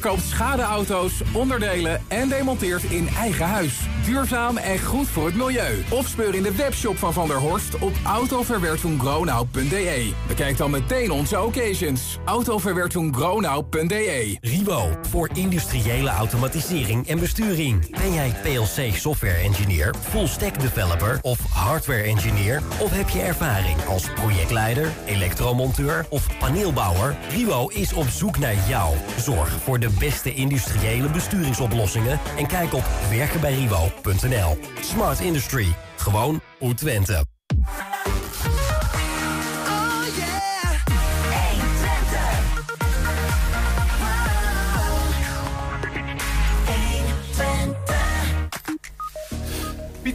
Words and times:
verkoopt 0.00 0.28
schadeauto's, 0.28 1.22
onderdelen 1.32 2.02
en 2.08 2.28
demonteert 2.28 2.82
in 2.82 3.08
eigen 3.18 3.46
huis. 3.46 3.80
Duurzaam 4.04 4.56
en 4.56 4.78
goed 4.78 5.08
voor 5.08 5.26
het 5.26 5.34
milieu. 5.34 5.84
Of 5.90 6.06
speur 6.06 6.34
in 6.34 6.42
de 6.42 6.56
webshop 6.56 6.98
van 6.98 7.12
Van 7.12 7.28
der 7.28 7.36
Horst 7.36 7.78
op 7.78 7.92
autoverwertungronau.de. 8.04 10.12
Bekijk 10.26 10.56
dan 10.56 10.70
meteen 10.70 11.10
onze 11.10 11.42
occasions. 11.42 12.18
autoverwertungronau.de 12.24 14.36
Ribo, 14.40 14.90
voor 15.08 15.30
industriële 15.34 16.10
automatisering 16.10 17.08
en 17.08 17.18
besturing. 17.18 17.90
Ben 17.90 18.12
jij 18.12 18.34
PLC 18.42 18.96
software 18.96 19.42
engineer, 19.42 19.94
full 20.00 20.26
stack 20.26 20.60
developer 20.60 21.18
of 21.22 21.38
hardware 21.52 22.02
engineer? 22.02 22.62
Of 22.80 22.90
heb 22.90 23.08
je 23.08 23.20
ervaring 23.20 23.84
als 23.84 24.10
projectleider, 24.14 24.92
elektromonteur 25.06 26.06
of 26.08 26.38
paneelbouwer? 26.38 27.16
Ribo 27.28 27.68
is 27.68 27.92
op 27.92 28.08
zoek 28.08 28.38
naar 28.38 28.56
jou. 28.68 28.94
Zorg 29.18 29.58
voor 29.62 29.78
de 29.78 29.85
beste 29.98 30.34
industriële 30.34 31.08
besturingsoplossingen 31.08 32.20
en 32.38 32.46
kijk 32.46 32.72
op 32.74 32.84
werkenbijribo.nl. 33.10 34.58
Smart 34.80 35.20
Industry. 35.20 35.66
Gewoon 35.96 36.40
hoe. 36.58 37.24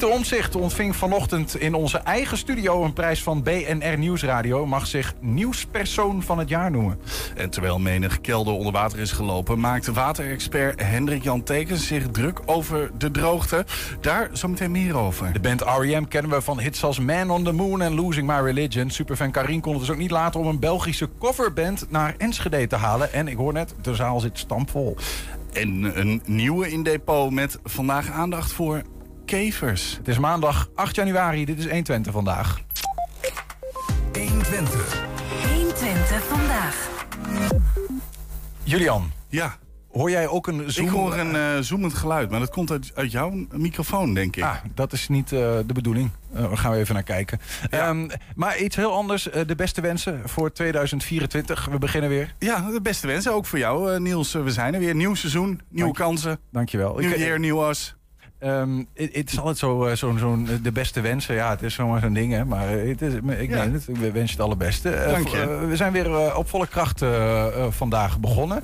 Pieter 0.02 0.20
Omtzigt 0.20 0.56
ontving 0.56 0.96
vanochtend 0.96 1.56
in 1.56 1.74
onze 1.74 1.98
eigen 1.98 2.38
studio 2.38 2.84
een 2.84 2.94
prijs 2.94 3.24
van 3.24 3.44
BNR 3.44 3.98
Nieuwsradio. 3.98 4.66
Mag 4.66 4.88
zich 4.88 5.14
nieuwspersoon 5.20 6.24
van 6.24 6.40
het 6.40 6.50
jaar 6.50 6.72
noemen. 6.72 7.00
En 7.36 7.50
terwijl 7.50 7.80
menig 7.80 8.22
kelder 8.22 8.54
onder 8.54 8.72
water 8.72 9.00
is 9.00 9.12
gelopen, 9.12 9.60
maakte 9.60 9.92
waterexpert 9.92 10.82
Hendrik 10.84 11.24
Jan 11.24 11.44
Tekens 11.44 11.88
zich 11.88 12.08
druk 12.12 12.40
over 12.46 12.92
de 12.98 13.12
droogte. 13.12 13.66
Daar 14.00 14.30
zometeen 14.34 14.72
meer 14.72 14.98
over. 14.98 15.34
De 15.34 15.40
band 15.40 15.62
R.E.M. 15.62 16.04
kennen 16.04 16.32
we 16.32 16.42
van 16.42 16.60
hits 16.60 16.84
als 16.84 17.00
Man 17.00 17.30
on 17.30 17.44
the 17.44 17.52
Moon 17.52 17.82
en 17.82 17.96
Losing 17.96 18.28
My 18.28 18.40
Religion. 18.40 18.90
Superfan 18.90 19.32
Karin 19.32 19.62
kon 19.62 19.72
het 19.72 19.82
dus 19.82 19.92
ook 19.92 19.98
niet 19.98 20.12
laten 20.12 20.40
om 20.40 20.48
een 20.48 20.60
Belgische 20.60 21.10
coverband 21.20 21.86
naar 21.90 22.16
Enschede 22.18 22.68
te 22.68 22.76
halen. 22.76 23.14
En 23.14 23.28
ik 23.28 23.38
hoor 23.38 23.54
net, 23.54 23.76
de 23.82 23.96
zaal 23.96 24.20
zit 24.20 24.38
stampvol. 24.38 24.96
En 25.54 26.00
een 26.00 26.22
nieuwe 26.26 26.72
in 26.72 26.84
depot 26.84 27.32
met 27.32 27.60
vandaag 27.64 28.12
aandacht 28.12 28.52
voor 28.52 28.82
kevers. 29.26 29.96
Het 29.98 30.08
is 30.08 30.20
maandag 30.20 30.70
8 30.76 30.96
januari, 30.96 31.46
dit 31.46 31.58
is 31.58 31.66
120 31.70 32.14
vandaag. 32.14 32.62
120. 34.14 35.04
120 35.50 36.24
vandaag. 36.24 36.90
Julian. 38.64 39.12
Ja. 39.30 39.58
Hoor 39.92 40.10
jij 40.10 40.28
ook 40.28 40.48
een 40.48 40.72
zoom? 40.72 40.86
Ik 40.86 40.92
hoor 40.92 41.18
een 41.18 41.36
uh, 41.36 41.60
zoemend 41.60 41.94
geluid, 41.94 42.30
maar 42.30 42.40
dat 42.40 42.50
komt 42.50 42.72
uit, 42.72 42.92
uit 42.96 43.12
jouw 43.12 43.46
microfoon, 43.52 44.14
denk 44.14 44.36
ik. 44.36 44.44
Ah, 44.44 44.56
dat 44.74 44.94
is 44.94 45.08
niet 45.08 45.32
uh, 45.32 45.40
de 45.40 45.74
bedoeling. 45.74 46.10
Uh, 46.34 46.42
daar 46.42 46.58
gaan 46.58 46.72
we 46.72 46.78
even 46.78 46.94
naar 46.94 47.04
kijken. 47.04 47.40
Ja. 47.70 47.90
Um, 47.90 48.10
maar 48.36 48.58
iets 48.58 48.76
heel 48.76 48.94
anders. 48.94 49.24
de 49.24 49.56
beste 49.56 49.82
wensen 49.82 50.22
voor 50.26 50.52
2024. 50.52 51.66
We 51.66 51.78
beginnen 51.78 52.10
weer. 52.10 52.36
Ja, 52.40 52.72
de 52.72 52.82
beste 52.82 53.08
wensen 53.08 53.34
ook 53.34 53.46
voor 53.46 53.60
jou, 53.60 54.00
Niels. 54.00 54.34
We 54.34 54.52
zijn 54.52 54.74
er 54.74 54.80
weer. 54.80 54.96
Nieuw 54.96 55.16
seizoen, 55.16 55.48
nieuwe 55.48 55.94
Dank, 55.94 55.96
kansen. 55.96 56.40
Dankjewel. 56.52 56.98
Nieuw 56.98 57.18
jaar, 57.18 57.40
nieuw 57.40 57.64
as. 57.64 57.96
Um, 58.44 58.88
het, 58.94 59.16
het, 59.16 59.32
is 59.32 59.38
altijd 59.38 59.58
zo, 59.58 59.90
zo'n 59.94 60.18
zo 60.18 60.38
de 60.62 60.72
beste 60.72 61.02
wensen. 61.02 61.36
Ja, 61.36 61.50
het 61.50 61.62
is 61.62 61.74
zomaar 61.74 62.02
zo'n 62.02 62.14
ding, 62.14 62.34
hè. 62.34 62.46
Maar 62.46 62.70
het 62.70 63.02
is, 63.02 63.14
ik 63.14 63.50
ja. 63.50 63.70
het. 63.70 63.88
Ik 63.88 63.98
wens 63.98 64.30
je 64.30 64.36
het 64.36 64.46
allerbeste. 64.46 65.04
Dank 65.12 65.28
je. 65.28 65.38
Uh, 65.38 65.68
we 65.68 65.76
zijn 65.76 65.92
weer 65.92 66.10
uh, 66.10 66.38
op 66.38 66.50
volle 66.50 66.68
kracht 66.68 67.04
vandaag 67.70 68.20
begonnen. 68.20 68.64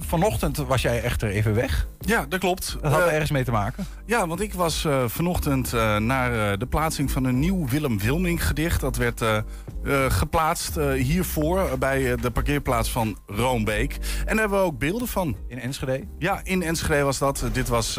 vanochtend 0.00 0.56
was 0.56 0.82
jij 0.82 1.02
echter 1.02 1.28
even 1.28 1.54
weg. 1.54 1.86
Ja, 1.98 2.26
dat 2.28 2.40
klopt. 2.40 2.76
Dat 2.82 2.92
had 2.92 3.00
er 3.00 3.12
ergens 3.12 3.30
mee 3.30 3.44
te 3.44 3.50
maken? 3.50 3.86
Ja, 4.04 4.26
want 4.26 4.40
ik 4.40 4.54
was 4.54 4.86
vanochtend 5.06 5.72
naar 5.98 6.58
de 6.58 6.66
plaatsing 6.66 7.10
van 7.10 7.24
een 7.24 7.38
nieuw 7.38 7.68
Willem 7.68 7.98
Wilming 7.98 8.46
gedicht. 8.46 8.80
Dat 8.80 8.96
werd 8.96 9.24
geplaatst 10.08 10.74
hiervoor 10.94 11.78
bij 11.78 12.16
de 12.16 12.30
parkeerplaats 12.30 12.90
van 12.90 13.18
Roombeek. 13.26 13.92
En 13.92 14.26
daar 14.26 14.38
hebben 14.38 14.58
we 14.58 14.64
ook 14.64 14.78
beelden 14.78 15.08
van. 15.08 15.36
In 15.48 15.60
Enschede? 15.60 16.04
Ja, 16.18 16.40
in 16.42 16.62
Enschede 16.62 17.02
was 17.02 17.18
dat. 17.18 17.44
Dit 17.52 17.68
was 17.68 17.98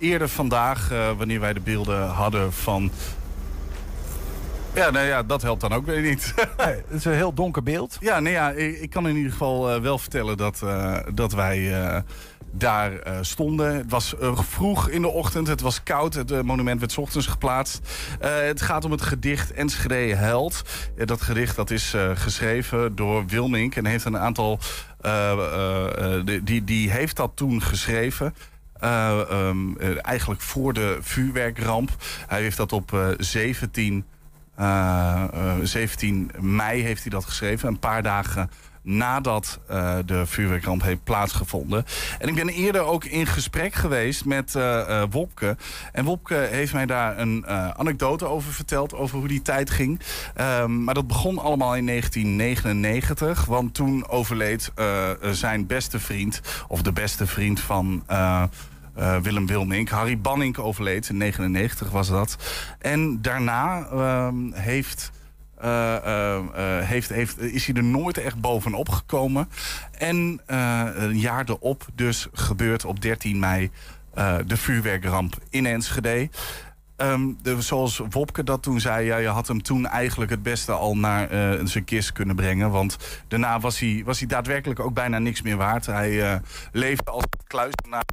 eerder 0.00 0.28
vandaag, 0.28 0.92
uh, 0.92 1.10
wanneer 1.16 1.40
wij 1.40 1.52
de 1.52 1.60
beelden 1.60 2.08
hadden 2.08 2.52
van... 2.52 2.90
Ja, 4.74 4.90
nou 4.90 5.06
ja, 5.06 5.22
dat 5.22 5.42
helpt 5.42 5.60
dan 5.60 5.72
ook 5.72 5.86
weer 5.86 6.02
niet. 6.02 6.34
nee, 6.64 6.74
het 6.74 6.84
is 6.90 7.04
een 7.04 7.12
heel 7.12 7.34
donker 7.34 7.62
beeld. 7.62 7.96
Ja, 8.00 8.20
nee, 8.20 8.32
ja 8.32 8.50
ik, 8.50 8.80
ik 8.80 8.90
kan 8.90 9.08
in 9.08 9.16
ieder 9.16 9.32
geval 9.32 9.74
uh, 9.74 9.80
wel 9.80 9.98
vertellen 9.98 10.36
dat, 10.36 10.60
uh, 10.64 10.96
dat 11.14 11.32
wij 11.32 12.02
daar 12.50 12.92
stonden. 13.20 13.76
Het 13.76 13.90
was 13.90 14.14
vroeg 14.34 14.88
in 14.88 15.02
de 15.02 15.08
ochtend, 15.08 15.46
het 15.46 15.60
was 15.60 15.82
koud. 15.82 16.14
Het 16.14 16.42
monument 16.42 16.80
werd 16.80 16.92
's 16.92 16.98
ochtends 16.98 17.26
geplaatst. 17.26 17.80
het 18.20 18.62
gaat 18.62 18.84
om 18.84 18.90
het 18.90 19.02
gedicht 19.02 19.52
Enschede 19.52 20.14
Held. 20.14 20.62
dat 21.04 21.22
gedicht 21.22 21.56
dat 21.56 21.70
is 21.70 21.94
geschreven 22.14 22.96
door 22.96 23.26
Wilmink 23.26 23.76
en 23.76 23.86
heeft 23.86 24.04
een 24.04 24.18
aantal... 24.18 24.58
die, 26.42 26.64
die 26.64 26.90
heeft 26.90 27.16
dat 27.16 27.30
toen 27.34 27.62
geschreven... 27.62 28.34
Uh, 28.84 29.20
um, 29.30 29.76
uh, 29.80 29.96
eigenlijk 30.02 30.40
voor 30.40 30.72
de 30.72 30.98
vuurwerkramp. 31.00 31.90
Hij 32.26 32.42
heeft 32.42 32.56
dat 32.56 32.72
op 32.72 32.92
uh, 32.92 33.08
17, 33.18 34.04
17 35.62 36.30
mei 36.38 36.82
heeft 36.82 37.02
hij 37.02 37.10
dat 37.10 37.24
geschreven. 37.24 37.68
Een 37.68 37.78
paar 37.78 38.02
dagen 38.02 38.50
nadat 38.82 39.60
uh, 39.70 39.96
de 40.06 40.26
vuurwerkramp 40.26 40.82
heeft 40.82 41.04
plaatsgevonden. 41.04 41.84
En 42.18 42.28
ik 42.28 42.34
ben 42.34 42.48
eerder 42.48 42.80
ook 42.80 43.04
in 43.04 43.26
gesprek 43.26 43.74
geweest 43.74 44.24
met 44.24 44.54
uh, 44.54 44.62
uh, 44.62 45.02
Wopke. 45.10 45.56
En 45.92 46.04
Wopke 46.04 46.34
heeft 46.34 46.72
mij 46.72 46.86
daar 46.86 47.18
een 47.18 47.46
anekdote 47.76 48.26
over 48.26 48.52
verteld, 48.52 48.94
over 48.94 49.18
hoe 49.18 49.28
die 49.28 49.42
tijd 49.42 49.70
ging. 49.70 50.00
Um, 50.40 50.84
maar 50.84 50.94
dat 50.94 51.06
begon 51.06 51.38
allemaal 51.38 51.76
in 51.76 51.86
1999, 51.86 53.44
want 53.44 53.74
toen 53.74 54.08
overleed 54.08 54.72
zijn 55.32 55.66
beste 55.66 56.00
vriend, 56.00 56.40
of 56.68 56.82
de 56.82 56.92
beste 56.92 57.26
vriend 57.26 57.60
van... 57.60 58.04
Willem 59.22 59.46
Wilmink. 59.46 59.88
Harry 59.88 60.20
Banning 60.20 60.58
overleed, 60.58 61.08
in 61.08 61.16
99 61.16 61.90
was 61.90 62.08
dat. 62.08 62.36
En 62.78 63.22
daarna 63.22 63.88
uh, 63.92 64.28
heeft, 64.52 65.10
uh, 65.64 66.38
heeft, 66.78 67.08
heeft, 67.08 67.40
is 67.40 67.66
hij 67.66 67.74
er 67.74 67.84
nooit 67.84 68.18
echt 68.18 68.40
bovenop 68.40 68.88
gekomen. 68.88 69.48
En 69.98 70.40
een 70.46 71.18
jaar 71.18 71.44
erop 71.48 71.86
dus 71.94 72.28
gebeurt 72.32 72.84
op 72.84 73.00
13 73.00 73.38
mei 73.38 73.70
de 74.46 74.56
vuurwerkramp 74.56 75.36
in 75.50 75.66
Enschede. 75.66 76.28
Um, 76.96 77.38
de, 77.42 77.62
zoals 77.62 78.02
Wopke 78.10 78.44
dat 78.44 78.62
toen 78.62 78.80
zei, 78.80 79.06
ja, 79.06 79.16
je 79.16 79.28
had 79.28 79.48
hem 79.48 79.62
toen 79.62 79.86
eigenlijk 79.86 80.30
het 80.30 80.42
beste 80.42 80.72
al 80.72 80.96
naar 80.96 81.28
zijn 81.64 81.84
kist 81.84 82.12
kunnen 82.12 82.36
brengen. 82.36 82.70
Want 82.70 82.96
daarna 83.28 83.60
was 83.60 83.78
hij, 83.78 84.02
was 84.04 84.18
hij 84.18 84.28
daadwerkelijk 84.28 84.80
ook 84.80 84.94
bijna 84.94 85.18
niks 85.18 85.42
meer 85.42 85.56
waard. 85.56 85.86
Hij 85.86 86.40
leefde 86.72 87.10
als 87.10 87.24
kluisenaar 87.46 88.04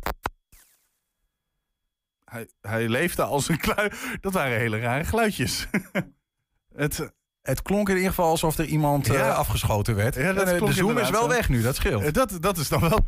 hij, 2.31 2.47
hij 2.61 2.87
leefde 2.87 3.23
als 3.23 3.49
een 3.49 3.57
klui. 3.57 3.91
Dat 4.21 4.33
waren 4.33 4.57
hele 4.57 4.79
rare 4.79 5.03
geluidjes. 5.03 5.67
het, 6.75 7.13
het 7.47 7.61
klonk 7.61 7.89
in 7.89 7.95
ieder 7.95 8.09
geval 8.09 8.29
alsof 8.29 8.57
er 8.57 8.65
iemand 8.65 9.05
ja. 9.05 9.13
uh, 9.13 9.37
afgeschoten 9.37 9.95
werd. 9.95 10.15
Ja, 10.15 10.33
dat 10.33 10.47
en, 10.47 10.65
de 10.65 10.73
zoom 10.73 10.97
is 10.97 11.09
wel 11.09 11.21
zo. 11.21 11.27
weg 11.27 11.49
nu, 11.49 11.61
dat 11.61 11.75
scheelt. 11.75 12.03
Uh, 12.03 12.11
dat, 12.11 12.37
dat 12.39 12.57
is 12.57 12.67
dan 12.67 12.79
wel... 12.79 12.99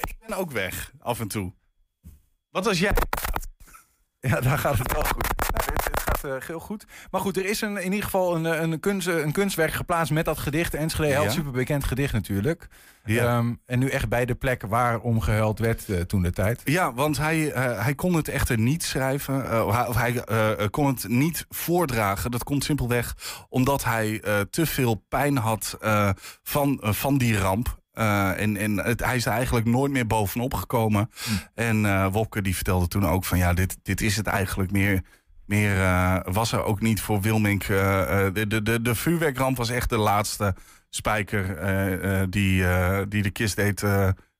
Ik 0.00 0.14
ben 0.26 0.36
ook 0.36 0.50
weg, 0.50 0.92
af 0.98 1.20
en 1.20 1.28
toe. 1.28 1.52
Wat 2.50 2.66
als 2.66 2.78
jij... 2.78 2.92
Ja, 4.20 4.40
daar 4.40 4.58
gaat 4.58 4.78
het 4.78 4.92
wel 4.92 5.04
goed. 5.04 5.31
Gaat 6.22 6.42
uh, 6.42 6.46
heel 6.46 6.60
goed. 6.60 6.84
Maar 7.10 7.20
goed, 7.20 7.36
er 7.36 7.44
is 7.44 7.60
een, 7.60 7.76
in 7.76 7.84
ieder 7.84 8.04
geval 8.04 8.36
een, 8.36 8.62
een, 8.62 8.80
kunst, 8.80 9.06
een 9.06 9.32
kunstwerk 9.32 9.72
geplaatst 9.72 10.12
met 10.12 10.24
dat 10.24 10.38
gedicht. 10.38 10.74
Enschede 10.74 11.12
Held, 11.12 11.24
ja. 11.24 11.30
super 11.30 11.52
bekend 11.52 11.84
gedicht 11.84 12.12
natuurlijk. 12.12 12.68
Ja. 13.04 13.36
Um, 13.36 13.60
en 13.66 13.78
nu 13.78 13.88
echt 13.88 14.08
bij 14.08 14.24
de 14.24 14.34
plek 14.34 14.62
waar 14.62 15.00
om 15.00 15.20
gehuild 15.20 15.58
werd 15.58 15.88
uh, 15.88 16.00
toen 16.00 16.22
de 16.22 16.30
tijd. 16.30 16.60
Ja, 16.64 16.94
want 16.94 17.18
hij, 17.18 17.38
uh, 17.38 17.84
hij 17.84 17.94
kon 17.94 18.14
het 18.14 18.28
echter 18.28 18.58
niet 18.58 18.82
schrijven. 18.82 19.66
Of 19.66 19.96
hij 19.96 20.24
kon 20.70 20.86
het 20.86 21.08
niet 21.08 21.46
voordragen. 21.48 22.30
Dat 22.30 22.44
komt 22.44 22.64
simpelweg 22.64 23.16
omdat 23.48 23.84
hij 23.84 24.22
te 24.50 24.66
veel 24.66 25.04
pijn 25.08 25.36
had 25.36 25.78
van, 26.42 26.78
van 26.82 27.18
die 27.18 27.38
ramp. 27.38 27.80
Uh, 27.94 28.40
en 28.40 28.56
en 28.56 28.76
het, 28.76 29.04
hij 29.04 29.16
is 29.16 29.26
er 29.26 29.32
eigenlijk 29.32 29.66
nooit 29.66 29.92
meer 29.92 30.06
bovenop 30.06 30.54
gekomen. 30.54 31.10
Hm. 31.24 31.30
Mm. 31.30 31.38
En 31.54 31.84
uh, 31.84 32.06
Wopke 32.12 32.42
die 32.42 32.54
vertelde 32.54 32.88
toen 32.88 33.06
ook 33.06 33.24
van 33.24 33.38
ja, 33.38 33.52
dit, 33.52 33.76
dit 33.82 34.00
is 34.00 34.16
het 34.16 34.26
eigenlijk 34.26 34.70
meer. 34.70 35.02
Meer 35.46 35.76
uh, 35.76 36.18
was 36.22 36.52
er 36.52 36.64
ook 36.64 36.80
niet 36.80 37.00
voor 37.00 37.20
Wilmink. 37.20 37.66
de, 37.66 38.44
de, 38.48 38.62
de, 38.62 38.82
de 38.82 38.94
vuurwerkramp 38.94 39.56
was 39.56 39.70
echt 39.70 39.88
de 39.88 39.96
laatste 39.96 40.54
spijker 40.88 41.56
die, 42.30 42.64
die 43.08 43.22
de 43.22 43.30
kist 43.30 43.56
deed 43.56 43.84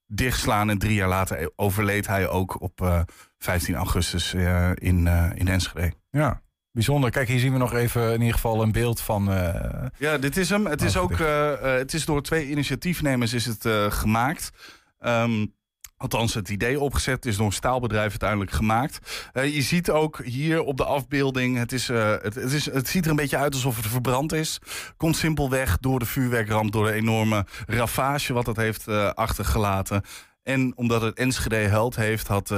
dichtslaan. 0.07 0.71
En 0.71 0.79
drie 0.79 0.95
jaar 0.95 1.09
later 1.09 1.51
overleed 1.57 2.07
hij 2.07 2.29
ook 2.29 2.61
op 2.61 3.05
15 3.39 3.75
augustus 3.75 4.35
in, 4.75 5.07
in 5.35 5.49
Enschede. 5.49 5.93
Ja, 6.11 6.43
Bijzonder. 6.73 7.11
Kijk, 7.11 7.29
hier 7.29 7.39
zien 7.39 7.53
we 7.53 7.59
nog 7.59 7.75
even 7.75 8.13
in 8.13 8.21
ieder 8.21 8.35
geval 8.35 8.63
een 8.63 8.73
beeld 8.73 9.01
van. 9.01 9.25
Ja, 9.99 10.19
dit 10.19 10.37
is 10.37 10.51
hem. 10.51 10.67
Het 10.67 10.83
is 10.83 10.97
ook. 10.97 11.19
Het 11.63 11.95
is 11.95 12.05
door 12.05 12.23
twee 12.23 12.49
initiatiefnemers 12.49 13.33
is 13.33 13.47
het 13.47 13.67
gemaakt. 13.93 14.51
Ehm, 14.99 15.47
Althans, 16.03 16.35
het 16.35 16.49
idee 16.49 16.81
opgezet 16.81 17.27
is 17.27 17.37
door 17.37 17.47
een 17.47 17.53
staalbedrijf 17.53 18.11
uiteindelijk 18.11 18.51
gemaakt. 18.51 19.31
Uh, 19.33 19.55
je 19.55 19.63
ziet 19.63 19.91
ook 19.91 20.25
hier 20.25 20.63
op 20.63 20.77
de 20.77 20.85
afbeelding, 20.85 21.59
het, 21.59 21.73
is, 21.73 21.91
uh, 21.91 22.15
het, 22.23 22.37
is, 22.37 22.73
het 22.73 22.89
ziet 22.89 23.05
er 23.05 23.11
een 23.11 23.17
beetje 23.17 23.37
uit 23.37 23.55
alsof 23.55 23.77
het 23.77 23.87
verbrand 23.87 24.33
is. 24.33 24.59
Komt 24.97 25.17
simpelweg 25.17 25.79
door 25.79 25.99
de 25.99 26.07
vuurwerkramp, 26.07 26.73
door 26.73 26.87
de 26.87 26.93
enorme 26.93 27.47
ravage 27.67 28.33
wat 28.33 28.47
het 28.47 28.57
heeft 28.57 28.89
uh, 28.89 29.11
achtergelaten. 29.11 30.03
En 30.43 30.73
omdat 30.77 31.03
het 31.03 31.19
Enschede 31.19 31.57
Held 31.57 31.97
heeft, 31.97 32.27
had, 32.27 32.55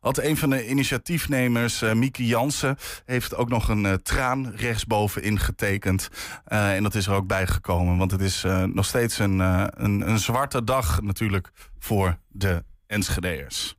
had 0.00 0.18
een 0.18 0.36
van 0.36 0.50
de 0.50 0.68
initiatiefnemers, 0.68 1.82
uh, 1.82 1.92
Mieke 1.92 2.26
Jansen, 2.26 2.76
heeft 3.04 3.34
ook 3.34 3.48
nog 3.48 3.68
een 3.68 4.02
traan 4.02 4.52
rechtsbovenin 4.56 5.38
getekend. 5.38 6.08
en 6.44 6.82
dat 6.82 6.94
is 6.94 7.06
er 7.06 7.14
ook 7.14 7.26
bijgekomen, 7.26 7.96
want 7.96 8.10
het 8.10 8.20
is 8.20 8.44
nog 8.72 8.84
steeds 8.84 9.18
een, 9.18 9.38
een, 9.38 10.08
een 10.08 10.18
zwarte 10.18 10.64
dag 10.64 11.02
natuurlijk 11.02 11.50
voor 11.78 12.18
de 12.28 12.62
Enschedeërs. 12.88 13.76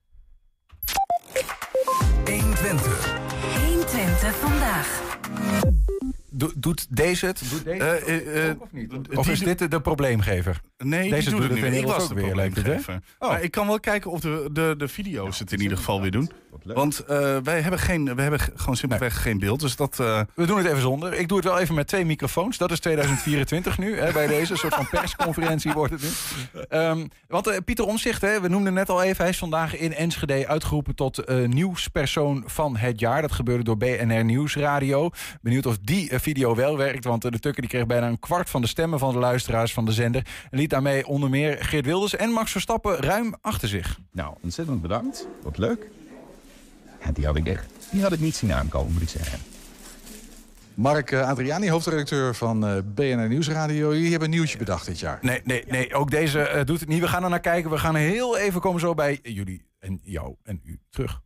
120. 2.26 3.18
120 3.66 4.36
vandaag. 4.36 5.18
Do, 6.30 6.52
doet 6.56 6.96
deze 6.96 7.26
het? 7.26 7.42
Doet 7.50 7.64
deze 7.64 8.02
Uh, 8.08 8.08
uh, 8.08 8.46
uh, 8.46 8.50
ook 8.50 8.62
of 8.62 8.72
niet? 8.72 9.18
Of 9.18 9.30
is 9.30 9.40
dit 9.40 9.60
de, 9.60 9.68
de 9.68 9.82
probleemgever? 9.82 10.62
Nee, 10.84 11.10
deze 11.10 11.30
doet 11.30 11.44
het 11.44 11.52
nu. 11.52 11.66
Ik 11.66 11.86
was 11.86 12.04
ook 12.04 12.14
weer, 12.14 12.36
lijkt 12.36 12.56
het. 12.56 12.88
Oh. 13.20 13.30
Maar 13.30 13.44
ik 13.44 13.52
kan 13.52 13.68
wel 13.68 13.80
kijken 13.80 14.12
of 14.12 14.20
de, 14.20 14.50
de, 14.52 14.74
de 14.78 14.88
video's 14.88 15.40
het 15.40 15.52
in 15.52 15.62
ieder 15.62 15.78
geval 15.78 16.02
weer 16.02 16.12
doen. 16.12 16.32
Want 16.64 17.04
uh, 17.10 17.38
wij 17.44 17.62
hebben, 17.62 17.80
geen, 17.80 18.16
we 18.16 18.22
hebben 18.22 18.40
gewoon 18.40 18.76
simpelweg 18.76 19.14
nee. 19.14 19.22
geen 19.22 19.40
beeld. 19.40 19.60
Dus 19.60 19.76
dat, 19.76 19.98
uh... 20.02 20.22
We 20.34 20.46
doen 20.46 20.58
het 20.58 20.66
even 20.66 20.82
zonder. 20.82 21.14
Ik 21.14 21.28
doe 21.28 21.38
het 21.38 21.48
wel 21.48 21.60
even 21.60 21.76
met 21.76 21.88
twee 21.88 22.06
microfoons. 22.06 22.58
Dat 22.58 22.72
is 22.72 22.80
2024 22.80 23.78
nu. 23.78 24.00
Hè, 24.00 24.12
bij 24.12 24.28
deze 24.28 24.56
soort 24.56 24.76
van 24.76 24.90
persconferentie 24.90 25.72
wordt 25.74 25.92
het 25.92 26.02
nu. 26.02 26.10
Um, 26.70 27.08
want 27.28 27.48
uh, 27.48 27.56
Pieter 27.66 27.86
Omzicht, 27.86 28.22
hè, 28.22 28.42
we 28.42 28.48
noemden 28.48 28.74
net 28.74 28.90
al 28.90 29.04
even. 29.04 29.18
Hij 29.18 29.30
is 29.30 29.38
vandaag 29.38 29.78
in 29.78 29.94
Enschede 29.94 30.48
uitgeroepen 30.48 30.96
tot 30.96 31.30
nieuwspersoon 31.48 32.44
van 32.46 32.78
het 32.78 33.00
jaar. 33.00 33.22
Dat 33.22 33.32
gebeurde 33.32 33.64
door 33.64 33.78
BNR 33.78 34.24
Nieuwsradio. 34.24 35.10
Benieuwd 35.42 35.66
of 35.66 35.78
die 35.82 36.10
video 36.20 36.56
wel 36.56 36.78
werkt. 36.78 37.06
Want 37.06 37.22
de 37.22 37.40
Tukker 37.40 37.62
die 37.62 37.70
kreeg 37.70 37.86
bijna 37.86 38.08
een 38.08 38.20
kwart 38.20 38.50
van 38.50 38.62
de 38.62 38.68
stemmen 38.68 39.00
van 39.00 39.14
de 39.14 39.20
luisteraars 39.20 39.74
van 39.74 39.86
de 39.86 39.92
zender. 39.92 40.26
En 40.52 40.58
liet 40.58 40.69
daarmee 40.70 41.08
onder 41.08 41.30
meer 41.30 41.66
Geert 41.66 41.86
Wilders 41.86 42.16
en 42.16 42.30
Max 42.30 42.52
Verstappen 42.52 42.96
ruim 42.96 43.36
achter 43.42 43.68
zich. 43.68 44.00
Nou, 44.12 44.36
ontzettend 44.42 44.82
bedankt. 44.82 45.28
Wat 45.44 45.58
leuk. 45.58 45.88
Ja, 47.04 47.12
die 47.12 47.26
had 47.26 47.36
ik 47.36 47.48
echt 47.48 47.66
die 47.92 48.02
had 48.02 48.12
ik 48.12 48.20
niet 48.20 48.36
zien 48.36 48.54
aankomen, 48.54 48.94
moet 48.94 49.02
ik 49.02 49.10
zeggen. 49.10 49.40
Mark 50.74 51.12
uh, 51.12 51.28
Adriani, 51.28 51.70
hoofdredacteur 51.70 52.36
van 52.36 52.70
uh, 52.70 52.78
BNR 52.86 53.28
Nieuwsradio. 53.28 53.94
Jullie 53.94 54.10
hebben 54.10 54.30
een 54.30 54.36
nieuwtje 54.36 54.58
bedacht 54.58 54.86
dit 54.86 55.00
jaar. 55.00 55.20
Nee, 55.22 55.42
nee, 55.44 55.64
nee 55.68 55.94
ook 55.94 56.12
deze 56.12 56.52
uh, 56.56 56.64
doet 56.64 56.80
het 56.80 56.90
niet. 56.90 57.00
We 57.00 57.08
gaan 57.08 57.24
er 57.24 57.30
naar 57.30 57.40
kijken. 57.40 57.72
We 57.72 57.78
gaan 57.78 57.96
heel 57.96 58.38
even 58.38 58.62
komen 58.62 58.80
zo 58.80 58.94
bij 58.94 59.20
jullie 59.24 59.66
en 59.80 60.00
jou 60.04 60.36
en 60.44 60.62
u 60.64 60.80
terug. 60.90 61.22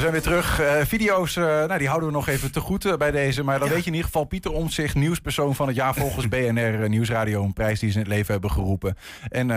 We 0.00 0.06
zijn 0.06 0.22
weer 0.22 0.32
terug. 0.32 0.60
Uh, 0.60 0.86
video's, 0.86 1.36
uh, 1.36 1.44
nou, 1.44 1.78
die 1.78 1.88
houden 1.88 2.08
we 2.08 2.14
nog 2.14 2.28
even 2.28 2.52
te 2.52 2.60
goed 2.60 2.84
uh, 2.84 2.96
bij 2.96 3.10
deze. 3.10 3.42
Maar 3.42 3.58
dan 3.58 3.68
ja. 3.68 3.74
weet 3.74 3.82
je 3.82 3.90
in 3.90 3.96
ieder 3.96 4.10
geval 4.10 4.24
Pieter 4.24 4.52
Omtzigt, 4.52 4.94
nieuwspersoon 4.94 5.54
van 5.54 5.66
het 5.66 5.76
jaar 5.76 5.94
volgens 5.94 6.28
BNR 6.34 6.88
Nieuwsradio. 6.88 7.44
Een 7.44 7.52
prijs 7.52 7.80
die 7.80 7.90
ze 7.90 7.94
in 7.94 8.02
het 8.02 8.12
leven 8.12 8.32
hebben 8.32 8.50
geroepen. 8.50 8.96
En, 9.28 9.50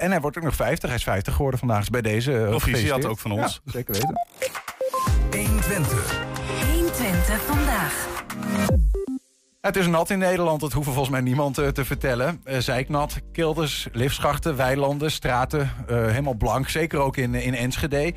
en 0.00 0.10
hij 0.10 0.20
wordt 0.20 0.36
ook 0.36 0.42
nog 0.42 0.54
50. 0.54 0.88
Hij 0.88 0.98
is 0.98 1.04
50 1.04 1.34
geworden 1.34 1.58
vandaag. 1.58 1.80
Is 1.80 1.90
bij 1.90 2.02
deze. 2.02 2.46
Proficiat 2.48 3.04
ook 3.04 3.18
van 3.18 3.30
ons. 3.30 3.60
Ja, 3.64 3.72
zeker 3.72 3.92
weten. 3.92 4.26
120. 5.30 6.20
120 6.72 7.40
vandaag. 7.42 8.08
Het 9.60 9.76
is 9.76 9.86
nat 9.86 10.10
in 10.10 10.18
Nederland, 10.18 10.60
dat 10.60 10.72
hoeft 10.72 10.86
volgens 10.86 11.08
mij 11.08 11.20
niemand 11.20 11.58
uh, 11.58 11.68
te 11.68 11.84
vertellen. 11.84 12.40
Uh, 12.44 12.58
zijknat, 12.58 13.20
kilders, 13.32 13.88
liftschachten, 13.92 14.56
weilanden, 14.56 15.10
straten, 15.10 15.60
uh, 15.60 16.06
helemaal 16.06 16.34
blank. 16.34 16.68
Zeker 16.68 16.98
ook 16.98 17.16
in, 17.16 17.34
in 17.34 17.54
Enschede. 17.54 18.14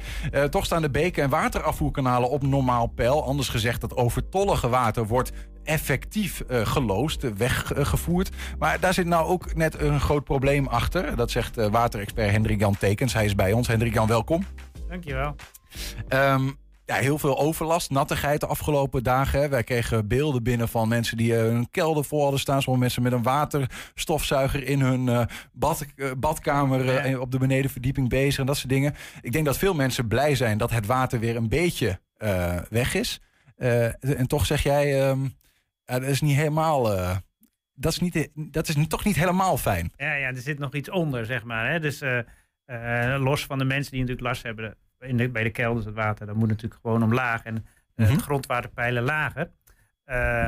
toch 0.49 0.65
staan 0.65 0.81
de 0.81 0.89
beken 0.89 1.23
en 1.23 1.29
waterafvoerkanalen 1.29 2.29
op 2.29 2.43
normaal 2.43 2.87
peil. 2.87 3.23
Anders 3.23 3.49
gezegd, 3.49 3.81
dat 3.81 3.95
overtollige 3.95 4.69
water 4.69 5.07
wordt 5.07 5.31
effectief 5.63 6.43
geloosd, 6.49 7.35
weggevoerd. 7.37 8.29
Maar 8.59 8.79
daar 8.79 8.93
zit 8.93 9.05
nou 9.05 9.27
ook 9.27 9.55
net 9.55 9.79
een 9.81 9.99
groot 9.99 10.23
probleem 10.23 10.67
achter. 10.67 11.15
Dat 11.15 11.31
zegt 11.31 11.55
waterexpert 11.69 12.31
Hendrik 12.31 12.59
Jan 12.59 12.77
Tekens. 12.77 13.13
Hij 13.13 13.25
is 13.25 13.35
bij 13.35 13.51
ons. 13.51 13.67
Hendrik 13.67 13.93
Jan, 13.93 14.07
welkom. 14.07 14.45
Dankjewel. 14.89 15.35
Um, 16.09 16.57
ja, 16.85 16.95
heel 16.95 17.17
veel 17.17 17.39
overlast, 17.39 17.89
nattigheid 17.89 18.39
de 18.39 18.47
afgelopen 18.47 19.03
dagen. 19.03 19.39
Hè. 19.39 19.49
Wij 19.49 19.63
kregen 19.63 20.07
beelden 20.07 20.43
binnen 20.43 20.67
van 20.67 20.87
mensen 20.87 21.17
die 21.17 21.31
uh, 21.31 21.37
hun 21.37 21.69
kelder 21.69 22.05
vol 22.05 22.21
hadden 22.21 22.39
staan. 22.39 22.61
Sommige 22.61 22.83
mensen 22.83 23.03
met 23.03 23.11
een 23.11 23.23
waterstofzuiger 23.23 24.63
in 24.63 24.81
hun 24.81 25.07
uh, 25.07 25.25
bad, 25.51 25.85
uh, 25.95 26.11
badkamer 26.17 27.07
ja. 27.07 27.19
op 27.19 27.31
de 27.31 27.37
benedenverdieping 27.37 28.09
bezig 28.09 28.39
en 28.39 28.45
dat 28.45 28.57
soort 28.57 28.69
dingen. 28.69 28.95
Ik 29.21 29.31
denk 29.31 29.45
dat 29.45 29.57
veel 29.57 29.73
mensen 29.73 30.07
blij 30.07 30.35
zijn 30.35 30.57
dat 30.57 30.71
het 30.71 30.85
water 30.85 31.19
weer 31.19 31.35
een 31.35 31.49
beetje 31.49 31.99
weg 32.69 32.93
is. 32.93 33.21
en 33.99 34.27
toch 34.27 34.45
zeg 34.45 34.63
jij, 34.63 35.09
um, 35.09 35.33
dat 35.85 36.03
is 36.03 36.21
niet 36.21 36.35
helemaal... 36.35 36.83
dat 37.73 37.91
is, 37.91 37.99
niet, 37.99 38.29
dat 38.33 38.67
is 38.67 38.75
toch 38.87 39.05
niet 39.05 39.15
helemaal 39.15 39.57
fijn. 39.57 39.91
Ja, 39.95 40.13
ja, 40.13 40.27
er 40.27 40.37
zit 40.37 40.59
nog 40.59 40.73
iets 40.73 40.89
onder, 40.89 41.25
zeg 41.25 41.43
maar. 41.43 41.71
Hè? 41.71 41.79
Dus 41.79 42.01
los 43.17 43.45
van 43.45 43.57
de 43.57 43.65
mensen 43.65 43.91
die 43.91 43.99
natuurlijk 43.99 44.27
last 44.27 44.43
hebben 44.43 44.77
in 45.03 45.17
de, 45.17 45.29
bij 45.29 45.43
de 45.43 45.49
kelders 45.49 45.85
het 45.85 45.95
water, 45.95 46.25
dat 46.25 46.35
moet 46.35 46.47
natuurlijk 46.47 46.81
gewoon 46.81 47.03
omlaag 47.03 47.43
en 47.43 47.55
uh, 47.55 47.61
mm 47.95 48.05
-hmm. 48.05 48.13
het 48.13 48.23
grondwaterpeilen 48.23 49.03
lager. 49.03 49.49
Uh, 50.05 50.47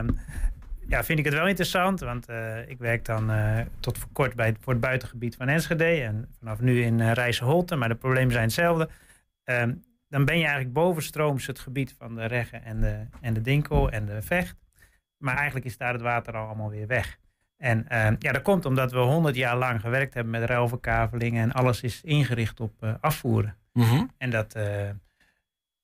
ja, 0.87 1.03
vind 1.03 1.19
ik 1.19 1.25
het 1.25 1.33
wel 1.33 1.47
interessant, 1.47 1.99
want 1.99 2.29
uh, 2.29 2.69
ik 2.69 2.77
werk 2.77 3.05
dan 3.05 3.31
uh, 3.31 3.59
tot 3.79 3.97
voor 3.97 4.09
kort 4.11 4.35
bij, 4.35 4.55
voor 4.59 4.73
het 4.73 4.81
buitengebied 4.81 5.35
van 5.35 5.47
Enschede 5.47 6.01
en 6.01 6.29
vanaf 6.39 6.59
nu 6.59 6.83
in 6.83 6.99
uh, 6.99 7.11
Rijsselholte, 7.11 7.75
maar 7.75 7.89
de 7.89 7.95
problemen 7.95 8.31
zijn 8.31 8.43
hetzelfde. 8.43 8.89
Ehm, 9.43 9.73
dan 10.09 10.25
ben 10.25 10.35
je 10.35 10.43
eigenlijk 10.43 10.73
bovenstrooms 10.73 11.47
het 11.47 11.59
gebied 11.59 11.95
van 11.97 12.15
de 12.15 12.25
Regge 12.25 12.57
en 12.57 12.81
de, 12.81 13.05
en 13.21 13.33
de 13.33 13.41
Dinkel 13.41 13.89
en 13.89 14.05
de 14.05 14.21
Vecht. 14.21 14.57
Maar 15.17 15.35
eigenlijk 15.35 15.65
is 15.65 15.77
daar 15.77 15.93
het 15.93 16.01
water 16.01 16.35
al 16.35 16.45
allemaal 16.45 16.69
weer 16.69 16.87
weg. 16.87 17.17
En 17.57 17.87
ehm, 17.87 18.15
ja, 18.19 18.31
dat 18.31 18.41
komt 18.41 18.65
omdat 18.65 18.91
we 18.91 18.97
honderd 18.97 19.35
jaar 19.35 19.57
lang 19.57 19.81
gewerkt 19.81 20.13
hebben 20.13 20.31
met 20.31 20.49
ruilverkavelingen 20.49 21.43
en 21.43 21.51
alles 21.51 21.81
is 21.81 22.01
ingericht 22.01 22.59
op 22.59 22.97
afvoeren. 22.99 23.55
Mm 23.75 23.83
-hmm. 23.83 24.11
En 24.17 24.29
dat, 24.29 24.55
uh, 24.57 24.89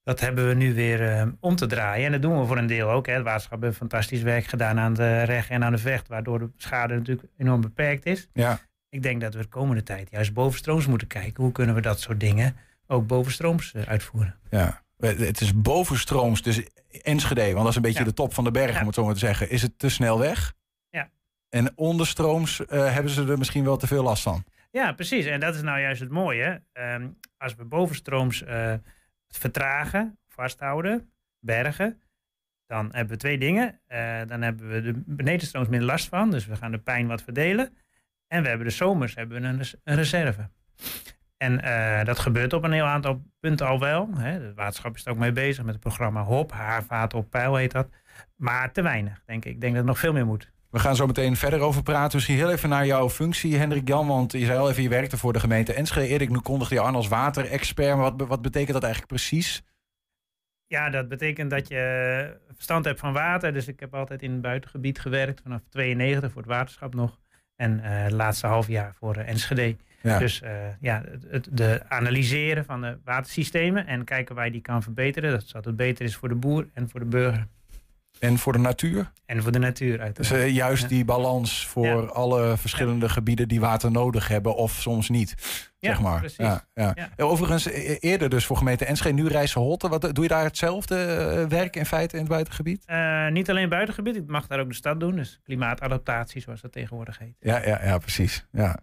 dat 0.03 0.19
hebben 0.19 0.47
we 0.47 0.53
nu 0.53 0.73
weer 0.73 1.15
uh, 1.15 1.31
om 1.39 1.55
te 1.55 1.65
draaien. 1.65 2.05
En 2.05 2.11
dat 2.11 2.21
doen 2.21 2.39
we 2.39 2.45
voor 2.45 2.57
een 2.57 2.67
deel 2.67 2.89
ook. 2.89 3.07
Hè. 3.07 3.13
Het 3.13 3.23
waterschap 3.23 3.61
heeft 3.61 3.77
fantastisch 3.77 4.21
werk 4.21 4.45
gedaan 4.45 4.79
aan 4.79 4.93
de 4.93 5.23
reg 5.23 5.49
en 5.49 5.63
aan 5.63 5.71
de 5.71 5.77
vecht, 5.77 6.07
waardoor 6.07 6.39
de 6.39 6.49
schade 6.57 6.95
natuurlijk 6.95 7.27
enorm 7.37 7.61
beperkt 7.61 8.05
is. 8.05 8.27
Ja. 8.33 8.59
Ik 8.89 9.03
denk 9.03 9.21
dat 9.21 9.33
we 9.33 9.41
de 9.41 9.47
komende 9.47 9.83
tijd 9.83 10.09
juist 10.11 10.33
bovenstrooms 10.33 10.87
moeten 10.87 11.07
kijken. 11.07 11.43
Hoe 11.43 11.51
kunnen 11.51 11.75
we 11.75 11.81
dat 11.81 11.99
soort 11.99 12.19
dingen 12.19 12.55
ook 12.87 13.07
bovenstrooms 13.07 13.73
uh, 13.75 13.81
uitvoeren? 13.81 14.35
Ja. 14.49 14.81
Het 14.97 15.41
is 15.41 15.61
bovenstrooms, 15.61 16.41
dus 16.41 16.61
Enschede, 17.01 17.45
want 17.45 17.57
dat 17.57 17.67
is 17.69 17.75
een 17.75 17.81
beetje 17.81 17.99
Ja. 17.99 18.05
de 18.05 18.13
top 18.13 18.33
van 18.33 18.43
de 18.43 18.51
berg, 18.51 18.73
Ja. 18.73 18.79
om 18.79 18.85
het 18.85 18.95
zo 18.95 19.03
maar 19.05 19.13
te 19.13 19.19
zeggen. 19.19 19.49
Is 19.49 19.61
het 19.61 19.79
te 19.79 19.89
snel 19.89 20.19
weg? 20.19 20.53
Ja. 20.89 21.09
En 21.49 21.71
onderstrooms 21.77 22.65
eh, 22.65 22.93
hebben 22.93 23.11
ze 23.11 23.25
er 23.25 23.37
misschien 23.37 23.63
wel 23.63 23.77
te 23.77 23.87
veel 23.87 24.03
last 24.03 24.23
van. 24.23 24.43
Ja, 24.71 24.93
precies. 24.93 25.25
En 25.25 25.39
dat 25.39 25.55
is 25.55 25.61
nou 25.61 25.79
juist 25.79 26.01
het 26.01 26.09
mooie. 26.09 26.63
Ehm, 26.71 27.09
als 27.37 27.55
we 27.55 27.65
bovenstrooms 27.65 28.43
eh, 28.43 28.73
vertragen, 29.27 30.19
vasthouden, 30.27 31.11
bergen, 31.39 32.01
dan 32.65 32.85
hebben 32.91 33.13
we 33.13 33.17
twee 33.19 33.37
dingen. 33.37 33.81
Eh, 33.87 34.21
dan 34.27 34.41
hebben 34.41 34.69
we 34.69 34.81
de 34.81 35.03
benedenstrooms 35.05 35.67
minder 35.67 35.87
last 35.87 36.07
van. 36.07 36.31
Dus 36.31 36.45
we 36.45 36.55
gaan 36.55 36.71
de 36.71 36.79
pijn 36.79 37.07
wat 37.07 37.21
verdelen. 37.23 37.77
En 38.27 38.41
we 38.41 38.47
hebben 38.47 38.67
de 38.67 38.73
zomers 38.73 39.15
hebben 39.15 39.41
we 39.41 39.47
een, 39.47 39.57
res- 39.57 39.75
een 39.83 39.95
reserve. 39.95 40.49
En 41.37 41.61
eh, 41.61 42.05
dat 42.05 42.19
gebeurt 42.19 42.53
op 42.53 42.63
een 42.63 42.71
heel 42.71 42.85
aantal 42.85 43.23
punten 43.39 43.67
al 43.67 43.79
wel. 43.79 44.09
Hè. 44.17 44.31
Het 44.31 44.55
waterschap 44.55 44.95
is 44.95 45.05
er 45.05 45.11
ook 45.11 45.17
mee 45.17 45.31
bezig 45.31 45.63
met 45.63 45.73
het 45.73 45.83
programma 45.83 46.21
HOP. 46.23 46.51
Haarvaten 46.51 47.17
op 47.17 47.29
pijl 47.29 47.55
heet 47.55 47.71
dat. 47.71 47.89
Maar 48.35 48.71
te 48.71 48.81
weinig, 48.81 49.23
denk 49.25 49.45
ik. 49.45 49.53
Ik 49.53 49.61
denk 49.61 49.73
dat 49.73 49.81
er 49.81 49.87
nog 49.87 49.99
veel 49.99 50.13
meer 50.13 50.25
moet. 50.25 50.51
We 50.71 50.79
gaan 50.79 50.95
zo 50.95 51.05
meteen 51.05 51.35
verder 51.35 51.59
over 51.59 51.83
praten. 51.83 52.15
Misschien 52.15 52.35
heel 52.35 52.51
even 52.51 52.69
naar 52.69 52.85
jouw 52.85 53.09
functie, 53.09 53.57
Hendrik 53.57 53.87
Jan. 53.87 54.07
Want 54.07 54.31
je 54.31 54.45
zei 54.45 54.59
al 54.59 54.69
even, 54.69 54.83
je 54.83 54.89
werkte 54.89 55.17
voor 55.17 55.33
de 55.33 55.39
gemeente 55.39 55.73
Enschede. 55.73 56.07
Erik, 56.07 56.29
nu 56.29 56.39
kondigde 56.39 56.75
je 56.75 56.81
aan 56.81 56.95
als 56.95 57.07
waterexpert. 57.07 57.95
Maar 57.95 58.11
wat, 58.15 58.27
wat 58.27 58.41
betekent 58.41 58.73
dat 58.73 58.83
eigenlijk 58.83 59.13
precies? 59.13 59.63
Ja, 60.67 60.89
dat 60.89 61.07
betekent 61.07 61.49
dat 61.49 61.67
je 61.67 62.37
verstand 62.53 62.85
hebt 62.85 62.99
van 62.99 63.13
water. 63.13 63.53
Dus 63.53 63.67
ik 63.67 63.79
heb 63.79 63.95
altijd 63.95 64.21
in 64.21 64.31
het 64.31 64.41
buitengebied 64.41 64.99
gewerkt. 64.99 65.41
Vanaf 65.41 65.61
92 65.69 66.31
voor 66.31 66.41
het 66.41 66.51
waterschap 66.51 66.93
nog. 66.93 67.19
En 67.55 67.83
eh, 67.83 68.03
het 68.03 68.11
laatste 68.11 68.47
half 68.47 68.67
jaar 68.67 68.93
voor 68.93 69.15
eh, 69.15 69.27
Enschede. 69.27 69.75
Ja. 70.01 70.19
Dus 70.19 70.41
eh, 70.41 70.51
ja, 70.79 71.03
het, 71.27 71.47
de 71.51 71.81
analyseren 71.87 72.65
van 72.65 72.81
de 72.81 72.97
watersystemen. 73.03 73.87
En 73.87 74.03
kijken 74.03 74.35
waar 74.35 74.45
je 74.45 74.51
die 74.51 74.61
kan 74.61 74.83
verbeteren. 74.83 75.31
Dat 75.31 75.43
zodat 75.43 75.65
het 75.65 75.75
beter 75.75 76.05
is 76.05 76.15
voor 76.15 76.29
de 76.29 76.35
boer 76.35 76.67
en 76.73 76.89
voor 76.89 76.99
de 76.99 77.05
burger. 77.05 77.47
En 78.21 78.37
voor 78.37 78.53
de 78.53 78.59
natuur? 78.59 79.11
En 79.25 79.41
voor 79.43 79.51
de 79.51 79.59
natuur 79.59 79.91
Dus 79.91 79.99
uiteraard. 80.01 80.41
eh, 80.43 80.53
juist 80.55 80.81
Ja. 80.81 80.87
die 80.87 81.05
balans 81.05 81.67
voor 81.67 81.85
Ja. 81.85 81.93
alle 81.95 82.57
verschillende 82.57 83.09
gebieden 83.09 83.47
die 83.47 83.59
water 83.59 83.91
nodig 83.91 84.27
hebben. 84.27 84.55
Of 84.55 84.71
soms 84.71 85.09
niet, 85.09 85.35
Ja, 85.79 85.89
zeg 85.89 86.01
maar. 86.01 86.19
precies. 86.19 86.37
Ja, 86.37 86.65
ja. 86.73 86.91
Ja. 86.95 87.09
Overigens, 87.23 87.65
e- 87.65 87.97
eerder 87.99 88.29
dus 88.29 88.45
voor 88.45 88.57
gemeente 88.57 88.85
Enschede, 88.85 89.13
nu 89.21 89.27
Rijsselholte. 89.27 89.89
Wat 89.89 90.01
Doe 90.01 90.23
je 90.23 90.29
daar 90.29 90.43
hetzelfde 90.43 90.95
eh, 91.03 91.45
werk 91.47 91.75
in 91.75 91.85
feite 91.85 92.13
in 92.15 92.21
het 92.21 92.31
buitengebied? 92.31 92.83
Eh, 92.85 93.27
niet 93.27 93.49
alleen 93.49 93.69
buitengebied. 93.69 94.15
Ik 94.15 94.27
mag 94.27 94.47
daar 94.47 94.59
ook 94.59 94.69
de 94.69 94.75
stad 94.75 94.99
doen. 94.99 95.15
Dus 95.15 95.39
klimaatadaptatie, 95.43 96.41
zoals 96.41 96.61
dat 96.61 96.71
tegenwoordig 96.71 97.19
heet. 97.19 97.35
Ja, 97.39 97.65
ja, 97.65 97.83
ja 97.83 97.97
precies. 97.97 98.45
Ja. 98.51 98.77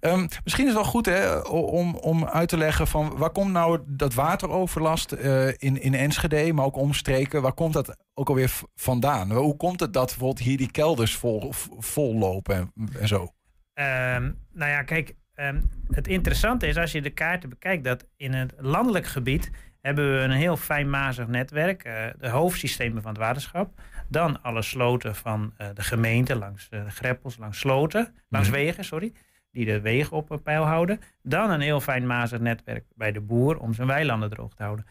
Ehm, 0.00 0.26
misschien 0.44 0.66
is 0.66 0.72
het 0.72 0.82
wel 0.82 0.90
goed 0.90 1.06
hè, 1.06 1.38
om, 1.38 1.94
om 1.94 2.24
uit 2.24 2.48
te 2.48 2.56
leggen 2.56 2.86
van 2.86 3.16
waar 3.16 3.30
komt 3.30 3.52
nou 3.52 3.78
dat 3.86 4.14
wateroverlast 4.14 5.12
eh, 5.12 5.48
in, 5.48 5.82
in 5.82 5.94
Enschede, 5.94 6.52
maar 6.52 6.64
ook 6.64 6.76
omstreken, 6.76 7.42
waar 7.42 7.52
komt 7.52 7.72
dat 7.72 7.96
ook 8.14 8.28
alweer 8.28 8.52
vandaan? 8.74 9.32
Hoe 9.32 9.56
komt 9.56 9.80
het 9.80 9.92
dat 9.92 10.06
bijvoorbeeld 10.06 10.38
hier 10.46 10.56
die 10.56 10.70
kelders 10.70 11.16
vol, 11.16 12.14
lopen 12.18 12.54
en, 12.56 12.72
en 13.00 13.08
zo? 13.08 13.32
Ehm, 13.74 14.30
nou 14.52 14.70
ja, 14.70 14.82
kijk, 14.82 15.14
ehm, 15.34 15.60
het 15.90 16.08
interessante 16.08 16.66
is 16.66 16.76
als 16.76 16.92
je 16.92 17.02
de 17.02 17.10
kaarten 17.10 17.48
bekijkt 17.48 17.84
dat 17.84 18.06
in 18.16 18.32
het 18.34 18.54
landelijk 18.58 19.06
gebied 19.06 19.50
hebben 19.80 20.12
we 20.12 20.18
een 20.18 20.30
heel 20.30 20.56
fijnmazig 20.56 21.26
netwerk. 21.26 21.82
eh, 21.84 22.06
de 22.18 22.28
hoofdsystemen 22.28 23.02
van 23.02 23.10
het 23.10 23.20
waterschap. 23.20 23.80
Dan 24.08 24.42
alle 24.42 24.62
sloten 24.62 25.14
van 25.14 25.52
eh, 25.56 25.68
de 25.74 25.82
gemeente 25.82 26.36
langs 26.36 26.68
greppels, 26.88 27.36
langs 27.36 27.58
sloten, 27.58 28.14
langs 28.28 28.48
Mhm. 28.48 28.56
wegen, 28.56 28.84
sorry. 28.84 29.12
Die 29.54 29.64
de 29.64 29.80
wegen 29.80 30.16
op 30.16 30.30
een 30.30 30.42
pijl 30.42 30.62
houden. 30.62 31.00
Dan 31.22 31.50
een 31.50 31.60
heel 31.60 31.80
fijnmazig 31.80 32.40
netwerk 32.40 32.84
bij 32.94 33.12
de 33.12 33.20
boer 33.20 33.58
om 33.58 33.74
zijn 33.74 33.88
weilanden 33.88 34.30
droog 34.30 34.54
te 34.54 34.62
houden. 34.62 34.86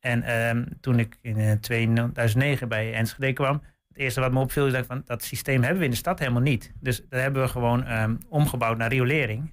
En 0.00 0.22
ehm, 0.22 0.64
toen 0.80 0.98
ik 0.98 1.18
in 1.20 1.36
eh, 1.36 1.52
2009 1.52 2.68
bij 2.68 2.94
Enschede 2.94 3.32
kwam, 3.32 3.62
het 3.88 3.96
eerste 3.96 4.20
wat 4.20 4.32
me 4.32 4.40
opviel 4.40 4.66
is 4.66 4.72
dat, 4.72 4.86
van, 4.86 5.02
dat 5.04 5.22
systeem 5.22 5.62
hebben 5.62 5.78
we 5.78 5.84
in 5.84 5.90
de 5.90 5.96
stad 5.96 6.18
helemaal 6.18 6.42
niet. 6.42 6.72
Dus 6.80 6.96
dat 7.08 7.20
hebben 7.20 7.42
we 7.42 7.48
gewoon 7.48 7.84
ehm, 7.84 8.16
omgebouwd 8.28 8.78
naar 8.78 8.88
riolering. 8.88 9.50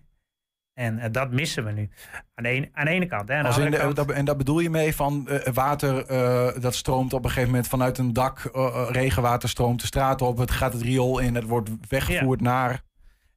En 0.76 1.00
eh, 1.00 1.12
dat 1.12 1.32
missen 1.32 1.66
we 1.66 1.72
nu. 1.72 1.90
Aan 2.34 2.44
de, 2.44 2.50
ene, 2.50 2.70
aan 2.74 2.86
de 2.86 2.92
ene 2.92 3.06
kant. 3.06 3.30
Hè. 3.30 3.36
Aan 3.36 3.72
de 3.72 3.78
kant, 3.78 3.96
dat, 3.96 4.12
en 4.12 4.26
dat 4.26 4.38
bedoel 4.38 4.60
je 4.60 4.70
mee 4.70 4.96
van 4.96 5.28
eh, 5.28 5.54
water 5.54 6.06
eh, 6.06 6.62
dat 6.62 6.76
stroomt 6.76 7.14
op 7.14 7.24
een 7.24 7.30
gegeven 7.30 7.50
moment 7.50 7.68
vanuit 7.68 7.98
een 7.98 8.14
dak, 8.14 8.40
eh, 8.54 8.66
eh, 8.66 8.88
regenwater 8.92 9.50
stroomt 9.50 9.82
de 9.82 9.86
straat 9.86 10.22
op, 10.22 10.38
het 10.38 10.52
gaat 10.52 10.74
het 10.74 10.82
riool 10.82 11.20
in, 11.20 11.36
het 11.36 11.44
wordt 11.44 11.70
weggevoerd 11.90 12.42
naar. 12.42 12.84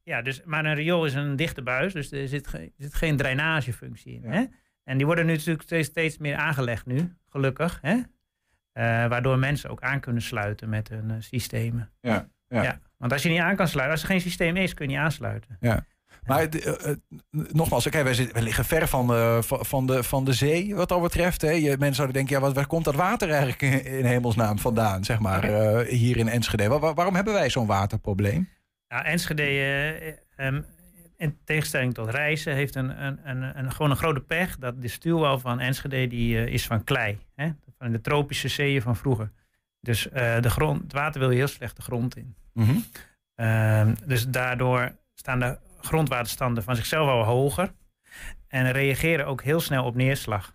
Ja, 0.08 0.22
dus, 0.22 0.42
maar 0.44 0.64
een 0.64 0.74
riool 0.74 1.04
is 1.06 1.14
een 1.14 1.36
dichte 1.36 1.62
buis, 1.62 1.92
dus 1.92 2.12
er 2.12 2.28
zit, 2.28 2.46
ge- 2.46 2.58
er 2.58 2.70
zit 2.78 2.94
geen 2.94 3.16
drainagefunctie 3.16 4.14
in. 4.14 4.22
Ja. 4.22 4.30
Hè? 4.30 4.44
En 4.84 4.96
die 4.96 5.06
worden 5.06 5.26
nu 5.26 5.32
natuurlijk 5.32 5.62
steeds, 5.62 5.88
steeds 5.88 6.18
meer 6.18 6.36
aangelegd 6.36 6.86
nu, 6.86 7.12
gelukkig. 7.28 7.78
Hè? 7.82 7.92
Eh, 7.92 8.02
waardoor 9.08 9.38
mensen 9.38 9.70
ook 9.70 9.80
aan 9.80 10.00
kunnen 10.00 10.22
sluiten 10.22 10.68
met 10.68 10.88
hun 10.88 11.10
eh, 11.10 11.16
systemen. 11.18 11.90
Ja, 12.00 12.28
ja. 12.62 12.78
Want 12.96 13.12
als 13.12 13.22
je 13.22 13.28
niet 13.28 13.40
aan 13.40 13.56
kan 13.56 13.68
sluiten, 13.68 13.92
als 13.94 14.02
er 14.02 14.10
geen 14.10 14.20
systeem 14.20 14.56
is, 14.56 14.74
kun 14.74 14.86
je 14.88 14.90
niet 14.92 15.00
aansluiten. 15.00 15.56
Maar 16.26 16.40
het, 16.40 16.64
eh, 16.64 16.92
nogmaals, 17.30 17.86
oké, 17.86 18.02
wij, 18.02 18.14
zitten- 18.14 18.34
wij 18.34 18.42
liggen 18.44 18.64
ver 18.64 18.88
van 18.88 19.06
de, 19.06 19.38
van- 19.42 19.86
de, 19.86 20.02
van 20.02 20.24
de 20.24 20.32
zee 20.32 20.74
wat 20.74 20.88
dat 20.88 21.02
betreft. 21.02 21.40
Hè. 21.42 21.50
Je, 21.50 21.68
mensen 21.68 21.94
zouden 21.94 22.16
denken, 22.16 22.34
ja, 22.36 22.40
wat, 22.42 22.54
waar 22.54 22.66
komt 22.66 22.84
dat 22.84 22.94
water 22.94 23.28
eigenlijk 23.30 23.62
in, 23.62 23.84
in 23.84 24.04
hemelsnaam 24.04 24.58
vandaan, 24.58 25.04
zeg 25.04 25.18
maar, 25.18 25.44
hier 25.84 26.16
in 26.16 26.28
Enschede? 26.28 26.68
Wa- 26.68 26.78
wa- 26.78 26.94
waarom 26.94 27.14
hebben 27.14 27.32
wij 27.34 27.50
zo'n 27.50 27.66
waterprobleem? 27.66 28.48
Nou, 28.88 29.04
Enschede, 29.04 29.42
eh, 29.42 30.12
ehm, 30.36 30.62
in 31.16 31.38
tegenstelling 31.44 31.94
tot 31.94 32.10
Rijssen, 32.10 32.54
heeft 32.54 32.74
een, 32.74 33.04
een, 33.04 33.18
een, 33.24 33.58
een, 33.58 33.72
gewoon 33.72 33.90
een 33.90 33.96
grote 33.96 34.20
pech. 34.20 34.58
Dat 34.58 34.82
de 34.82 34.88
stuwwal 34.88 35.38
van 35.38 35.60
Enschede 35.60 36.06
die, 36.06 36.38
eh, 36.38 36.52
is 36.52 36.66
van 36.66 36.84
klei. 36.84 37.18
Hè? 37.34 37.50
Van 37.78 37.92
de 37.92 38.00
tropische 38.00 38.48
zeeën 38.48 38.82
van 38.82 38.96
vroeger. 38.96 39.30
Dus 39.80 40.08
eh, 40.08 40.40
de 40.40 40.50
grond, 40.50 40.82
het 40.82 40.92
water 40.92 41.20
wil 41.20 41.30
heel 41.30 41.46
slecht 41.46 41.76
de 41.76 41.82
grond 41.82 42.16
in. 42.16 42.36
Mhm. 42.52 42.76
Ehm, 43.34 43.94
dus 44.04 44.28
daardoor 44.28 44.96
staan 45.14 45.40
de 45.40 45.58
grondwaterstanden 45.80 46.62
van 46.62 46.76
zichzelf 46.76 47.08
al 47.08 47.24
hoger. 47.24 47.72
En 48.48 48.72
reageren 48.72 49.26
ook 49.26 49.42
heel 49.42 49.60
snel 49.60 49.84
op 49.84 49.94
neerslag. 49.94 50.54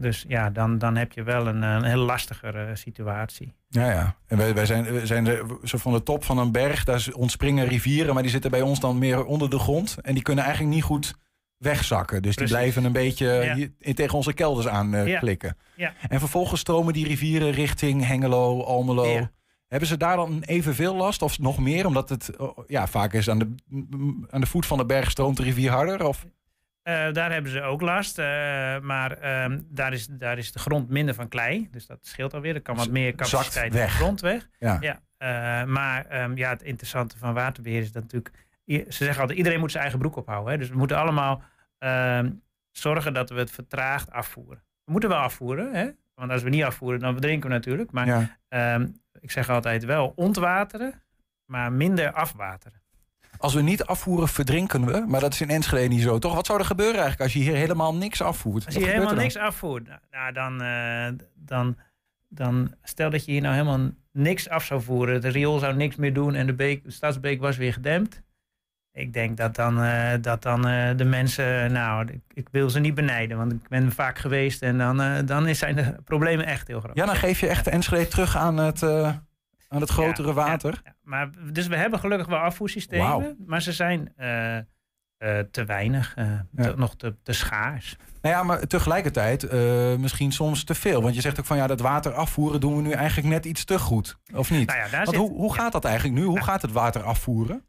Dus 0.00 0.24
ja, 0.28 0.50
dan, 0.50 0.78
dan 0.78 0.96
heb 0.96 1.12
je 1.12 1.22
wel 1.22 1.46
een, 1.46 1.62
een 1.62 1.84
heel 1.84 1.98
lastigere 2.04 2.76
situatie. 2.76 3.52
Ja, 3.68 3.90
ja. 3.90 4.16
En 4.26 4.36
wij, 4.36 4.54
wij 4.54 4.66
zijn, 4.66 5.06
zijn 5.06 5.24
de, 5.24 5.58
zo 5.64 5.78
van 5.78 5.92
de 5.92 6.02
top 6.02 6.24
van 6.24 6.38
een 6.38 6.52
berg, 6.52 6.84
daar 6.84 7.06
ontspringen 7.12 7.66
rivieren, 7.66 8.14
maar 8.14 8.22
die 8.22 8.32
zitten 8.32 8.50
bij 8.50 8.60
ons 8.62 8.80
dan 8.80 8.98
meer 8.98 9.24
onder 9.24 9.50
de 9.50 9.58
grond. 9.58 9.96
En 10.02 10.14
die 10.14 10.22
kunnen 10.22 10.44
eigenlijk 10.44 10.74
niet 10.74 10.84
goed 10.84 11.14
wegzakken. 11.56 12.22
Dus 12.22 12.34
Precies. 12.34 12.50
die 12.52 12.60
blijven 12.60 12.84
een 12.84 12.92
beetje 12.92 13.26
Ja. 13.26 13.54
hier, 13.54 13.72
in- 13.78 13.94
tegen 13.94 14.14
onze 14.16 14.32
kelders 14.32 14.68
aan 14.68 14.94
eh, 14.94 15.06
Ja. 15.06 15.18
klikken. 15.18 15.56
Ja. 15.76 15.92
En 16.08 16.18
vervolgens 16.18 16.60
stromen 16.60 16.92
die 16.92 17.06
rivieren 17.06 17.50
richting 17.50 18.06
Hengelo, 18.06 18.62
Almelo. 18.62 19.28
Hebben 19.68 19.88
ze 19.88 19.96
daar 19.96 20.16
dan 20.16 20.42
evenveel 20.42 20.94
last 20.94 21.22
of 21.22 21.38
nog 21.38 21.58
meer? 21.58 21.86
Omdat 21.86 22.08
het 22.08 22.36
oh, 22.36 22.58
ja, 22.66 22.86
vaak 22.86 23.12
is 23.12 23.30
aan 23.30 23.38
de, 23.38 23.54
aan 24.30 24.40
de 24.40 24.46
voet 24.46 24.66
van 24.66 24.78
de 24.78 24.86
berg 24.86 25.10
stroomt 25.10 25.36
de 25.36 25.42
rivier 25.42 25.70
harder? 25.70 26.06
Of? 26.06 26.26
Eh, 26.88 27.12
daar 27.12 27.32
hebben 27.32 27.50
ze 27.52 27.62
ook 27.62 27.80
last. 27.80 28.18
eh, 28.18 28.24
maar 28.80 29.12
ehm, 29.12 29.60
daar, 29.68 29.92
is, 29.92 30.06
daar 30.06 30.38
is 30.38 30.52
de 30.52 30.58
grond 30.58 30.88
minder 30.88 31.14
van 31.14 31.28
klei. 31.28 31.68
Dus 31.70 31.86
dat 31.86 31.98
scheelt 32.06 32.34
alweer. 32.34 32.54
Er 32.54 32.60
kan 32.62 32.76
wat 32.76 32.90
meer 32.90 33.14
capaciteit 33.14 33.74
in 33.74 33.80
de 33.80 33.88
grond 33.88 34.20
weg. 34.20 34.48
Ja. 34.58 34.78
Ja, 34.80 35.00
eh, 35.16 35.64
maar 35.68 36.06
ehm, 36.06 36.36
ja, 36.36 36.50
het 36.50 36.62
interessante 36.62 37.18
van 37.18 37.34
waterbeheer 37.34 37.80
is 37.80 37.92
dat 37.92 38.02
natuurlijk... 38.02 38.30
Ze 38.66 38.84
zeggen 38.88 39.20
altijd, 39.20 39.38
iedereen 39.38 39.60
moet 39.60 39.70
zijn 39.70 39.82
eigen 39.82 40.00
broek 40.00 40.16
ophouden. 40.16 40.52
Hè? 40.52 40.58
Dus 40.58 40.68
we 40.68 40.76
moeten 40.76 40.96
allemaal 40.96 41.42
ehm, 41.78 42.30
zorgen 42.70 43.12
dat 43.14 43.30
we 43.30 43.38
het 43.38 43.50
vertraagd 43.50 44.10
afvoeren. 44.10 44.62
We 44.84 44.92
moeten 44.92 45.08
wel 45.10 45.18
afvoeren. 45.18 45.74
Hè? 45.74 45.88
Want 46.14 46.30
als 46.30 46.42
we 46.42 46.48
niet 46.48 46.62
afvoeren, 46.64 47.00
dan 47.00 47.12
verdrinken 47.12 47.48
we 47.48 47.54
natuurlijk. 47.54 47.90
Maar 47.90 48.28
Ja. 48.48 48.86
ik 49.20 49.30
zeg 49.30 49.48
altijd 49.50 49.84
wel 49.84 50.12
ontwateren, 50.16 51.02
maar 51.44 51.72
minder 51.72 52.12
afwateren. 52.12 52.80
Als 53.38 53.54
we 53.54 53.62
niet 53.62 53.84
afvoeren, 53.84 54.28
verdrinken 54.28 54.86
we. 54.86 55.04
Maar 55.06 55.20
dat 55.20 55.32
is 55.32 55.40
in 55.40 55.48
Enschede 55.48 55.88
niet 55.88 56.02
zo, 56.02 56.18
toch? 56.18 56.34
Wat 56.34 56.46
zou 56.46 56.58
er 56.58 56.64
gebeuren 56.64 57.00
eigenlijk 57.00 57.22
als 57.22 57.32
je 57.32 57.38
hier 57.38 57.54
helemaal 57.54 57.94
niks 57.94 58.22
afvoert? 58.22 58.66
Als 58.66 58.74
je 58.74 58.86
helemaal 58.86 59.14
niks 59.14 59.36
afvoert, 59.36 59.86
nou, 59.86 60.00
nou, 60.10 60.32
dan, 60.32 60.62
eh, 60.62 61.26
dan, 61.34 61.76
dan 62.28 62.74
stel 62.82 63.10
dat 63.10 63.24
je 63.24 63.32
hier 63.32 63.40
nou 63.40 63.54
helemaal 63.54 63.90
niks 64.12 64.48
af 64.48 64.64
zou 64.64 64.82
voeren. 64.82 65.14
Het 65.14 65.24
riool 65.24 65.58
zou 65.58 65.74
niks 65.74 65.96
meer 65.96 66.12
doen 66.12 66.34
en 66.34 66.46
de, 66.46 66.54
beek, 66.54 66.84
de 66.84 66.90
stadsbeek 66.90 67.40
was 67.40 67.56
weer 67.56 67.72
gedempt. 67.72 68.22
Ik 68.92 69.12
denk 69.12 69.36
dat 69.36 69.54
dan, 69.54 69.82
eh, 69.82 70.12
dat 70.20 70.42
dan 70.42 70.68
eh, 70.68 70.96
de 70.96 71.04
mensen, 71.04 71.72
nou, 71.72 72.06
ik, 72.06 72.20
ik 72.34 72.48
wil 72.50 72.70
ze 72.70 72.80
niet 72.80 72.94
benijden, 72.94 73.36
want 73.36 73.52
ik 73.52 73.68
ben 73.68 73.92
vaak 73.92 74.18
geweest 74.18 74.62
en 74.62 74.78
dan, 74.78 75.26
dan 75.26 75.54
zijn 75.54 75.76
de 75.76 75.94
problemen 76.04 76.46
echt 76.46 76.68
heel 76.68 76.80
groot. 76.80 76.96
Ja, 76.96 77.06
dan 77.06 77.16
geef 77.16 77.40
je 77.40 77.48
echt 77.48 77.64
de 77.64 77.70
Enschede 77.70 78.08
terug 78.08 78.36
aan 78.36 78.56
het, 78.56 78.82
aan 79.68 79.80
het 79.80 79.90
grotere 79.90 80.28
Ja, 80.28 80.34
water. 80.34 80.80
ja, 80.84 80.94
maar, 81.02 81.30
dus 81.52 81.66
we 81.66 81.76
hebben 81.76 81.98
gelukkig 81.98 82.26
wel 82.26 82.38
afvoersystemen, 82.38 83.36
maar 83.46 83.62
ze 83.62 83.72
zijn 83.72 84.12
eh, 84.16 84.56
eh, 84.56 84.64
te 85.50 85.64
weinig, 85.64 86.14
eh, 86.16 86.26
Ja. 86.26 86.62
te- 86.62 86.74
nog 86.76 86.96
te, 86.96 87.14
te 87.22 87.32
schaars. 87.32 87.96
Nou 88.22 88.34
ja, 88.34 88.42
maar 88.42 88.66
tegelijkertijd 88.66 89.52
misschien 90.00 90.32
soms 90.32 90.64
te 90.64 90.74
veel. 90.74 91.02
Want 91.02 91.14
je 91.14 91.20
zegt 91.20 91.38
ook 91.38 91.46
van 91.46 91.56
ja, 91.56 91.66
dat 91.66 91.80
water 91.80 92.12
afvoeren 92.12 92.60
doen 92.60 92.76
we 92.76 92.82
nu 92.82 92.90
eigenlijk 92.90 93.28
net 93.28 93.44
iets 93.44 93.64
te 93.64 93.78
goed. 93.78 94.18
Of 94.34 94.50
niet? 94.50 94.66
Nou 94.66 94.78
ja, 94.78 94.88
daar 94.88 95.04
Want 95.04 95.08
zit- 95.16 95.18
hoe, 95.18 95.30
hoe 95.36 95.48
ja. 95.54 95.60
gaat 95.62 95.72
dat 95.72 95.84
eigenlijk 95.84 96.18
nu? 96.18 96.24
Hoe 96.24 96.42
gaat 96.42 96.62
het 96.62 96.72
water 96.72 97.02
afvoeren? 97.02 97.62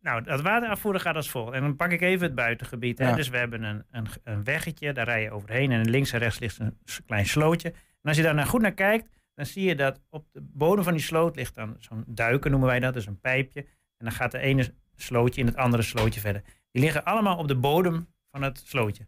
Nou, 0.00 0.22
dat 0.22 0.40
water 0.40 0.68
afvoeren 0.68 1.00
gaat 1.00 1.16
als 1.16 1.30
volgt. 1.30 1.52
En 1.52 1.60
dan 1.60 1.76
pak 1.76 1.90
ik 1.90 2.00
even 2.00 2.26
het 2.26 2.34
buitengebied. 2.34 2.98
Hè. 2.98 3.08
Ja. 3.08 3.14
Dus 3.16 3.28
we 3.28 3.36
hebben 3.38 3.62
een, 3.62 3.84
een, 3.90 4.06
een 4.24 4.44
weggetje, 4.44 4.92
daar 4.92 5.04
rij 5.04 5.22
je 5.22 5.30
overheen. 5.30 5.70
En 5.72 5.90
links 5.90 6.12
en 6.12 6.18
rechts 6.18 6.38
ligt 6.38 6.58
een 6.58 6.78
klein 7.06 7.26
slootje. 7.26 7.68
En 7.68 8.08
als 8.08 8.16
je 8.16 8.22
daar 8.22 8.34
naar 8.34 8.46
goed 8.46 8.60
naar 8.60 8.72
kijkt, 8.72 9.08
dan 9.34 9.46
zie 9.46 9.64
je 9.64 9.74
dat 9.74 10.00
op 10.08 10.26
de 10.32 10.40
bodem 10.40 10.84
van 10.84 10.92
die 10.92 11.02
sloot 11.02 11.36
ligt 11.36 11.54
dan 11.54 11.76
zo'n 11.78 12.04
duiken, 12.06 12.50
noemen 12.50 12.68
wij 12.68 12.80
dat. 12.80 12.94
Dus 12.94 13.06
een 13.06 13.20
pijpje. 13.20 13.60
En 13.96 14.04
dan 14.04 14.12
gaat 14.12 14.30
de 14.30 14.38
ene 14.38 14.74
slootje 14.96 15.40
in 15.40 15.46
het 15.46 15.56
andere 15.56 15.82
slootje 15.82 16.20
verder. 16.20 16.42
Die 16.70 16.82
liggen 16.82 17.04
allemaal 17.04 17.38
op 17.38 17.48
de 17.48 17.56
bodem 17.56 18.06
van 18.30 18.42
het 18.42 18.62
slootje. 18.64 19.06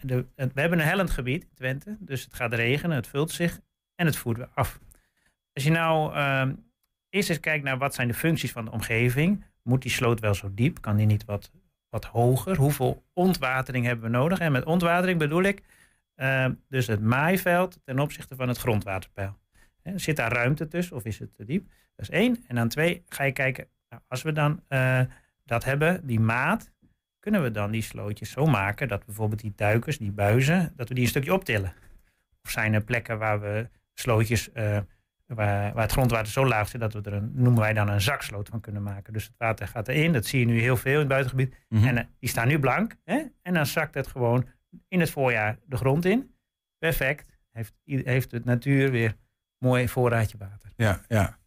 De, 0.00 0.26
we 0.34 0.60
hebben 0.60 0.78
een 0.78 0.86
hellend 0.86 1.10
gebied 1.10 1.42
in 1.42 1.54
Twente. 1.54 1.96
Dus 2.00 2.24
het 2.24 2.34
gaat 2.34 2.52
regenen, 2.52 2.96
het 2.96 3.06
vult 3.06 3.30
zich 3.30 3.60
en 3.94 4.06
het 4.06 4.16
voert 4.16 4.36
weer 4.36 4.50
af. 4.54 4.78
als 5.52 5.64
je 5.64 5.70
nou 5.70 6.14
ehm, 6.14 6.54
eerst 7.08 7.28
eens 7.28 7.40
kijkt 7.40 7.64
naar 7.64 7.78
wat 7.78 7.94
zijn 7.94 8.08
de 8.08 8.14
functies 8.14 8.52
van 8.52 8.64
de 8.64 8.70
omgeving. 8.70 9.44
Moet 9.62 9.82
die 9.82 9.90
sloot 9.90 10.20
wel 10.20 10.34
zo 10.34 10.50
diep? 10.54 10.80
Kan 10.80 10.96
die 10.96 11.06
niet 11.06 11.24
wat, 11.24 11.50
wat 11.88 12.04
hoger? 12.04 12.56
Hoeveel 12.56 13.04
ontwatering 13.12 13.84
hebben 13.84 14.04
we 14.10 14.16
nodig? 14.16 14.38
En 14.38 14.52
met 14.52 14.64
ontwatering 14.64 15.18
bedoel 15.18 15.42
ik 15.42 15.62
ehm, 16.20 16.54
dus 16.68 16.86
het 16.86 17.00
maaiveld 17.00 17.78
ten 17.84 17.98
opzichte 17.98 18.36
van 18.36 18.48
het 18.48 18.58
grondwaterpeil. 18.58 19.38
Zit 19.94 20.16
daar 20.16 20.32
ruimte 20.32 20.68
tussen 20.68 20.96
of 20.96 21.04
is 21.04 21.18
het 21.18 21.34
te 21.34 21.44
diep? 21.44 21.68
Dat 21.96 22.08
is 22.08 22.10
één. 22.10 22.44
En 22.46 22.54
dan 22.54 22.68
twee, 22.68 23.04
ga 23.08 23.24
je 23.24 23.32
kijken, 23.32 23.68
nou, 23.88 24.02
als 24.08 24.22
we 24.22 24.32
dan 24.32 24.62
eh, 24.68 25.00
dat 25.44 25.64
hebben, 25.64 26.06
die 26.06 26.20
maat, 26.20 26.72
kunnen 27.18 27.42
we 27.42 27.50
dan 27.50 27.70
die 27.70 27.82
slootjes 27.82 28.30
zo 28.30 28.46
maken 28.46 28.88
dat 28.88 29.04
bijvoorbeeld 29.04 29.40
die 29.40 29.52
duikers, 29.56 29.98
die 29.98 30.12
buizen, 30.12 30.72
dat 30.76 30.88
we 30.88 30.94
die 30.94 31.02
een 31.02 31.10
stukje 31.10 31.32
optillen? 31.32 31.74
Of 32.42 32.50
zijn 32.50 32.74
er 32.74 32.84
plekken 32.84 33.18
waar 33.18 33.40
we 33.40 33.68
slootjes, 33.94 34.52
eh, 34.52 34.78
waar, 35.26 35.72
waar 35.72 35.82
het 35.82 35.92
grondwater 35.92 36.32
zo 36.32 36.46
laag 36.46 36.68
zit 36.68 36.80
dat 36.80 36.92
we 36.92 37.00
er 37.02 37.12
een, 37.12 37.30
noemen 37.34 37.60
wij 37.60 37.72
dan 37.72 37.88
een 37.88 38.00
zaksloot 38.00 38.48
van 38.48 38.60
kunnen 38.60 38.82
maken. 38.82 39.12
Dus 39.12 39.24
het 39.24 39.34
water 39.38 39.68
gaat 39.68 39.88
erin, 39.88 40.12
dat 40.12 40.26
zie 40.26 40.40
je 40.40 40.46
nu 40.46 40.60
heel 40.60 40.76
veel 40.76 40.92
in 40.92 40.98
het 40.98 41.08
buitengebied. 41.08 41.56
Mhm. 41.68 41.86
En 41.86 41.98
eh, 41.98 42.04
die 42.18 42.28
staan 42.28 42.48
nu 42.48 42.58
blank. 42.58 42.96
Hè? 43.04 43.22
En 43.42 43.54
dan 43.54 43.66
zakt 43.66 43.94
het 43.94 44.06
gewoon 44.06 44.46
in 44.88 45.00
het 45.00 45.10
voorjaar 45.10 45.58
de 45.66 45.76
grond 45.76 46.04
in. 46.04 46.34
Perfect. 46.78 47.38
Heeft, 47.50 47.72
heeft 47.84 48.30
het 48.30 48.44
natuur 48.44 48.90
weer 48.90 49.16
mooi 49.58 49.88
voorraadje 49.88 50.38
water. 50.38 50.72
Ja, 50.76 51.00
ja. 51.08 51.38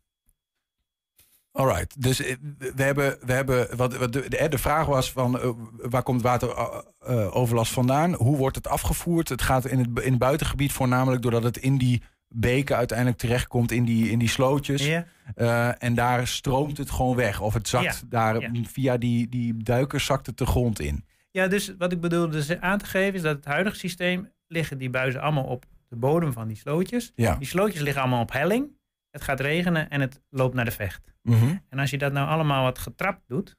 Alright, 1.52 2.02
dus 2.02 2.22
eh, 2.22 2.36
we 2.58 2.84
hebben, 2.84 3.18
we 3.26 3.34
hebben 3.34 3.78
wat, 3.78 3.98
wat 3.98 4.14
de, 4.14 4.48
de, 4.50 4.58
vraag 4.58 4.86
was 4.86 5.12
van 5.12 5.40
eh, 5.40 5.50
waar 5.78 6.04
komt 6.04 6.22
wateroverlast 6.22 7.74
vandaan? 7.74 8.14
Hoe 8.14 8.38
wordt 8.38 8.56
het 8.56 8.68
afgevoerd? 8.68 9.30
Het 9.30 9.42
gaat 9.42 9.66
in 9.66 9.80
het, 9.80 10.00
in 10.00 10.10
het 10.10 10.20
buitengebied 10.20 10.72
voornamelijk 10.72 11.22
doordat 11.22 11.44
het 11.44 11.58
in 11.58 11.78
die 11.78 12.02
beken 12.28 12.76
uiteindelijk 12.76 13.18
terechtkomt 13.18 13.72
in 13.72 13.86
die, 13.86 14.10
in 14.10 14.20
die 14.20 14.30
slootjes. 14.30 14.86
Ja. 14.86 15.06
Eh, 15.36 15.84
en 15.84 15.96
daar 15.96 16.28
stroomt 16.28 16.78
het 16.78 16.92
gewoon 16.92 17.16
weg. 17.16 17.42
Of 17.42 17.54
het 17.54 17.68
zakt 17.68 17.84
Ja, 17.84 18.08
daar 18.10 18.40
ja. 18.40 18.64
via 18.64 18.98
die, 18.98 19.30
die 19.30 19.64
duikers 19.64 20.06
zakt 20.06 20.26
het 20.26 20.38
de 20.38 20.46
grond 20.46 20.80
in. 20.80 21.06
Ja, 21.34 21.48
dus 21.48 21.76
wat 21.78 21.92
ik 21.92 22.02
bedoelde 22.02 22.32
dus 22.32 22.60
aan 22.60 22.78
te 22.78 22.86
geven 22.86 23.14
is 23.14 23.22
dat 23.22 23.36
het 23.36 23.46
huidige 23.46 23.76
systeem 23.76 24.32
liggen 24.48 24.78
die 24.78 24.90
buizen 24.90 25.22
allemaal 25.22 25.44
op 25.44 25.66
de 25.88 25.96
bodem 25.96 26.34
van 26.34 26.48
die 26.48 26.58
slootjes. 26.58 27.12
Ja. 27.16 27.36
Die 27.36 27.48
slootjes 27.48 27.82
liggen 27.82 28.02
allemaal 28.02 28.22
op 28.22 28.32
helling. 28.32 28.78
Het 29.10 29.22
gaat 29.22 29.40
regenen 29.40 29.90
en 29.90 30.02
het 30.02 30.22
loopt 30.30 30.56
naar 30.56 30.66
de 30.66 30.72
vecht. 30.72 31.14
Mhm. 31.22 31.58
En 31.70 31.80
als 31.80 31.90
je 31.90 31.98
dat 31.98 32.14
nou 32.14 32.28
allemaal 32.28 32.64
wat 32.64 32.80
getrapt 32.80 33.22
doet, 33.28 33.56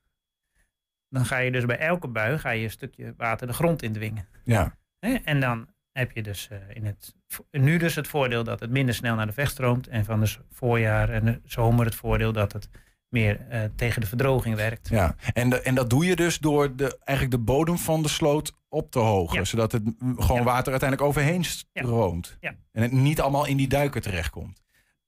dan 1.08 1.24
ga 1.24 1.38
je 1.38 1.50
dus 1.50 1.64
bij 1.64 1.78
elke 1.78 2.08
bui 2.08 2.38
ga 2.38 2.50
je 2.50 2.64
een 2.64 2.70
stukje 2.70 3.14
water 3.16 3.46
de 3.46 3.52
grond 3.52 3.82
indwingen. 3.82 4.28
Ja. 4.44 4.76
En 5.24 5.40
dan 5.40 5.68
heb 5.92 6.12
je 6.12 6.22
dus 6.22 6.48
eh, 6.48 6.58
in 6.68 6.84
het, 6.84 7.14
nu 7.50 7.76
dus 7.76 7.94
het 7.94 8.08
voordeel 8.08 8.44
dat 8.44 8.60
het 8.60 8.70
minder 8.70 8.94
snel 8.94 9.14
naar 9.14 9.26
de 9.26 9.32
vecht 9.32 9.50
stroomt. 9.50 9.88
En 9.88 10.04
van 10.04 10.20
het 10.20 10.38
voorjaar 10.50 11.10
en 11.10 11.24
de 11.24 11.40
zomer 11.44 11.84
het 11.84 11.94
voordeel 11.94 12.32
dat 12.32 12.52
het 12.52 12.68
meer 13.14 13.40
eh, 13.49 13.64
tegen 13.76 14.00
de 14.00 14.06
verdroging 14.06 14.56
werkt. 14.56 14.88
Ja, 14.88 15.14
en, 15.33 15.50
de, 15.50 15.61
en 15.61 15.75
dat 15.75 15.90
doe 15.90 16.04
je 16.06 16.16
dus 16.16 16.38
door 16.38 16.76
de, 16.76 16.99
eigenlijk 17.04 17.38
de 17.38 17.44
bodem 17.44 17.78
van 17.78 18.02
de 18.02 18.09
sloot 18.09 18.52
op 18.68 18.90
te 18.90 18.99
hogen. 18.99 19.38
Ja. 19.38 19.44
Zodat 19.44 19.73
het 19.73 19.83
gewoon 20.16 20.37
Ja. 20.38 20.44
water 20.44 20.71
uiteindelijk 20.71 21.09
overheen 21.09 21.44
stroomt. 21.44 22.37
Ja. 22.40 22.54
En 22.73 22.83
het 22.83 22.92
niet 22.92 23.21
allemaal 23.21 23.47
in 23.47 23.56
die 23.56 23.68
duiker 23.68 24.00
terechtkomt. 24.00 24.62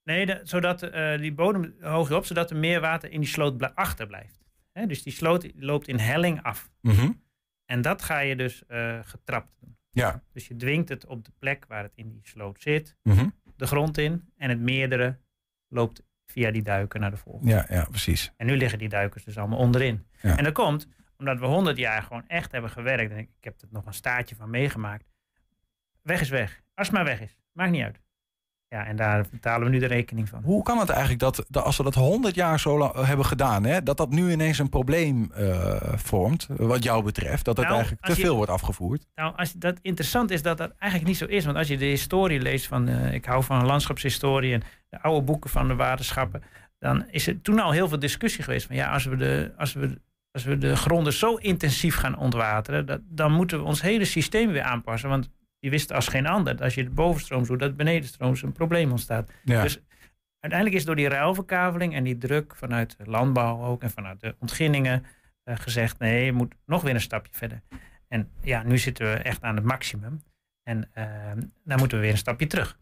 Nee, 0.05 0.27
de- 0.27 0.41
zodat 0.43 0.83
eh, 0.83 1.19
die 1.19 1.33
bodem 1.35 1.75
hoog 1.81 2.13
op, 2.13 2.25
zodat 2.25 2.51
er 2.51 2.57
meer 2.57 2.81
water 2.81 3.11
in 3.11 3.21
die 3.21 3.29
sloot 3.29 3.57
bl- 3.57 3.65
achterblijft. 3.75 4.45
Hè, 4.73 4.87
dus 4.87 5.03
die 5.03 5.13
sloot 5.13 5.47
loopt 5.57 5.89
in 5.89 5.99
helling 5.99 6.43
af. 6.43 6.71
Mhm. 6.81 7.11
En 7.65 7.83
dat 7.83 8.03
ga 8.03 8.19
je 8.19 8.37
dus 8.37 8.67
eh, 8.67 8.99
getrapt 9.03 9.49
doen. 9.61 9.77
Ja. 9.91 10.23
Dus 10.33 10.47
je 10.49 10.57
dwingt 10.57 10.89
het 10.89 11.07
op 11.07 11.25
de 11.25 11.33
plek 11.39 11.65
waar 11.69 11.83
het 11.83 11.93
in 11.95 12.11
die 12.11 12.21
sloot 12.23 12.61
zit, 12.63 12.97
Mhm. 13.03 13.29
de 13.57 13.67
grond 13.67 13.99
in. 13.99 14.33
En 14.37 14.49
het 14.51 14.61
meerdere 14.61 15.19
loopt 15.69 16.03
via 16.27 16.51
die 16.51 16.63
duiken 16.63 17.01
naar 17.01 17.11
de 17.11 17.17
volgende. 17.17 17.53
ja, 17.53 17.67
ja, 17.69 17.85
precies. 17.85 18.33
En 18.37 18.47
nu 18.47 18.57
liggen 18.57 18.79
die 18.79 18.89
duikers 18.89 19.25
dus 19.25 19.39
allemaal 19.39 19.59
onderin. 19.59 20.07
Ja. 20.21 20.37
En 20.37 20.45
dat 20.45 20.53
komt 20.53 20.89
omdat 21.19 21.39
we 21.39 21.47
honderd 21.47 21.77
jaar 21.77 22.03
gewoon 22.03 22.25
echt 22.27 22.53
hebben 22.53 22.71
gewerkt. 22.71 23.11
En 23.11 23.19
ik, 23.19 23.29
ik 23.39 23.45
heb 23.45 23.61
er 23.61 23.69
nog 23.71 23.87
een 23.87 23.95
staartje 23.95 24.35
van 24.35 24.51
meegemaakt. 24.51 25.05
Weg 26.03 26.21
is 26.21 26.29
weg. 26.29 26.63
Als 26.75 26.87
het 26.87 26.97
maar 26.97 27.05
weg 27.05 27.21
is. 27.21 27.37
Maakt 27.53 27.71
niet 27.71 27.83
uit. 27.83 28.01
Ja, 28.69 28.87
en 28.87 28.97
daar 28.97 29.25
betalen 29.31 29.67
we 29.67 29.73
nu 29.73 29.79
de 29.79 29.87
rekening 29.87 30.29
van. 30.29 30.43
Hoe 30.43 30.63
kan 30.63 30.79
het 30.79 30.89
eigenlijk 30.89 31.21
dat, 31.21 31.45
dat 31.49 31.65
als 31.65 31.77
we 31.77 31.83
dat 31.83 31.95
100 31.95 32.35
jaar 32.35 32.61
zo 32.61 32.79
lang 32.79 33.05
hebben 33.07 33.27
gedaan, 33.27 33.65
hè, 33.65 33.83
dat 33.83 33.97
dat 33.97 34.11
nu 34.11 34.31
ineens 34.31 34.59
een 34.59 34.69
probleem 34.69 35.31
eh, 35.33 35.77
vormt, 35.97 36.47
wat 36.57 36.83
jou 36.83 37.05
betreft? 37.05 37.45
Dat 37.45 37.57
het 37.57 37.65
Nou, 37.65 37.77
eigenlijk 37.79 38.07
te 38.07 38.15
je- 38.17 38.21
veel 38.21 38.37
wordt 38.37 38.51
afgevoerd? 38.51 39.07
Nou, 39.15 39.37
als 39.37 39.53
dat 39.53 39.79
interessant 39.83 40.31
is 40.31 40.43
dat 40.43 40.59
dat 40.59 40.73
eigenlijk 40.79 41.11
niet 41.11 41.21
zo 41.21 41.25
is. 41.37 41.45
Want 41.45 41.57
als 41.57 41.69
je 41.69 41.77
de 41.77 41.85
historie 41.85 42.41
leest 42.41 42.67
van, 42.67 42.89
eh, 42.89 43.13
ik 43.13 43.25
hou 43.25 43.43
van 43.45 43.67
landschapshistorie 43.67 44.53
en 44.53 44.63
de 44.89 45.03
oude 45.03 45.23
boeken 45.25 45.51
van 45.51 45.69
de 45.69 45.75
waterschappen, 45.75 46.43
dan 46.79 47.05
is 47.11 47.27
er 47.27 47.43
toen 47.43 47.59
al 47.61 47.71
heel 47.71 47.89
veel 47.89 47.99
discussie 47.99 48.45
geweest 48.45 48.67
van 48.67 48.77
ja, 48.77 48.93
als 48.93 49.05
we 49.05 49.17
de, 49.17 49.53
als 49.57 49.73
we, 49.73 50.01
als 50.31 50.45
we 50.45 50.59
de 50.59 50.77
gronden 50.77 51.13
zo 51.13 51.35
intensief 51.35 51.97
gaan 51.97 52.19
ontwateren, 52.19 52.87
dat, 52.87 53.01
dan 53.05 53.33
moeten 53.33 53.59
we 53.59 53.65
ons 53.65 53.81
hele 53.83 54.05
systeem 54.05 54.51
weer 54.53 54.63
aanpassen. 54.63 55.09
Want 55.09 55.29
die 55.67 55.75
wisten 55.75 55.97
als 55.97 56.09
geen 56.09 56.27
ander, 56.27 56.53
dat 56.57 56.65
als 56.65 56.75
je 56.75 56.85
de 56.85 56.91
bovenstroom 56.91 57.45
doet, 57.45 57.59
dat 57.59 57.77
benedenstrooms 57.77 58.43
een 58.43 58.53
probleem 58.53 58.91
ontstaat. 58.91 59.31
Ja. 59.45 59.63
Dus 59.63 59.81
uiteindelijk 60.41 60.81
is 60.81 60.87
door 60.87 60.97
die 60.97 61.09
ruilverkaveling 61.09 61.95
en 61.95 62.05
die 62.05 62.19
druk 62.19 62.57
vanuit 62.57 62.97
de 62.99 63.05
landbouw 63.11 63.65
ook 63.65 63.83
en 63.83 63.91
vanuit 63.91 64.21
de 64.21 64.35
ontginningen 64.39 65.05
eh, 65.45 65.57
gezegd: 65.59 65.99
nee, 65.99 66.25
je 66.25 66.33
moet 66.33 66.55
nog 66.67 66.83
weer 66.83 66.95
een 66.95 67.01
stapje 67.01 67.33
verder. 67.35 67.61
En 68.09 68.31
ja, 68.41 68.63
nu 68.63 68.79
zitten 68.79 69.07
we 69.07 69.13
echt 69.19 69.43
aan 69.43 69.57
het 69.57 69.65
maximum. 69.65 70.23
En 70.63 70.89
eh, 70.93 71.07
dan 71.65 71.79
moeten 71.79 71.97
we 71.99 72.03
weer 72.03 72.13
een 72.13 72.19
stapje 72.19 72.47
terug. 72.47 72.79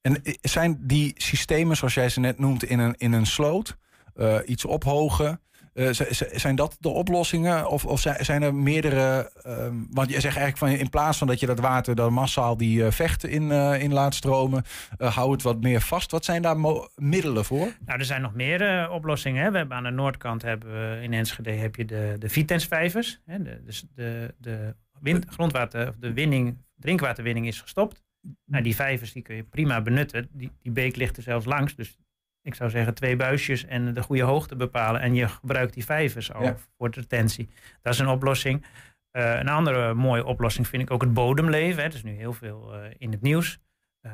En 0.00 0.20
i- 0.26 0.36
zijn 0.40 0.78
die 0.86 1.12
systemen, 1.16 1.76
zoals 1.76 1.94
jij 1.94 2.08
ze 2.08 2.20
net 2.20 2.38
noemt, 2.38 2.64
in 2.64 2.78
een, 2.78 2.94
in 2.96 3.12
een 3.12 3.26
sloot, 3.26 3.76
eh, 4.14 4.38
iets 4.46 4.64
ophogen, 4.64 5.40
eh, 5.74 5.88
zijn 6.32 6.56
dat 6.56 6.76
de 6.80 6.88
oplossingen? 6.88 7.68
Of, 7.68 7.84
of 7.84 8.00
zijn, 8.00 8.42
er 8.42 8.54
meerdere... 8.54 9.30
ehm, 9.42 9.74
want 9.90 10.08
je 10.08 10.20
zegt 10.20 10.36
eigenlijk 10.36 10.56
van 10.56 10.68
in 10.68 10.90
plaats 10.90 11.18
van 11.18 11.26
dat 11.26 11.40
je 11.40 11.46
dat 11.46 11.60
water 11.60 11.94
dan 11.94 12.12
massaal 12.12 12.56
die 12.56 12.84
eh, 12.84 12.90
vechten 12.90 13.30
in, 13.30 13.50
eh, 13.50 13.82
in 13.82 13.92
laat 13.92 14.14
stromen, 14.14 14.64
hou 14.98 15.32
het 15.32 15.42
wat 15.42 15.60
meer 15.60 15.80
vast. 15.80 16.10
Wat 16.10 16.24
zijn 16.24 16.42
daar 16.42 16.56
middelen 16.96 17.44
voor? 17.44 17.72
Nou, 17.86 17.98
er 17.98 18.04
zijn 18.04 18.22
nog 18.22 18.34
meer 18.34 18.90
oplossingen. 18.90 19.42
Hè. 19.42 19.50
We 19.50 19.56
hebben 19.56 19.76
aan 19.76 19.82
de 19.82 19.90
noordkant 19.90 20.42
hebben 20.42 20.72
we 20.72 21.02
in 21.02 21.12
Enschede 21.12 21.50
heb 21.50 21.76
je 21.76 21.84
de, 21.84 22.16
de 22.18 22.28
Vitensvijvers. 22.28 23.20
Hè. 23.24 23.42
De, 23.42 23.62
dus 23.64 23.84
de, 23.94 24.34
de 24.38 24.74
grondwater, 25.26 25.88
of 25.88 25.96
de 25.96 26.12
winning, 26.12 26.56
drinkwaterwinning 26.76 27.46
is 27.46 27.60
gestopt. 27.60 28.02
Nou, 28.44 28.62
die 28.62 28.74
vijvers 28.74 29.12
die 29.12 29.22
kun 29.22 29.36
je 29.36 29.42
prima 29.42 29.80
benutten. 29.80 30.28
Die, 30.32 30.50
die 30.62 30.72
beek 30.72 30.96
ligt 30.96 31.16
er 31.16 31.22
zelfs 31.22 31.46
langs. 31.46 31.74
Dus 31.74 31.98
ik 32.42 32.54
zou 32.54 32.70
zeggen 32.70 32.94
twee 32.94 33.16
buisjes 33.16 33.64
en 33.66 33.94
de 33.94 34.02
goede 34.02 34.22
hoogte 34.22 34.56
bepalen. 34.56 35.00
En 35.00 35.14
je 35.14 35.28
gebruikt 35.28 35.74
die 35.74 35.84
vijvers 35.84 36.32
al 36.32 36.42
Ja. 36.42 36.56
voor 36.78 36.90
de 36.90 37.00
retentie. 37.00 37.48
Dat 37.82 37.92
is 37.92 37.98
een 37.98 38.08
oplossing. 38.08 38.64
Eh, 39.10 39.38
een 39.38 39.48
andere 39.48 39.94
mooie 39.94 40.24
oplossing 40.24 40.68
vind 40.68 40.82
ik 40.82 40.90
ook 40.90 41.00
het 41.02 41.14
bodemleven. 41.14 41.76
Hè. 41.76 41.82
Het 41.82 41.94
is 41.94 42.02
nu 42.02 42.12
heel 42.12 42.32
veel 42.32 42.74
eh, 42.74 42.90
in 42.98 43.10
het 43.12 43.22
nieuws. 43.22 43.58
Eh, 44.00 44.12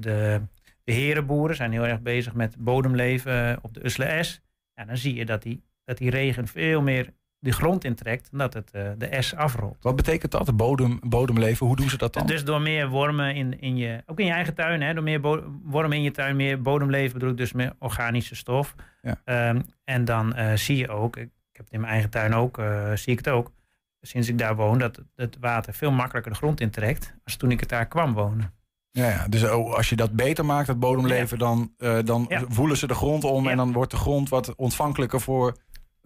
de, 0.00 0.40
de 0.84 0.92
herenboeren 0.92 1.56
zijn 1.56 1.72
heel 1.72 1.86
erg 1.86 2.00
bezig 2.00 2.34
met 2.34 2.56
bodemleven 2.58 3.58
op 3.62 3.74
de 3.74 3.84
Usle 3.84 4.22
S. 4.22 4.42
Ja, 4.74 4.84
dan 4.84 4.96
zie 4.96 5.14
je 5.14 5.24
dat 5.24 5.42
die, 5.42 5.62
dat 5.84 5.98
die 5.98 6.10
regen 6.10 6.46
veel 6.46 6.82
meer 6.82 7.12
de 7.44 7.52
grond 7.52 7.84
intrekt 7.84 8.28
dan 8.30 8.38
dat 8.38 8.54
het 8.54 8.70
eh, 8.72 8.90
de 8.98 9.22
S 9.22 9.34
afrolt. 9.34 9.76
Wat 9.80 9.96
betekent 9.96 10.32
dat, 10.32 10.46
de 10.46 10.52
bodem, 10.52 10.98
bodemleven? 11.02 11.66
Hoe 11.66 11.76
doen 11.76 11.88
ze 11.90 11.96
dat 11.96 12.12
dan? 12.12 12.26
Dus 12.26 12.44
door 12.44 12.60
meer 12.60 12.88
wormen 12.88 13.34
in, 13.34 13.60
in 13.60 13.76
je, 13.76 14.02
ook 14.06 14.20
in 14.20 14.26
je 14.26 14.32
eigen 14.32 14.54
tuin, 14.54 14.82
hè, 14.82 14.94
door 14.94 15.02
meer 15.02 15.20
wormen 15.64 15.92
in 15.96 16.02
je 16.02 16.10
tuin, 16.10 16.36
meer 16.36 16.62
bodemleven 16.62 17.12
bedoel 17.12 17.30
ik 17.30 17.36
dus 17.36 17.52
meer 17.52 17.72
organische 17.78 18.34
stof. 18.34 18.74
Ja. 19.02 19.20
Ehm, 19.24 19.60
en 19.84 20.04
dan 20.04 20.34
eh, 20.34 20.56
zie 20.56 20.76
je 20.76 20.88
ook, 20.88 21.16
ik, 21.16 21.28
heb 21.52 21.64
het 21.64 21.72
in 21.74 21.80
mijn 21.80 21.92
eigen 21.92 22.10
tuin 22.10 22.34
ook, 22.34 22.58
eh, 22.58 22.92
zie 22.94 23.12
ik 23.12 23.18
het 23.18 23.28
ook, 23.28 23.52
sinds 24.00 24.28
ik 24.28 24.38
daar 24.38 24.56
woon, 24.56 24.78
dat 24.78 25.02
het 25.16 25.36
water 25.40 25.74
veel 25.74 25.90
makkelijker 25.92 26.32
de 26.32 26.38
grond 26.38 26.60
intrekt 26.60 27.14
als 27.24 27.36
toen 27.36 27.50
ik 27.50 27.60
het 27.60 27.68
daar 27.68 27.86
kwam 27.86 28.12
wonen. 28.12 28.52
Ja, 28.90 29.08
ja. 29.08 29.28
Dus 29.28 29.44
oh, 29.50 29.74
als 29.74 29.88
je 29.88 29.96
dat 29.96 30.12
beter 30.12 30.44
maakt, 30.44 30.68
het 30.68 30.78
bodemleven, 30.78 31.38
dan, 31.38 31.72
dan 32.04 32.26
Ja. 32.28 32.42
voelen 32.48 32.76
ze 32.76 32.86
de 32.86 32.94
grond 32.94 33.24
om 33.24 33.48
en 33.48 33.56
dan 33.56 33.72
wordt 33.72 33.90
de 33.90 33.96
grond 33.96 34.28
wat 34.28 34.54
ontvankelijker 34.54 35.20
voor 35.20 35.56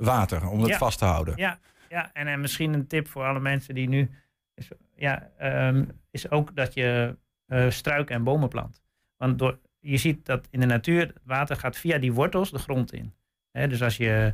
water, 0.06 0.48
om 0.48 0.60
het 0.60 0.68
Ja. 0.68 0.78
vast 0.78 0.98
te 0.98 1.04
houden. 1.04 1.34
Ja, 1.36 1.58
ja 1.88 2.10
en, 2.12 2.26
en 2.26 2.40
misschien 2.40 2.72
een 2.74 2.86
tip 2.86 3.08
voor 3.08 3.24
alle 3.24 3.40
mensen 3.40 3.74
die 3.74 3.88
nu. 3.88 4.10
Is, 4.54 4.68
ja, 4.96 5.28
ehm, 5.38 5.84
is 6.10 6.30
ook 6.30 6.56
dat 6.56 6.74
je 6.74 7.16
eh, 7.46 7.70
struiken 7.70 8.14
en 8.14 8.24
bomen 8.24 8.48
plant. 8.48 8.82
Want 9.16 9.38
door, 9.38 9.58
je 9.80 9.96
ziet 9.96 10.26
dat 10.26 10.46
in 10.50 10.60
de 10.60 10.66
natuur 10.66 11.00
het 11.00 11.12
water 11.24 11.56
gaat 11.56 11.76
via 11.76 11.98
die 11.98 12.12
wortels 12.12 12.50
de 12.50 12.58
grond 12.58 12.92
in. 12.92 13.12
Dus 13.52 13.82
als 13.82 13.96
je 13.96 14.32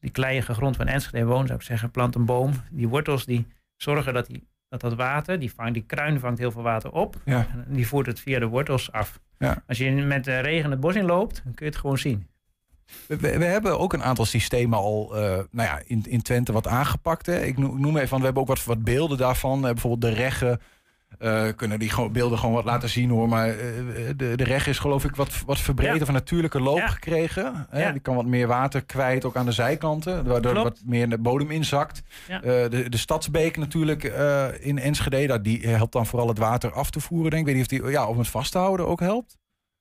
die 0.00 0.10
kleiige 0.10 0.54
grond 0.54 0.76
van 0.76 0.86
Enschede 0.86 1.24
woont, 1.24 1.46
zou 1.46 1.58
ik 1.58 1.64
zeggen, 1.64 1.90
plant 1.90 2.14
een 2.14 2.24
boom. 2.24 2.52
Die 2.70 2.88
wortels 2.88 3.24
die 3.24 3.46
zorgen 3.76 4.14
dat 4.14 4.26
die, 4.26 4.46
dat, 4.68 4.80
dat 4.80 4.94
water, 4.94 5.38
die, 5.38 5.52
die 5.72 5.84
kruin 5.86 6.20
vangt 6.20 6.38
heel 6.38 6.50
veel 6.50 6.62
water 6.62 6.92
op. 6.92 7.16
Ja. 7.24 7.46
En 7.66 7.74
die 7.74 7.86
voert 7.86 8.06
het 8.06 8.20
via 8.20 8.38
de 8.38 8.46
wortels 8.46 8.92
af. 8.92 9.20
Ja. 9.38 9.62
Als 9.66 9.78
je 9.78 9.90
met 9.90 10.24
de 10.24 10.38
regen 10.40 10.70
het 10.70 10.80
bos 10.80 10.94
in 10.94 11.04
loopt, 11.04 11.40
dan 11.44 11.54
kun 11.54 11.66
je 11.66 11.72
het 11.72 11.80
gewoon 11.80 11.98
zien. 11.98 12.26
We, 13.06 13.16
we 13.16 13.44
hebben 13.44 13.78
ook 13.78 13.92
een 13.92 14.02
aantal 14.02 14.24
systemen 14.24 14.78
al 14.78 15.16
eh, 15.16 15.20
nou 15.50 15.68
ja, 15.68 15.80
in, 15.86 16.04
in 16.08 16.22
Twente 16.22 16.52
wat 16.52 16.66
aangepakt. 16.66 17.26
Hè. 17.26 17.44
Ik 17.44 17.58
noem, 17.58 17.96
even, 17.96 18.18
we 18.18 18.24
hebben 18.24 18.42
ook 18.42 18.48
wat, 18.48 18.64
wat 18.64 18.84
beelden 18.84 19.18
daarvan. 19.18 19.66
Eh, 19.66 19.72
bijvoorbeeld 19.72 20.14
de 20.14 20.20
reggen. 20.20 20.60
Uh, 21.18 21.48
kunnen 21.56 21.78
die 21.78 21.90
gewoon, 21.90 22.12
beelden 22.12 22.38
gewoon 22.38 22.54
wat 22.54 22.64
laten 22.64 22.88
zien 22.88 23.10
hoor. 23.10 23.28
Maar 23.28 23.46
de, 24.16 24.32
de 24.36 24.44
reg 24.44 24.66
is 24.66 24.78
geloof 24.78 25.04
ik 25.04 25.16
wat, 25.16 25.42
wat 25.46 25.58
verbreden 25.58 25.98
ja. 25.98 26.04
van 26.04 26.14
natuurlijke 26.14 26.60
loop 26.60 26.78
ja. 26.78 26.86
gekregen. 26.88 27.66
Hè? 27.70 27.92
Die 27.92 28.00
kan 28.00 28.14
wat 28.14 28.26
meer 28.26 28.46
water 28.46 28.84
kwijt, 28.84 29.24
ook 29.24 29.36
aan 29.36 29.44
de 29.44 29.52
zijkanten. 29.52 30.24
Waardoor 30.24 30.52
Klopt. 30.52 30.68
wat 30.68 30.88
meer 30.88 31.08
de 31.08 31.18
bodem 31.18 31.50
inzakt. 31.50 32.02
De, 32.42 32.86
de 32.88 32.96
stadsbeek 32.96 33.56
natuurlijk 33.56 34.02
in 34.60 34.78
Enschede. 34.78 35.26
Dat, 35.26 35.44
die 35.44 35.66
helpt 35.66 35.92
dan 35.92 36.06
vooral 36.06 36.28
het 36.28 36.38
water 36.38 36.72
af 36.72 36.90
te 36.90 37.00
voeren. 37.00 37.30
Denk. 37.30 37.40
Ik 37.40 37.54
weet 37.54 37.56
niet 37.68 37.80
of 37.80 37.80
die 37.80 37.90
ja, 37.90 38.06
om 38.06 38.18
het 38.18 38.28
vast 38.28 38.52
te 38.52 38.58
houden 38.58 38.86
ook 38.86 39.00
helpt. 39.00 39.36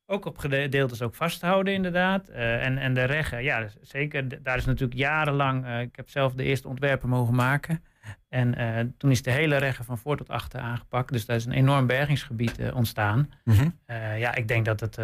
Ook 0.05 0.25
op 0.25 0.37
gedeeltes 0.37 1.01
ook 1.01 1.15
vasthouden, 1.15 1.73
inderdaad. 1.73 2.29
Uh, 2.29 2.65
en, 2.65 2.77
en 2.77 2.93
de 2.93 3.03
reggen, 3.03 3.43
ja, 3.43 3.67
zeker. 3.81 4.43
Daar 4.43 4.57
is 4.57 4.65
natuurlijk 4.65 4.99
jarenlang. 4.99 5.65
Uh, 5.65 5.81
ik 5.81 5.95
heb 5.95 6.09
zelf 6.09 6.33
de 6.33 6.43
eerste 6.43 6.67
ontwerpen 6.67 7.09
mogen 7.09 7.35
maken. 7.35 7.83
En 8.29 8.61
uh, 8.61 8.79
toen 8.97 9.11
is 9.11 9.21
de 9.21 9.31
hele 9.31 9.57
reggen 9.57 9.85
van 9.85 9.97
voor 9.97 10.17
tot 10.17 10.29
achter 10.29 10.59
aangepakt. 10.59 11.11
Dus 11.11 11.25
daar 11.25 11.35
is 11.35 11.45
een 11.45 11.51
enorm 11.51 11.87
bergingsgebied 11.87 12.71
ontstaan. 12.73 13.31
Mm 13.43 13.53
-hmm. 13.53 13.79
ja, 14.17 14.35
ik 14.35 14.47
denk 14.47 14.65
dat 14.65 14.79
het 14.79 14.97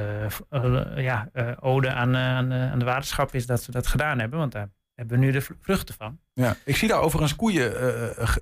ja, 0.95 1.29
ode 1.59 1.91
aan, 1.91 2.15
aan, 2.15 2.53
aan 2.53 2.79
de 2.79 2.85
waterschap 2.85 3.33
is 3.33 3.45
dat 3.45 3.63
ze 3.63 3.71
dat 3.71 3.87
gedaan 3.87 4.19
hebben. 4.19 4.39
Want 4.39 4.51
daar 4.51 4.69
hebben 4.95 5.19
we 5.19 5.25
nu 5.25 5.31
de 5.31 5.41
vruchten 5.61 5.95
van. 5.95 6.19
Ja, 6.33 6.55
ik 6.65 6.75
zie 6.75 6.87
daar 6.87 7.01
overigens 7.01 7.35
koeien 7.35 7.73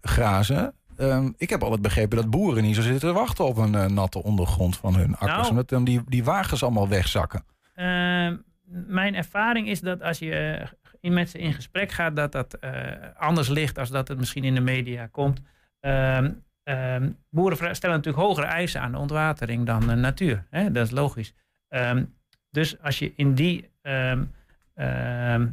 grazen. 0.01 0.73
Um, 0.99 1.33
ik 1.37 1.49
heb 1.49 1.63
altijd 1.63 1.81
begrepen 1.81 2.17
dat 2.17 2.29
boeren 2.29 2.63
niet 2.63 2.75
zo 2.75 2.81
zitten 2.81 3.09
te 3.09 3.15
wachten 3.15 3.45
op 3.45 3.57
een 3.57 3.73
uh, 3.73 3.85
natte 3.85 4.23
ondergrond 4.23 4.77
van 4.77 4.95
hun 4.95 5.13
akkers. 5.13 5.31
Nou, 5.31 5.49
omdat 5.49 5.69
dan 5.69 5.83
die, 5.83 6.01
die 6.07 6.23
wagens 6.23 6.63
allemaal 6.63 6.87
wegzakken. 6.87 7.43
Uh, 7.75 8.31
mijn 8.87 9.15
ervaring 9.15 9.67
is 9.67 9.79
dat 9.79 10.01
als 10.01 10.19
je 10.19 10.67
uh, 11.01 11.13
met 11.13 11.29
ze 11.29 11.37
in 11.37 11.53
gesprek 11.53 11.91
gaat, 11.91 12.15
dat 12.15 12.31
dat 12.31 12.53
eh, 12.53 12.71
anders 13.17 13.47
ligt 13.47 13.77
als 13.77 13.89
dat 13.89 14.07
het 14.07 14.17
misschien 14.17 14.43
in 14.43 14.55
de 14.55 14.61
media 14.61 15.07
komt. 15.07 15.41
Ehm, 15.79 16.31
boeren 17.29 17.75
stellen 17.75 17.95
natuurlijk 17.95 18.23
hogere 18.23 18.47
eisen 18.47 18.81
aan 18.81 18.91
de 18.91 18.97
ontwatering 18.97 19.65
dan 19.65 19.87
de 19.87 19.95
natuur. 19.95 20.45
Hè? 20.49 20.71
Dat 20.71 20.85
is 20.85 20.91
logisch. 20.91 21.33
dus 22.49 22.81
als 22.81 22.99
je 22.99 23.13
in 23.15 23.33
die 23.33 23.69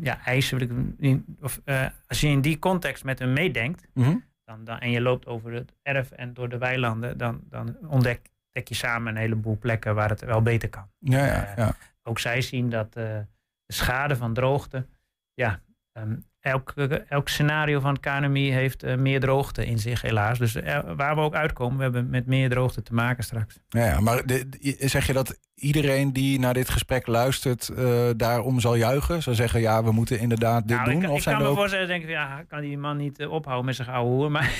ja, 0.00 0.18
eisen, 0.24 0.96
of 1.40 1.60
als 2.06 2.20
je 2.20 2.28
in 2.28 2.40
die 2.40 2.58
context 2.58 3.04
met 3.04 3.18
hen 3.18 3.32
meedenkt. 3.32 3.86
Mm 3.94 4.04
-hmm 4.04 4.24
dan, 4.44 4.64
dan, 4.64 4.78
en 4.78 4.90
je 4.90 5.00
loopt 5.00 5.26
over 5.26 5.52
het 5.52 5.74
erf 5.82 6.10
en 6.10 6.34
door 6.34 6.48
de 6.48 6.58
weilanden, 6.58 7.18
dan, 7.18 7.40
dan 7.44 7.76
ontdek 7.86 8.32
je 8.52 8.74
samen 8.74 9.14
een 9.14 9.20
heleboel 9.20 9.58
plekken 9.58 9.94
waar 9.94 10.08
het 10.08 10.20
wel 10.20 10.42
beter 10.42 10.68
kan. 10.68 10.90
Ja, 10.98 11.26
ja, 11.26 11.52
ja. 11.56 11.68
Uh, 11.68 11.68
ook 12.02 12.18
zij 12.18 12.40
zien 12.40 12.70
dat 12.70 12.86
uh, 12.86 13.18
de 13.64 13.72
schade 13.72 14.16
van 14.16 14.34
droogte, 14.34 14.86
ja, 15.34 15.60
um, 15.92 16.24
elk, 16.44 16.72
elk 17.08 17.28
scenario 17.28 17.80
van 17.80 17.92
het 17.92 18.00
KNMI 18.00 18.50
heeft 18.50 18.84
uh, 18.84 18.96
meer 18.96 19.20
droogte 19.20 19.66
in 19.66 19.78
zich, 19.78 20.02
helaas. 20.02 20.38
Dus 20.38 20.54
waar 20.96 21.14
we 21.14 21.20
ook 21.20 21.34
uitkomen, 21.34 21.76
we 21.76 21.82
hebben 21.82 22.10
met 22.10 22.26
meer 22.26 22.48
droogte 22.48 22.82
te 22.82 22.94
maken 22.94 23.24
straks. 23.24 23.58
Ja, 23.68 24.00
maar 24.00 24.26
de, 24.26 24.46
zeg 24.78 25.06
je 25.06 25.12
dat 25.12 25.38
iedereen 25.54 26.12
die 26.12 26.38
naar 26.38 26.54
dit 26.54 26.68
gesprek 26.68 27.06
luistert, 27.06 27.70
uh, 27.78 28.10
daarom 28.16 28.60
zal 28.60 28.74
juichen? 28.74 29.22
Zal 29.22 29.34
zeggen, 29.34 29.60
ja, 29.60 29.84
we 29.84 29.92
moeten 29.92 30.18
inderdaad 30.18 30.68
dit 30.68 30.76
nou, 30.76 30.90
doen? 30.90 31.02
Ik, 31.02 31.10
of 31.10 31.16
ik 31.16 31.22
zijn 31.22 31.34
kan 31.34 31.44
me 31.44 31.50
ook... 31.50 31.56
voorstellen, 31.56 31.88
denk 31.88 32.02
ik, 32.02 32.08
ja, 32.08 32.44
kan 32.48 32.60
die 32.60 32.78
man 32.78 32.96
niet 32.96 33.26
ophouden 33.26 33.64
met 33.64 33.74
zijn 33.74 33.88
oude 33.88 34.10
hoer? 34.10 34.30
Maar 34.30 34.52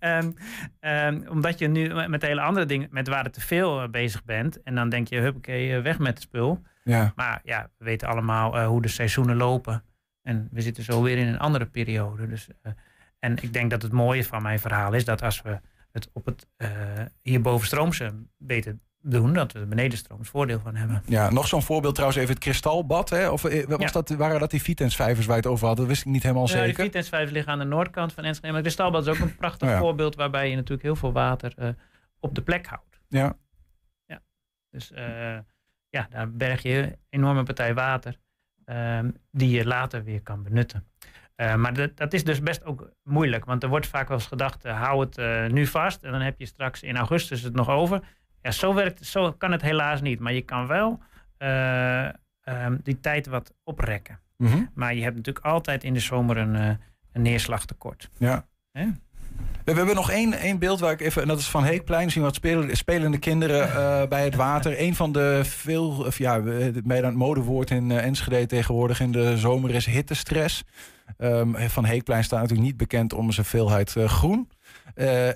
um, 0.00 0.34
um, 0.90 1.28
omdat 1.28 1.58
je 1.58 1.68
nu 1.68 2.08
met 2.08 2.22
hele 2.22 2.40
andere 2.40 2.66
dingen, 2.66 2.88
met 2.90 3.08
waar 3.08 3.24
het 3.24 3.32
te 3.32 3.40
veel 3.40 3.88
bezig 3.88 4.24
bent, 4.24 4.62
en 4.62 4.74
dan 4.74 4.88
denk 4.88 5.08
je, 5.08 5.18
huppakee, 5.18 5.80
weg 5.80 5.98
met 5.98 6.14
het 6.14 6.22
spul. 6.22 6.62
Ja. 6.84 7.12
Maar 7.16 7.40
ja, 7.44 7.68
we 7.78 7.84
weten 7.84 8.08
allemaal 8.08 8.64
hoe 8.64 8.82
de 8.82 8.88
seizoenen 8.88 9.36
lopen. 9.36 9.82
En 10.30 10.48
we 10.50 10.60
zitten 10.60 10.84
zo 10.84 11.02
weer 11.02 11.18
in 11.18 11.26
een 11.26 11.38
andere 11.38 11.66
periode. 11.66 12.28
Dus, 12.28 12.48
uh, 12.62 12.72
en 13.18 13.36
ik 13.42 13.52
denk 13.52 13.70
dat 13.70 13.82
het 13.82 13.92
mooie 13.92 14.24
van 14.24 14.42
mijn 14.42 14.58
verhaal 14.58 14.92
is 14.92 15.04
dat 15.04 15.22
als 15.22 15.42
we 15.42 15.60
het 15.92 16.10
op 16.12 16.26
het 16.26 16.46
uh, 16.56 16.68
hierboven 17.22 18.30
beter 18.36 18.78
doen, 19.02 19.32
dat 19.32 19.52
we 19.52 19.58
er 19.58 19.68
benedenstrooms 19.68 20.28
voordeel 20.28 20.60
van 20.60 20.74
hebben. 20.74 21.02
Ja, 21.06 21.30
nog 21.30 21.48
zo'n 21.48 21.62
voorbeeld 21.62 21.94
trouwens 21.94 22.20
even 22.20 22.34
het 22.34 22.44
kristalbad. 22.44 23.10
Hè? 23.10 23.28
Of 23.28 23.42
was 23.42 23.52
ja. 23.78 23.90
dat, 23.90 24.08
waren 24.08 24.40
dat 24.40 24.50
die 24.50 24.62
Vitensvijvers 24.62 25.26
waar 25.26 25.36
je 25.36 25.42
het 25.42 25.50
over 25.50 25.66
had? 25.66 25.76
Dat 25.76 25.86
wist 25.86 26.00
ik 26.00 26.06
niet 26.06 26.22
helemaal 26.22 26.46
ja, 26.46 26.52
zeker. 26.52 26.76
De 26.76 26.82
Vitensvijvers 26.82 27.32
liggen 27.32 27.52
aan 27.52 27.58
de 27.58 27.64
noordkant 27.64 28.12
van 28.12 28.24
Enschede. 28.24 28.46
Maar 28.46 28.56
het 28.56 28.64
kristalbad 28.64 29.06
is 29.06 29.08
ook 29.08 29.18
een 29.18 29.36
prachtig 29.36 29.68
oh, 29.68 29.74
ja. 29.74 29.80
voorbeeld 29.80 30.14
waarbij 30.14 30.50
je 30.50 30.54
natuurlijk 30.54 30.82
heel 30.82 30.96
veel 30.96 31.12
water 31.12 31.54
uh, 31.58 31.68
op 32.20 32.34
de 32.34 32.42
plek 32.42 32.66
houdt. 32.66 33.00
Ja. 33.08 33.36
ja. 34.06 34.22
Dus 34.70 34.92
ja, 35.88 36.06
daar 36.10 36.32
berg 36.32 36.62
je 36.62 36.82
een 36.82 36.96
enorme 37.08 37.42
partij 37.42 37.74
water. 37.74 38.18
Um, 38.70 39.16
die 39.30 39.50
je 39.50 39.66
later 39.66 40.04
weer 40.04 40.22
kan 40.22 40.42
benutten. 40.42 40.86
Uh, 41.36 41.54
maar 41.54 41.74
dat, 41.74 41.96
dat, 41.96 42.12
is 42.12 42.24
dus 42.24 42.42
best 42.42 42.64
ook 42.64 42.90
moeilijk, 43.02 43.44
want 43.44 43.62
er 43.62 43.68
wordt 43.68 43.86
vaak 43.86 44.08
wel 44.08 44.16
eens 44.16 44.26
gedacht: 44.26 44.66
uh, 44.66 44.82
hou 44.82 45.00
het 45.00 45.18
uh, 45.18 45.46
nu 45.46 45.66
vast 45.66 46.02
en 46.02 46.12
dan 46.12 46.20
heb 46.20 46.38
je 46.38 46.46
straks 46.46 46.82
in 46.82 46.96
augustus 46.96 47.42
het 47.42 47.54
nog 47.54 47.68
over. 47.68 48.00
Ja, 48.42 48.50
zo, 48.50 48.74
werkt, 48.74 49.06
zo 49.06 49.32
kan 49.32 49.52
het 49.52 49.62
helaas 49.62 50.00
niet, 50.00 50.20
maar 50.20 50.32
je 50.32 50.42
kan 50.42 50.66
wel 50.66 51.02
um, 51.38 52.80
die 52.82 53.00
tijd 53.00 53.26
wat 53.26 53.54
oprekken. 53.64 54.20
Mm 54.36 54.46
-hmm. 54.46 54.70
Maar 54.74 54.94
je 54.94 55.02
hebt 55.02 55.16
natuurlijk 55.16 55.46
altijd 55.46 55.84
in 55.84 55.94
de 55.94 56.00
zomer 56.00 56.36
een, 56.36 56.54
een 57.12 57.22
neerslagtekort. 57.22 58.10
Ja. 58.18 58.46
Hè? 58.72 58.88
We 59.64 59.76
hebben 59.76 59.94
nog 59.94 60.10
één, 60.10 60.32
één 60.32 60.58
beeld 60.58 60.80
waar 60.80 60.92
ik 60.92 61.00
even, 61.00 61.22
en 61.22 61.28
dat 61.28 61.38
is 61.38 61.48
van 61.48 61.64
Heekplein, 61.64 62.10
zien 62.10 62.22
wat 62.22 62.34
spelen, 62.34 62.76
spelende 62.76 63.18
kinderen 63.18 63.68
uh, 63.68 64.02
bij 64.08 64.24
het 64.24 64.34
water. 64.34 64.80
Een 64.80 64.94
van 64.94 65.12
de 65.12 65.40
veel, 65.44 65.88
of 66.06 66.18
ja, 66.18 66.40
bij 66.84 66.98
het 66.98 67.14
modewoord 67.14 67.70
in 67.70 67.90
uh, 67.90 68.04
Enschede 68.04 68.46
tegenwoordig 68.46 69.00
in 69.00 69.12
de 69.12 69.38
zomer 69.38 69.74
is 69.74 69.86
hittestress. 69.86 70.64
Um, 71.18 71.56
van 71.56 71.84
Heekplein 71.84 72.24
staat 72.24 72.40
natuurlijk 72.40 72.68
niet 72.68 72.76
bekend 72.76 73.12
om 73.12 73.32
zijn 73.32 73.46
veelheid 73.46 73.94
uh, 73.98 74.08
groen. 74.08 74.48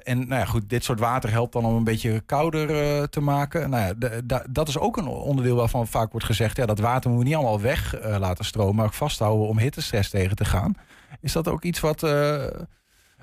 en 0.03 0.19
nou 0.19 0.41
ja, 0.41 0.45
goed, 0.45 0.69
dit 0.69 0.85
soort 0.85 1.01
water 1.01 1.31
helpt 1.31 1.53
dan 1.53 1.65
om 1.65 1.77
een 1.77 1.85
beetje 1.85 2.21
kouder 2.21 3.09
te 3.09 3.21
maken. 3.21 3.71
Nou 3.71 3.95
ja, 4.01 4.43
dat 4.51 4.69
is 4.69 4.79
ook 4.79 4.97
een 4.97 5.07
onderdeel 5.07 5.57
waarvan 5.57 5.87
vaak 5.87 6.11
wordt 6.11 6.27
gezegd... 6.27 6.57
Ja, 6.57 6.67
dat 6.67 6.79
water 6.79 7.11
moeten 7.11 7.19
we 7.19 7.25
niet 7.25 7.45
allemaal 7.45 7.61
weg 7.61 7.95
laten 8.19 8.45
stromen... 8.45 8.75
maar 8.75 8.87
ook 8.87 8.93
vasthouden 8.93 9.49
om 9.49 9.59
hittestress 9.59 10.11
tegen 10.11 10.37
te 10.37 10.45
gaan. 10.45 10.75
Is 11.21 11.33
dat 11.33 11.49
ook 11.49 11.65
iets 11.65 11.81
wat 11.81 12.03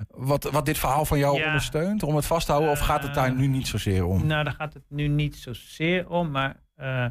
wat, 0.08 0.44
wat 0.50 0.66
dit 0.66 0.78
verhaal 0.78 1.04
van 1.04 1.18
jou 1.18 1.38
ja. 1.38 1.46
ondersteunt? 1.46 2.02
Om 2.02 2.16
het 2.16 2.26
vast 2.26 2.46
te 2.46 2.52
houden? 2.52 2.72
Of 2.72 2.78
gaat 2.78 3.02
het 3.02 3.14
daar 3.14 3.34
nu 3.34 3.46
niet 3.46 3.66
zozeer 3.66 4.04
om? 4.04 4.26
Nou, 4.26 4.44
daar 4.44 4.52
gaat 4.52 4.74
het 4.74 4.84
nu 4.88 5.08
niet 5.08 5.36
zozeer 5.36 6.08
om. 6.08 6.30
Maar 6.30 6.62
uh, 6.76 7.06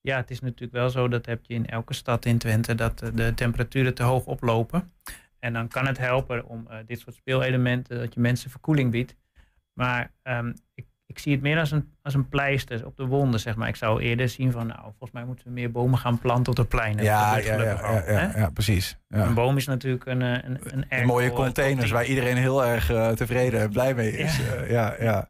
ja, 0.00 0.16
het 0.16 0.30
is 0.30 0.40
natuurlijk 0.40 0.72
wel 0.72 0.90
zo, 0.90 1.08
dat 1.08 1.26
heb 1.26 1.44
je 1.44 1.54
in 1.54 1.66
elke 1.66 1.94
stad 1.94 2.24
in 2.24 2.38
Twente, 2.38 2.74
dat 2.74 2.98
de 3.14 3.32
temperaturen 3.34 3.94
te 3.94 4.02
hoog 4.02 4.24
oplopen. 4.24 4.92
En 5.38 5.52
dan 5.52 5.68
kan 5.68 5.86
het 5.86 5.98
helpen 5.98 6.46
om 6.46 6.66
uh, 6.70 6.76
dit 6.86 7.00
soort 7.00 7.14
speelelementen, 7.14 7.98
dat 7.98 8.14
je 8.14 8.20
mensen 8.20 8.50
verkoeling 8.50 8.90
biedt. 8.90 9.16
Maar 9.72 10.12
um, 10.22 10.54
ik 10.74 10.86
ik 11.12 11.18
zie 11.18 11.32
het 11.32 11.42
meer 11.42 11.58
als 11.58 11.70
een, 11.70 11.92
als 12.02 12.14
een 12.14 12.28
pleister 12.28 12.86
op 12.86 12.96
de 12.96 13.04
wonden, 13.04 13.40
zeg 13.40 13.56
maar. 13.56 13.68
Ik 13.68 13.76
zou 13.76 14.02
eerder 14.02 14.28
zien 14.28 14.52
van, 14.52 14.66
nou, 14.66 14.80
volgens 14.80 15.10
mij 15.12 15.24
moeten 15.24 15.44
we 15.44 15.50
meer 15.50 15.70
bomen 15.70 15.98
gaan 15.98 16.18
planten 16.18 16.52
op 16.52 16.56
de 16.56 16.64
pleinen. 16.64 17.04
Ja, 17.04 17.36
ja, 17.36 17.54
ja, 17.54 17.62
ja, 17.62 18.02
ja, 18.06 18.32
ja, 18.36 18.50
precies. 18.50 18.98
Ja. 19.08 19.26
Een 19.26 19.34
boom 19.34 19.56
is 19.56 19.66
natuurlijk 19.66 20.06
een, 20.06 20.20
een, 20.20 20.58
een, 20.62 20.84
een 20.88 21.06
mooie 21.06 21.32
containers 21.32 21.90
waar 21.90 22.04
iedereen 22.04 22.36
heel 22.36 22.64
erg 22.64 22.90
uh, 22.90 23.08
tevreden 23.08 23.60
en 23.60 23.70
blij 23.70 23.94
mee 23.94 24.16
is. 24.16 24.36
Ja. 24.36 24.62
Uh, 24.62 24.70
ja, 24.70 24.94
ja. 25.00 25.28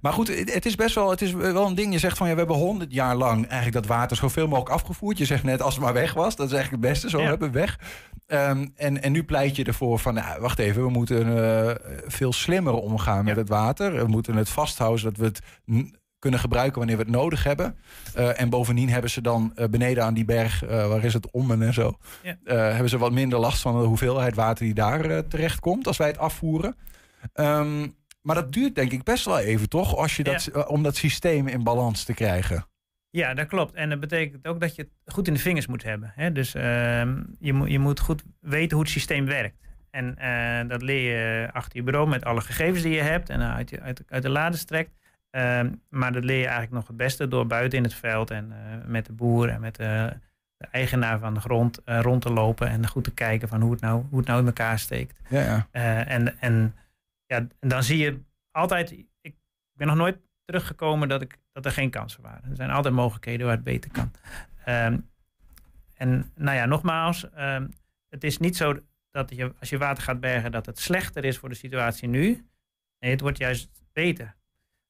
Maar 0.00 0.12
goed, 0.12 0.28
het 0.28 0.66
is 0.66 0.74
best 0.74 0.94
wel, 0.94 1.10
het 1.10 1.22
is 1.22 1.32
wel 1.32 1.66
een 1.66 1.74
ding. 1.74 1.92
Je 1.92 1.98
zegt 1.98 2.16
van 2.16 2.26
ja, 2.26 2.32
we 2.32 2.38
hebben 2.38 2.56
honderd 2.56 2.92
jaar 2.92 3.16
lang 3.16 3.46
eigenlijk 3.46 3.72
dat 3.72 3.86
water 3.86 4.16
zoveel 4.16 4.46
mogelijk 4.46 4.74
afgevoerd. 4.74 5.18
Je 5.18 5.24
zegt 5.24 5.42
net 5.42 5.62
als 5.62 5.74
het 5.74 5.84
maar 5.84 5.92
weg 5.92 6.14
was. 6.14 6.36
Dat 6.36 6.46
is 6.46 6.52
eigenlijk 6.52 6.82
het 6.82 6.92
beste. 6.92 7.08
Zo 7.08 7.20
hebben 7.20 7.52
we 7.52 7.58
weg. 7.58 7.78
Um, 8.26 8.72
en, 8.76 9.02
en 9.02 9.12
nu 9.12 9.24
pleit 9.24 9.56
je 9.56 9.64
ervoor 9.64 9.98
van, 9.98 10.14
nou, 10.14 10.40
wacht 10.40 10.58
even, 10.58 10.82
we 10.82 10.90
moeten 10.90 11.26
uh, 11.26 11.70
veel 12.06 12.32
slimmer 12.32 12.74
omgaan 12.74 13.24
met 13.24 13.36
het 13.36 13.48
water. 13.48 13.96
We 13.96 14.06
moeten 14.06 14.36
het 14.36 14.48
vasthouden 14.48 15.00
zodat 15.00 15.16
we 15.16 15.24
het 15.24 15.40
kunnen 16.18 16.40
gebruiken 16.40 16.78
wanneer 16.78 16.96
we 16.96 17.02
het 17.02 17.12
nodig 17.12 17.44
hebben. 17.44 17.76
Uh, 18.16 18.40
en 18.40 18.48
bovendien 18.48 18.90
hebben 18.90 19.10
ze 19.10 19.20
dan 19.20 19.52
uh, 19.56 19.64
beneden 19.66 20.04
aan 20.04 20.14
die 20.14 20.24
berg, 20.24 20.60
waar 20.60 21.04
is 21.04 21.14
het 21.14 21.30
Ommen 21.30 21.62
en 21.62 21.74
zo, 21.74 21.96
ja. 22.22 22.36
hebben 22.54 22.88
ze 22.88 22.98
wat 22.98 23.12
minder 23.12 23.38
last 23.38 23.60
van 23.60 23.80
de 23.80 23.86
hoeveelheid 23.86 24.34
water 24.34 24.64
die 24.64 24.74
daar 24.74 25.26
terecht 25.28 25.60
komt 25.60 25.86
als 25.86 25.96
wij 25.96 26.06
het 26.06 26.18
afvoeren. 26.18 26.76
Um, 27.34 27.98
maar 28.20 28.34
dat 28.34 28.52
duurt 28.52 28.74
denk 28.74 28.92
ik 28.92 29.02
best 29.02 29.24
wel 29.24 29.38
even, 29.38 29.68
toch? 29.68 29.96
Als 29.96 30.16
je 30.16 30.22
dat, 30.22 30.48
ja. 30.52 30.60
om 30.60 30.82
dat 30.82 30.96
systeem 30.96 31.48
in 31.48 31.64
balans 31.64 32.04
te 32.04 32.14
krijgen. 32.14 32.66
Ja, 33.10 33.34
dat 33.34 33.46
klopt. 33.46 33.74
En 33.74 33.88
dat 33.88 34.00
betekent 34.00 34.46
ook 34.46 34.60
dat 34.60 34.74
je 34.74 34.82
het 34.82 35.14
goed 35.14 35.26
in 35.26 35.34
de 35.34 35.40
vingers 35.40 35.66
moet 35.66 35.82
hebben. 35.82 36.12
Hè? 36.14 36.32
Dus 36.32 36.54
uh, 36.54 36.62
je, 37.38 37.52
moet, 37.52 37.70
je 37.70 37.78
moet 37.78 38.00
goed 38.00 38.22
weten 38.40 38.76
hoe 38.76 38.84
het 38.84 38.92
systeem 38.92 39.26
werkt. 39.26 39.56
En 39.90 40.16
uh, 40.18 40.68
dat 40.68 40.82
leer 40.82 41.10
je 41.10 41.52
achter 41.52 41.76
je 41.76 41.82
bureau 41.82 42.08
met 42.08 42.24
alle 42.24 42.40
gegevens 42.40 42.82
die 42.82 42.94
je 42.94 43.00
hebt 43.00 43.30
en 43.30 43.40
uit, 43.40 43.70
je, 43.70 43.80
uit, 43.80 44.02
uit 44.08 44.22
de 44.22 44.28
lades 44.28 44.64
trekt. 44.64 44.90
Uh, 45.30 45.60
maar 45.88 46.12
dat 46.12 46.24
leer 46.24 46.38
je 46.38 46.44
eigenlijk 46.44 46.72
nog 46.72 46.86
het 46.86 46.96
beste 46.96 47.28
door 47.28 47.46
buiten 47.46 47.78
in 47.78 47.84
het 47.84 47.94
veld 47.94 48.30
en 48.30 48.52
uh, 48.52 48.56
met 48.86 49.06
de 49.06 49.12
boer 49.12 49.48
en 49.48 49.60
met 49.60 49.76
de, 49.76 50.12
de 50.56 50.66
eigenaar 50.70 51.18
van 51.18 51.34
de 51.34 51.40
grond 51.40 51.80
rond 51.84 52.22
te 52.22 52.32
lopen 52.32 52.68
en 52.68 52.88
goed 52.88 53.04
te 53.04 53.14
kijken 53.14 53.48
van 53.48 53.60
hoe 53.60 53.72
het 53.72 53.80
nou, 53.80 54.04
hoe 54.08 54.18
het 54.18 54.28
nou 54.28 54.40
in 54.40 54.46
elkaar 54.46 54.78
steekt. 54.78 55.20
Ja, 55.28 55.66
ja. 55.72 56.06
en, 56.06 56.40
en 56.40 56.74
ja, 57.30 57.46
en 57.60 57.68
dan 57.68 57.82
zie 57.82 57.98
je 57.98 58.20
altijd. 58.50 58.90
Ik 59.20 59.34
ben 59.72 59.86
nog 59.86 59.96
nooit 59.96 60.18
teruggekomen 60.44 61.08
dat, 61.08 61.22
ik, 61.22 61.38
dat 61.52 61.64
er 61.64 61.72
geen 61.72 61.90
kansen 61.90 62.22
waren. 62.22 62.50
Er 62.50 62.56
zijn 62.56 62.70
altijd 62.70 62.94
mogelijkheden 62.94 63.46
waar 63.46 63.54
het 63.54 63.64
beter 63.64 63.90
kan. 63.90 64.10
Um, 64.68 65.08
en 65.94 66.32
nou 66.34 66.56
ja, 66.56 66.66
nogmaals, 66.66 67.26
um, 67.38 67.68
het 68.08 68.24
is 68.24 68.38
niet 68.38 68.56
zo 68.56 68.78
dat 69.10 69.30
je 69.34 69.54
als 69.60 69.68
je 69.70 69.78
water 69.78 70.02
gaat 70.02 70.20
bergen, 70.20 70.52
dat 70.52 70.66
het 70.66 70.78
slechter 70.78 71.24
is 71.24 71.38
voor 71.38 71.48
de 71.48 71.54
situatie 71.54 72.08
nu. 72.08 72.46
Nee, 72.98 73.10
het 73.10 73.20
wordt 73.20 73.38
juist 73.38 73.70
beter. 73.92 74.36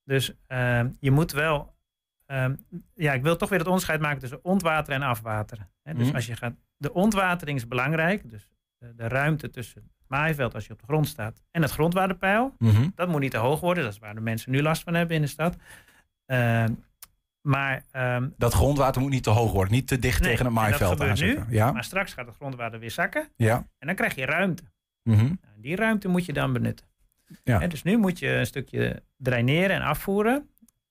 Dus 0.04 0.34
ehm, 0.46 0.90
je 1.00 1.10
moet 1.10 1.32
wel. 1.32 1.78
ehm, 2.26 2.56
ja, 2.94 3.12
ik 3.12 3.22
wil 3.22 3.36
toch 3.36 3.48
weer 3.48 3.58
het 3.58 3.66
onderscheid 3.68 4.00
maken 4.00 4.20
tussen 4.20 4.44
ontwateren 4.44 5.02
en 5.02 5.08
afwateren. 5.08 5.70
Hè, 5.82 5.94
dus 5.94 6.06
Mhm. 6.06 6.14
als 6.14 6.26
je 6.26 6.36
gaat. 6.36 6.54
De 6.76 6.92
ontwatering 6.92 7.58
is 7.58 7.68
belangrijk. 7.68 8.30
Dus 8.30 8.48
de, 8.78 8.94
de 8.94 9.08
ruimte 9.08 9.50
tussen 9.50 9.90
maaiveld 10.10 10.54
als 10.54 10.66
je 10.66 10.72
op 10.72 10.78
de 10.78 10.86
grond 10.86 11.08
staat 11.08 11.42
en 11.50 11.62
het 11.62 11.70
grondwaterpeil. 11.70 12.54
Mhm. 12.58 12.88
Dat 12.94 13.08
moet 13.08 13.20
niet 13.20 13.30
te 13.30 13.36
hoog 13.36 13.60
worden. 13.60 13.84
Dat 13.84 13.92
is 13.92 13.98
waar 13.98 14.14
de 14.14 14.20
mensen 14.20 14.50
nu 14.52 14.62
last 14.62 14.82
van 14.82 14.94
hebben 14.94 15.16
in 15.16 15.22
de 15.22 15.28
stad. 15.28 15.56
Ehm, 16.26 16.72
maar, 17.40 17.84
ehm, 17.90 18.28
Dat 18.36 18.54
grondwater 18.54 19.00
moet 19.00 19.10
niet 19.10 19.22
te 19.22 19.30
hoog 19.30 19.52
worden. 19.52 19.72
Niet 19.74 19.86
te 19.88 19.98
dicht 19.98 20.20
nee, 20.20 20.30
tegen 20.30 20.44
het 20.44 20.54
maaiveld 20.54 21.00
aanzetten. 21.00 21.46
nu. 21.48 21.54
Ja, 21.54 21.72
Maar 21.72 21.84
straks 21.84 22.12
gaat 22.12 22.26
het 22.26 22.34
grondwater 22.36 22.78
weer 22.80 22.90
zakken. 22.90 23.28
ja. 23.36 23.56
En 23.78 23.86
dan 23.86 23.94
krijg 23.96 24.14
je 24.14 24.24
ruimte. 24.24 24.62
Mhm. 25.02 25.24
Nou, 25.24 25.36
die 25.56 25.76
ruimte 25.76 26.08
moet 26.08 26.24
je 26.24 26.32
dan 26.32 26.52
benutten. 26.52 26.86
Ja. 27.44 27.66
Dus 27.66 27.82
nu 27.82 27.96
moet 27.96 28.18
je 28.18 28.28
een 28.28 28.46
stukje 28.46 29.02
draineren 29.16 29.76
en 29.76 29.82
afvoeren. 29.82 30.48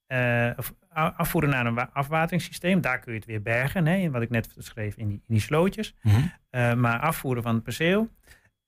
Eh, 0.08 0.49
of 0.58 0.73
afvoeren 0.89 1.49
naar 1.49 1.65
een 1.65 1.73
wa- 1.73 1.89
afwateringssysteem. 1.93 2.82
Daar 2.82 2.99
kun 2.99 3.12
je 3.13 3.17
het 3.17 3.27
weer 3.27 3.41
bergen. 3.41 3.86
Hè, 3.86 4.10
wat 4.12 4.21
ik 4.21 4.29
net 4.29 4.53
schreef 4.58 4.95
in 4.95 5.08
die, 5.08 5.17
in 5.27 5.34
die 5.34 5.39
slootjes. 5.43 5.95
Mhm. 6.01 6.21
Eh, 6.49 6.73
maar 6.73 6.99
afvoeren 6.99 7.43
van 7.43 7.53
het 7.53 7.63
perceel. 7.63 8.10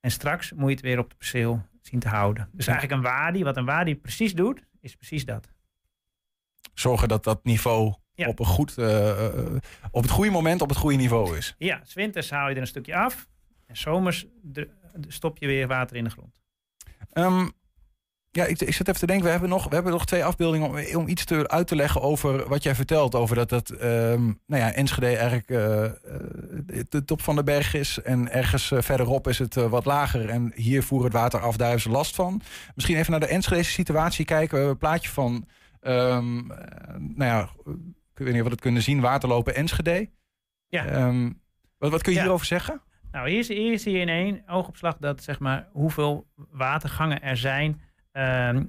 En 0.02 0.12
straks 0.12 0.52
moet 0.52 0.68
je 0.70 0.76
het 0.76 0.82
weer 0.84 1.00
op 1.00 1.10
het 1.10 1.18
perceel 1.18 1.62
zien 1.82 2.00
te 2.00 2.08
houden. 2.08 2.50
Dus 2.52 2.68
eigenlijk 2.68 2.98
een 2.98 3.12
wadi. 3.12 3.44
Wat 3.44 3.58
een 3.58 3.66
wadi 3.66 3.96
precies 3.96 4.34
doet, 4.36 4.66
is 4.80 4.96
precies 4.96 5.26
dat. 5.26 5.50
Zorgen 6.74 7.08
dat 7.08 7.24
dat 7.24 7.44
niveau 7.44 7.94
Ja. 8.14 8.28
op, 8.28 8.40
een 8.40 8.46
goed, 8.46 8.78
eh, 8.78 9.26
eh, 9.28 9.56
op 9.92 10.02
het 10.02 10.12
goede 10.12 10.32
moment 10.32 10.62
op 10.62 10.70
het 10.70 10.78
goede 10.78 10.98
niveau 10.98 11.38
is. 11.38 11.56
Ja, 11.58 11.82
winters 11.94 12.30
haal 12.30 12.50
je 12.50 12.56
er 12.56 12.62
een 12.62 12.68
stukje 12.68 12.96
af. 12.96 13.30
En 13.66 13.78
zomers 13.78 14.26
stop 15.08 15.38
je 15.38 15.48
weer 15.48 15.68
water 15.68 15.96
in 15.96 16.04
de 16.04 16.10
grond. 16.10 16.42
Ehm, 17.12 17.48
ja, 18.32 18.46
ik, 18.46 18.62
ik 18.62 18.74
zit 18.74 18.88
even 18.88 19.00
te 19.00 19.06
denken, 19.06 19.26
we 19.26 19.32
hebben 19.32 19.50
nog, 19.50 19.68
we 19.68 19.74
hebben 19.74 19.92
nog 19.92 20.06
twee 20.06 20.24
afbeeldingen 20.26 20.70
om, 20.70 20.96
om 21.02 21.08
iets 21.08 21.26
te, 21.26 21.48
uit 21.50 21.68
te 21.68 21.76
leggen 21.76 22.02
over 22.02 22.48
wat 22.48 22.64
jij 22.64 22.76
vertelt. 22.76 23.16
Over 23.16 23.36
dat 23.36 23.50
dat, 23.50 23.70
ehm, 23.70 24.24
nou 24.26 24.62
ja, 24.62 24.72
Enschede 24.74 25.06
eigenlijk 25.08 25.50
eh, 25.50 25.58
de 26.90 27.04
top 27.06 27.22
van 27.22 27.36
de 27.36 27.44
berg 27.44 27.74
is. 27.74 28.02
En 28.02 28.32
ergens 28.32 28.72
eh, 28.72 28.82
verderop 28.82 29.28
is 29.28 29.40
het 29.40 29.54
wat 29.54 29.86
lager. 29.86 30.30
En 30.30 30.52
hier 30.56 30.84
voeren 30.84 31.08
het 31.08 31.18
water 31.18 31.40
af, 31.40 31.56
daar 31.56 31.68
hebben 31.68 31.84
ze 31.86 31.90
last 31.98 32.16
van. 32.16 32.42
Misschien 32.76 32.98
even 32.98 33.12
naar 33.12 33.20
de 33.20 33.26
Enschedese 33.28 33.72
situatie 33.72 34.26
kijken. 34.26 34.50
We 34.50 34.56
hebben 34.56 34.74
een 34.74 34.78
plaatje 34.90 35.10
van, 35.10 35.48
ehm, 35.80 36.52
eh, 36.52 36.96
nou 36.98 37.24
ja, 37.32 37.50
ik 38.14 38.18
weet 38.28 38.28
niet 38.34 38.38
of 38.42 38.44
we 38.48 38.52
het 38.54 38.62
kunnen 38.62 38.82
zien, 38.82 39.02
waterlopen 39.02 39.56
Enschede. 39.56 40.10
Ja. 40.68 40.86
Ehm, 40.86 41.30
wat, 41.78 41.92
wat 41.92 42.02
kun 42.02 42.12
je 42.12 42.18
Ja. 42.18 42.24
hierover 42.24 42.46
zeggen? 42.48 42.82
Nou, 43.12 43.30
hier, 43.30 43.44
zie- 43.44 43.80
hier 43.84 44.02
in 44.02 44.10
één 44.10 44.44
oogopslag 44.48 44.98
dat 45.00 45.24
zeg 45.24 45.40
maar 45.40 45.68
hoeveel 45.72 46.28
watergangen 46.52 47.22
er 47.22 47.38
zijn. 47.38 47.82
Ehm, 48.12 48.64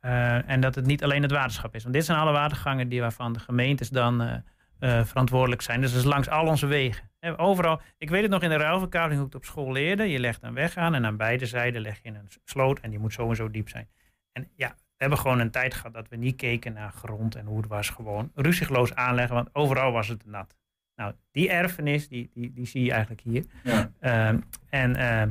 eh, 0.00 0.48
en 0.50 0.60
dat 0.60 0.74
het 0.74 0.86
niet 0.86 1.04
alleen 1.04 1.22
het 1.22 1.30
waterschap 1.30 1.74
is. 1.74 1.82
Want 1.82 1.94
dit 1.94 2.04
zijn 2.04 2.18
alle 2.18 2.32
watergangen 2.32 2.88
die 2.88 3.00
waarvan 3.00 3.32
de 3.32 3.38
gemeentes 3.38 3.88
dan 3.88 4.22
eh, 4.22 4.36
eh, 4.78 5.04
verantwoordelijk 5.04 5.62
zijn. 5.62 5.80
Dus 5.80 5.90
dat 5.90 6.00
is 6.00 6.06
langs 6.06 6.28
al 6.28 6.46
onze 6.46 6.66
wegen. 6.66 7.10
Overal, 7.36 7.80
ik 7.98 8.10
weet 8.10 8.22
het 8.22 8.30
nog 8.30 8.42
in 8.42 8.48
de 8.48 8.56
ruilverkaveling 8.56 9.18
hoe 9.18 9.26
ik 9.26 9.32
het 9.32 9.42
op 9.42 9.48
school 9.48 9.72
leerde. 9.72 10.10
Je 10.10 10.18
legt 10.18 10.42
een 10.42 10.54
weg 10.54 10.76
aan 10.76 10.94
en 10.94 11.06
aan 11.06 11.16
beide 11.16 11.46
zijden 11.46 11.80
leg 11.80 12.00
je 12.02 12.08
een 12.08 12.28
sloot 12.44 12.78
en 12.78 12.90
die 12.90 12.98
moet 12.98 13.12
zo 13.12 13.28
en 13.28 13.36
zo 13.36 13.50
diep 13.50 13.68
zijn. 13.68 13.88
En 14.32 14.48
ja, 14.56 14.68
we 14.68 14.96
hebben 14.96 15.18
gewoon 15.18 15.40
een 15.40 15.50
tijd 15.50 15.74
gehad 15.74 15.94
dat 15.94 16.08
we 16.08 16.16
niet 16.16 16.36
keken 16.36 16.72
naar 16.72 16.92
grond 16.92 17.34
en 17.34 17.46
hoe 17.46 17.56
het 17.56 17.66
was. 17.66 17.88
Gewoon 17.88 18.30
ruzieloos 18.34 18.94
aanleggen, 18.94 19.34
want 19.34 19.48
overal 19.52 19.92
was 19.92 20.08
het 20.08 20.26
nat. 20.26 20.56
Nou, 20.96 21.14
die 21.30 21.50
erfenis, 21.50 22.08
die, 22.08 22.30
die, 22.32 22.52
die 22.52 22.66
zie 22.66 22.84
je 22.84 22.90
eigenlijk 22.90 23.20
hier. 23.20 23.44
Ja. 23.64 23.90
Ehm, 24.00 24.38
en 24.68 24.96
ehm, 24.96 25.30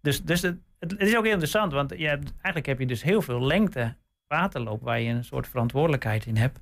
dus, 0.00 0.22
dus 0.22 0.42
het, 0.42 0.58
het 0.82 0.90
het 0.90 1.00
is 1.08 1.16
ook 1.16 1.22
heel 1.24 1.32
interessant, 1.32 1.72
want 1.72 1.90
je 1.96 2.06
hebt, 2.06 2.32
eigenlijk 2.32 2.66
heb 2.66 2.78
je 2.78 2.86
dus 2.86 3.02
heel 3.02 3.22
veel 3.22 3.42
lengte 3.46 3.94
waterloop 4.26 4.82
waar 4.82 5.00
je 5.00 5.10
een 5.10 5.24
soort 5.24 5.48
verantwoordelijkheid 5.48 6.26
in 6.26 6.36
hebt. 6.36 6.58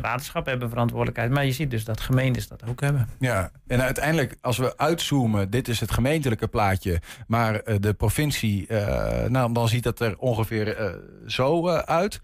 Waterschappen 0.00 0.50
hebben 0.50 0.68
verantwoordelijkheid, 0.68 1.30
maar 1.30 1.44
je 1.44 1.52
ziet 1.52 1.70
dus 1.70 1.84
dat 1.84 2.00
gemeentes 2.00 2.48
dat 2.48 2.64
ook 2.68 2.80
hebben. 2.80 3.08
Ja, 3.18 3.50
en 3.66 3.80
uiteindelijk, 3.82 4.36
als 4.40 4.58
we 4.58 4.76
uitzoomen, 4.76 5.50
dit 5.50 5.68
is 5.68 5.80
het 5.80 5.90
gemeentelijke 5.90 6.48
plaatje, 6.48 7.00
maar 7.26 7.54
eh, 7.60 7.76
de 7.80 7.94
provincie, 7.94 8.66
eh, 8.66 9.28
nou, 9.28 9.52
dan 9.52 9.68
ziet 9.68 9.82
dat 9.82 10.00
er 10.00 10.18
ongeveer 10.18 10.76
eh, 10.76 10.94
zo 11.26 11.68
uit. 11.68 12.22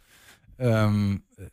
Ehm, 0.57 1.11
eh, 1.37 1.45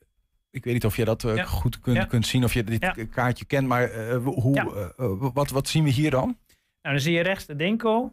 ik 0.49 0.63
weet 0.63 0.73
niet 0.73 0.85
of 0.85 0.95
je 0.95 1.05
dat 1.05 1.21
Ja. 1.21 1.43
goed 1.43 1.79
kunt, 1.79 1.97
Ja. 1.97 2.05
kunt 2.05 2.27
zien, 2.27 2.43
of 2.43 2.53
je 2.53 2.63
dit 2.63 2.81
Ja. 2.81 2.95
kaartje 3.11 3.45
kent, 3.45 3.67
maar 3.67 4.13
hoe, 4.23 4.93
wat, 5.33 5.49
wat 5.49 5.67
zien 5.67 5.83
we 5.83 5.89
hier 5.89 6.11
dan? 6.11 6.37
Nou, 6.81 6.95
dan 6.95 6.99
zie 6.99 7.13
je 7.13 7.21
rechts 7.23 7.45
de 7.45 7.55
Dinko 7.55 8.01
hè, 8.03 8.07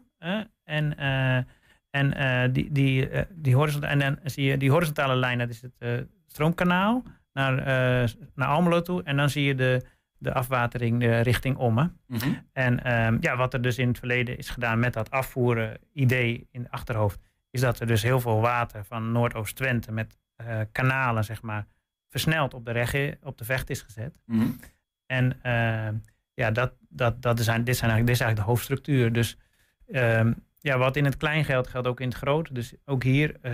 en, 0.63 0.97
eh, 0.97 1.37
en, 1.89 2.13
eh, 2.13 2.53
die, 2.53 2.71
die, 2.71 3.09
eh, 3.09 3.25
die 3.29 3.55
horizontale, 3.55 3.91
en 3.93 3.99
dan 3.99 4.19
zie 4.23 4.45
je 4.45 4.57
die 4.57 4.71
horizontale 4.71 5.15
lijn, 5.15 5.37
dat 5.37 5.49
is 5.49 5.61
het 5.61 6.05
stroomkanaal 6.27 7.03
naar, 7.33 7.55
naar 8.35 8.47
Almelo 8.47 8.81
toe. 8.81 9.03
En 9.03 9.17
dan 9.17 9.29
zie 9.29 9.43
je 9.43 9.55
de, 9.55 9.85
de 10.17 10.33
afwatering 10.33 11.21
richting 11.21 11.57
Ommen. 11.57 11.99
En 12.53 12.83
ehm, 12.83 13.17
ja, 13.19 13.35
wat 13.35 13.53
er 13.53 13.61
dus 13.61 13.77
in 13.77 13.87
het 13.87 13.99
verleden 13.99 14.37
is 14.37 14.49
gedaan 14.49 14.79
met 14.79 14.93
dat 14.93 15.11
afvoeren 15.11 15.77
idee 15.93 16.47
in 16.51 16.61
het 16.61 16.71
achterhoofd, 16.71 17.19
is 17.49 17.61
dat 17.61 17.79
er 17.79 17.87
dus 17.87 18.01
heel 18.01 18.19
veel 18.19 18.41
water 18.41 18.85
van 18.85 19.11
Noordoost-Twente 19.11 19.91
met 19.91 20.19
kanalen, 20.71 21.23
zeg 21.23 21.41
maar, 21.41 21.67
versneld 22.09 22.53
op 22.53 22.65
de, 22.65 22.71
regge, 22.71 23.17
op 23.23 23.37
de 23.37 23.45
vecht 23.45 23.69
is 23.69 23.81
gezet. 23.81 24.21
En 25.05 25.41
ehm, 25.41 25.95
ja, 26.33 26.51
dat, 26.51 26.73
dat, 26.89 27.21
dat 27.21 27.37
eigenlijk- 27.37 27.65
dit, 27.65 27.77
zijn 27.77 27.91
eigenlijk, 27.91 28.05
dit 28.05 28.15
is 28.15 28.21
eigenlijk 28.21 28.37
de 28.39 28.51
hoofdstructuur. 28.51 29.13
Dus 29.13 29.37
ehm, 29.91 30.31
ja, 30.63 30.77
wat 30.77 30.95
in 30.95 31.05
het 31.05 31.17
klein 31.17 31.45
geldt, 31.45 31.67
geldt 31.67 31.87
ook 31.87 31.99
in 31.99 32.07
het 32.07 32.17
groot. 32.17 32.55
Dus 32.55 32.73
ook 32.85 33.03
hier 33.03 33.35
eh, 33.41 33.51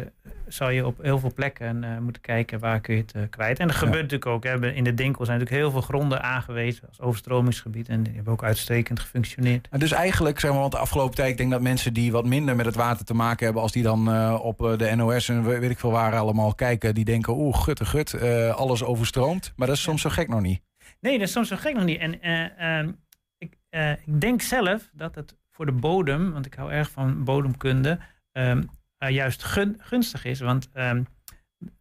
zal 0.48 0.70
je 0.70 0.86
op 0.86 1.02
heel 1.02 1.20
veel 1.20 1.34
plekken 1.34 1.84
eh, 1.84 1.98
moeten 1.98 2.22
kijken 2.22 2.60
waar 2.60 2.80
kun 2.82 2.96
je 2.96 3.02
het 3.02 3.12
eh, 3.12 3.22
kwijt. 3.30 3.60
En 3.60 3.68
dat 3.68 3.76
gebeurt 3.76 4.02
natuurlijk 4.02 4.26
ook. 4.26 4.44
Hè. 4.44 4.72
In 4.74 4.84
de 4.84 4.94
Dinkel 4.94 5.26
zijn 5.26 5.40
natuurlijk 5.40 5.64
heel 5.66 5.72
veel 5.74 5.90
gronden 5.90 6.22
aangewezen 6.24 6.88
als 6.88 7.02
overstromingsgebied. 7.02 7.90
En 7.90 8.04
die 8.04 8.16
hebben 8.16 8.34
ook 8.34 8.44
uitstekend 8.44 9.00
gefunctioneerd. 9.00 9.68
En 9.72 9.80
dus 9.80 9.92
eigenlijk, 9.92 10.40
zeg 10.40 10.52
maar, 10.52 10.60
want 10.60 10.72
de 10.72 10.78
afgelopen 10.78 11.16
tijd, 11.16 11.30
ik 11.30 11.38
denk 11.38 11.52
dat 11.52 11.62
mensen 11.62 11.94
die 11.94 12.12
wat 12.12 12.26
minder 12.26 12.56
met 12.56 12.66
het 12.66 12.76
water 12.76 13.06
te 13.06 13.14
maken 13.14 13.46
hebben, 13.46 13.64
als 13.64 13.72
die 13.72 13.84
dan 13.84 14.34
op 14.40 14.58
de 14.78 14.96
NOS 14.96 15.30
en 15.30 15.44
we- 15.44 15.60
weet 15.60 15.72
ik 15.72 15.80
veel 15.80 15.92
waar 15.92 16.16
allemaal 16.16 16.56
kijken, 16.56 16.94
die 16.96 17.06
denken, 17.06 17.34
oeh, 17.34 17.58
gutte 17.64 17.86
gut, 17.86 18.22
alles 18.54 18.84
overstroomt. 18.84 19.54
Maar 19.56 19.68
dat 19.68 19.76
is 19.76 19.82
soms 19.82 20.02
zo 20.02 20.10
gek 20.10 20.28
nog 20.28 20.42
niet. 20.42 20.62
Nee, 21.00 21.18
dat 21.18 21.28
is 21.28 21.34
soms 21.34 21.48
zo 21.48 21.56
gek 21.56 21.74
nog 21.74 21.84
niet. 21.86 22.00
En 22.00 22.22
eh, 22.22 22.78
ehm, 22.80 22.92
ik, 23.38 23.58
ik 24.06 24.22
denk 24.22 24.42
zelf 24.42 24.90
dat 24.94 25.16
het 25.16 25.36
voor 25.58 25.66
de 25.66 25.72
bodem, 25.72 26.32
want 26.32 26.46
ik 26.46 26.54
hou 26.54 26.72
erg 26.72 26.92
van 26.92 27.24
bodemkunde, 27.24 28.00
ehm, 28.32 28.64
eh, 28.98 29.10
juist 29.10 29.44
gun- 29.44 29.78
gunstig 29.80 30.26
is. 30.26 30.40
Want 30.40 30.70
ehm, 30.74 31.04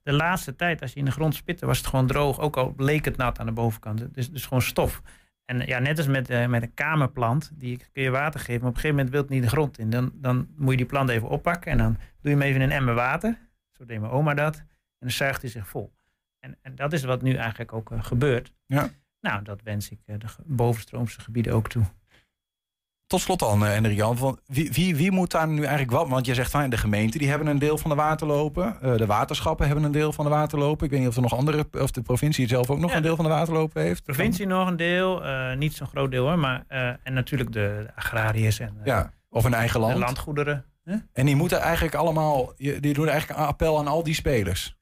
de 0.02 0.12
laatste 0.12 0.56
tijd, 0.56 0.82
als 0.82 0.92
je 0.92 0.98
in 0.98 1.04
de 1.04 1.10
grond 1.10 1.34
spitte, 1.34 1.66
was 1.66 1.78
het 1.78 1.86
gewoon 1.86 2.06
droog. 2.06 2.40
Ook 2.40 2.56
al 2.56 2.74
leek 2.76 3.04
het 3.04 3.16
nat 3.16 3.38
aan 3.38 3.46
de 3.46 3.52
bovenkant. 3.52 4.14
Dus, 4.14 4.30
dus 4.30 4.46
gewoon 4.46 4.62
stof. 4.62 5.02
En 5.44 5.66
ja, 5.66 5.78
net 5.78 5.98
als 5.98 6.06
met, 6.06 6.30
eh, 6.30 6.46
met 6.46 6.62
een 6.62 6.74
kamerplant, 6.74 7.50
die 7.54 7.80
kun 7.92 8.02
je 8.02 8.10
water 8.10 8.40
geven, 8.40 8.60
maar 8.60 8.70
op 8.70 8.74
een 8.74 8.80
gegeven 8.80 8.96
moment 8.96 9.10
wil 9.10 9.22
het 9.22 9.30
niet 9.30 9.42
de 9.42 9.48
grond 9.48 9.78
in. 9.78 9.90
Dan, 9.90 10.12
dan 10.14 10.48
moet 10.56 10.70
je 10.70 10.76
die 10.76 10.86
plant 10.86 11.08
even 11.08 11.28
oppakken 11.28 11.72
en 11.72 11.78
dan 11.78 11.92
doe 11.92 12.30
je 12.32 12.38
hem 12.38 12.42
even 12.42 12.60
in 12.60 12.70
een 12.70 12.76
emmer 12.76 12.94
water. 12.94 13.38
Zo 13.72 13.84
deed 13.84 14.00
mijn 14.00 14.12
oma 14.12 14.34
dat. 14.34 14.56
En 14.56 14.66
dan 14.98 15.10
zuigt 15.10 15.40
hij 15.40 15.50
zich 15.50 15.68
vol. 15.68 15.92
En, 16.40 16.56
en 16.62 16.74
dat 16.74 16.92
is 16.92 17.04
wat 17.04 17.22
nu 17.22 17.34
eigenlijk 17.34 17.72
ook 17.72 17.90
eh, 17.90 18.02
gebeurt. 18.04 18.52
Ja. 18.66 18.88
Nou, 19.20 19.42
dat 19.42 19.62
wens 19.62 19.90
ik 19.90 19.98
de 20.04 20.18
bovenstroomse 20.44 21.20
gebieden 21.20 21.52
ook 21.52 21.68
toe. 21.68 21.84
Tot 23.06 23.20
slot 23.20 23.38
dan, 23.38 23.62
uh, 23.62 23.96
Jan, 23.96 24.16
van 24.16 24.38
wie, 24.46 24.72
wie, 24.72 24.96
wie 24.96 25.10
moet 25.10 25.30
daar 25.30 25.48
nu 25.48 25.60
eigenlijk 25.60 25.90
wat? 25.90 26.08
Want 26.08 26.26
je 26.26 26.34
zegt 26.34 26.50
van 26.50 26.70
de 26.70 26.76
gemeente 26.76 27.18
die 27.18 27.28
hebben 27.28 27.46
een 27.46 27.58
deel 27.58 27.78
van 27.78 27.90
de 27.90 27.96
waterlopen. 27.96 28.76
Uh, 28.82 28.96
de 28.96 29.06
waterschappen 29.06 29.66
hebben 29.66 29.84
een 29.84 29.92
deel 29.92 30.12
van 30.12 30.24
de 30.24 30.30
waterlopen. 30.30 30.84
Ik 30.84 30.90
weet 30.90 31.00
niet 31.00 31.08
of 31.08 31.16
er 31.16 31.22
nog 31.22 31.36
andere, 31.36 31.66
of 31.72 31.90
de 31.90 32.02
provincie 32.02 32.48
zelf 32.48 32.70
ook 32.70 32.78
nog 32.78 32.90
Ja, 32.90 32.96
een 32.96 33.02
deel 33.02 33.16
van 33.16 33.24
de 33.24 33.30
waterlopen 33.30 33.82
heeft. 33.82 34.06
De 34.06 34.12
provincie 34.12 34.46
nog 34.46 34.68
een 34.68 34.76
deel, 34.76 35.26
uh, 35.26 35.54
niet 35.56 35.74
zo'n 35.74 35.86
groot 35.86 36.10
deel 36.10 36.26
hoor, 36.26 36.38
maar 36.38 36.64
en 37.02 37.12
natuurlijk 37.12 37.52
de, 37.52 37.84
de 37.86 37.92
agrariërs 37.94 38.58
en 38.58 38.80
ja, 38.84 39.12
of 39.28 39.44
een 39.44 39.54
eigen 39.54 39.80
land. 39.80 39.92
de 39.92 39.98
landgoederen. 39.98 40.64
Huh? 40.84 40.96
En 41.12 41.26
die 41.26 41.36
moeten 41.36 41.60
eigenlijk 41.60 41.94
allemaal, 41.94 42.52
die 42.56 42.94
doen 42.94 43.08
eigenlijk 43.08 43.40
een 43.40 43.46
appel 43.46 43.78
aan 43.78 43.86
al 43.86 44.02
die 44.02 44.14
spelers. 44.14 44.75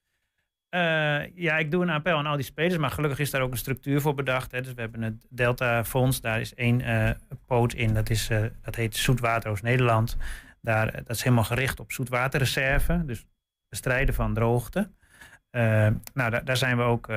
Uh, 0.74 1.26
ja, 1.34 1.58
ik 1.58 1.70
doe 1.70 1.82
een 1.82 1.90
appel 1.90 2.16
aan 2.16 2.26
al 2.26 2.36
die 2.36 2.44
spelers, 2.44 2.76
maar 2.76 2.90
gelukkig 2.90 3.18
is 3.18 3.30
daar 3.30 3.40
ook 3.40 3.50
een 3.50 3.56
structuur 3.56 4.00
voor 4.00 4.14
bedacht. 4.14 4.52
Hè. 4.52 4.60
Dus 4.60 4.74
we 4.74 4.80
hebben 4.80 5.02
het 5.02 5.26
Delta 5.28 5.84
Fonds, 5.84 6.20
daar 6.20 6.40
is 6.40 6.54
één 6.54 6.80
uh, 6.80 7.10
poot 7.46 7.72
in, 7.72 7.94
dat, 7.94 8.10
is, 8.10 8.30
uh, 8.30 8.44
dat 8.62 8.74
heet 8.74 8.96
Zoetwater 8.96 9.50
Oost-Nederland. 9.50 10.16
Daar, 10.60 10.92
dat 10.92 11.16
is 11.16 11.22
helemaal 11.22 11.44
gericht 11.44 11.80
op 11.80 11.92
zoetwaterreserve, 11.92 13.02
dus 13.06 13.26
bestrijden 13.68 14.14
van 14.14 14.34
droogte. 14.34 14.90
Nou, 15.50 16.30
daar, 16.30 16.44
daar, 16.44 16.56
zijn 16.56 16.76
we 16.76 16.82
ook 16.82 17.08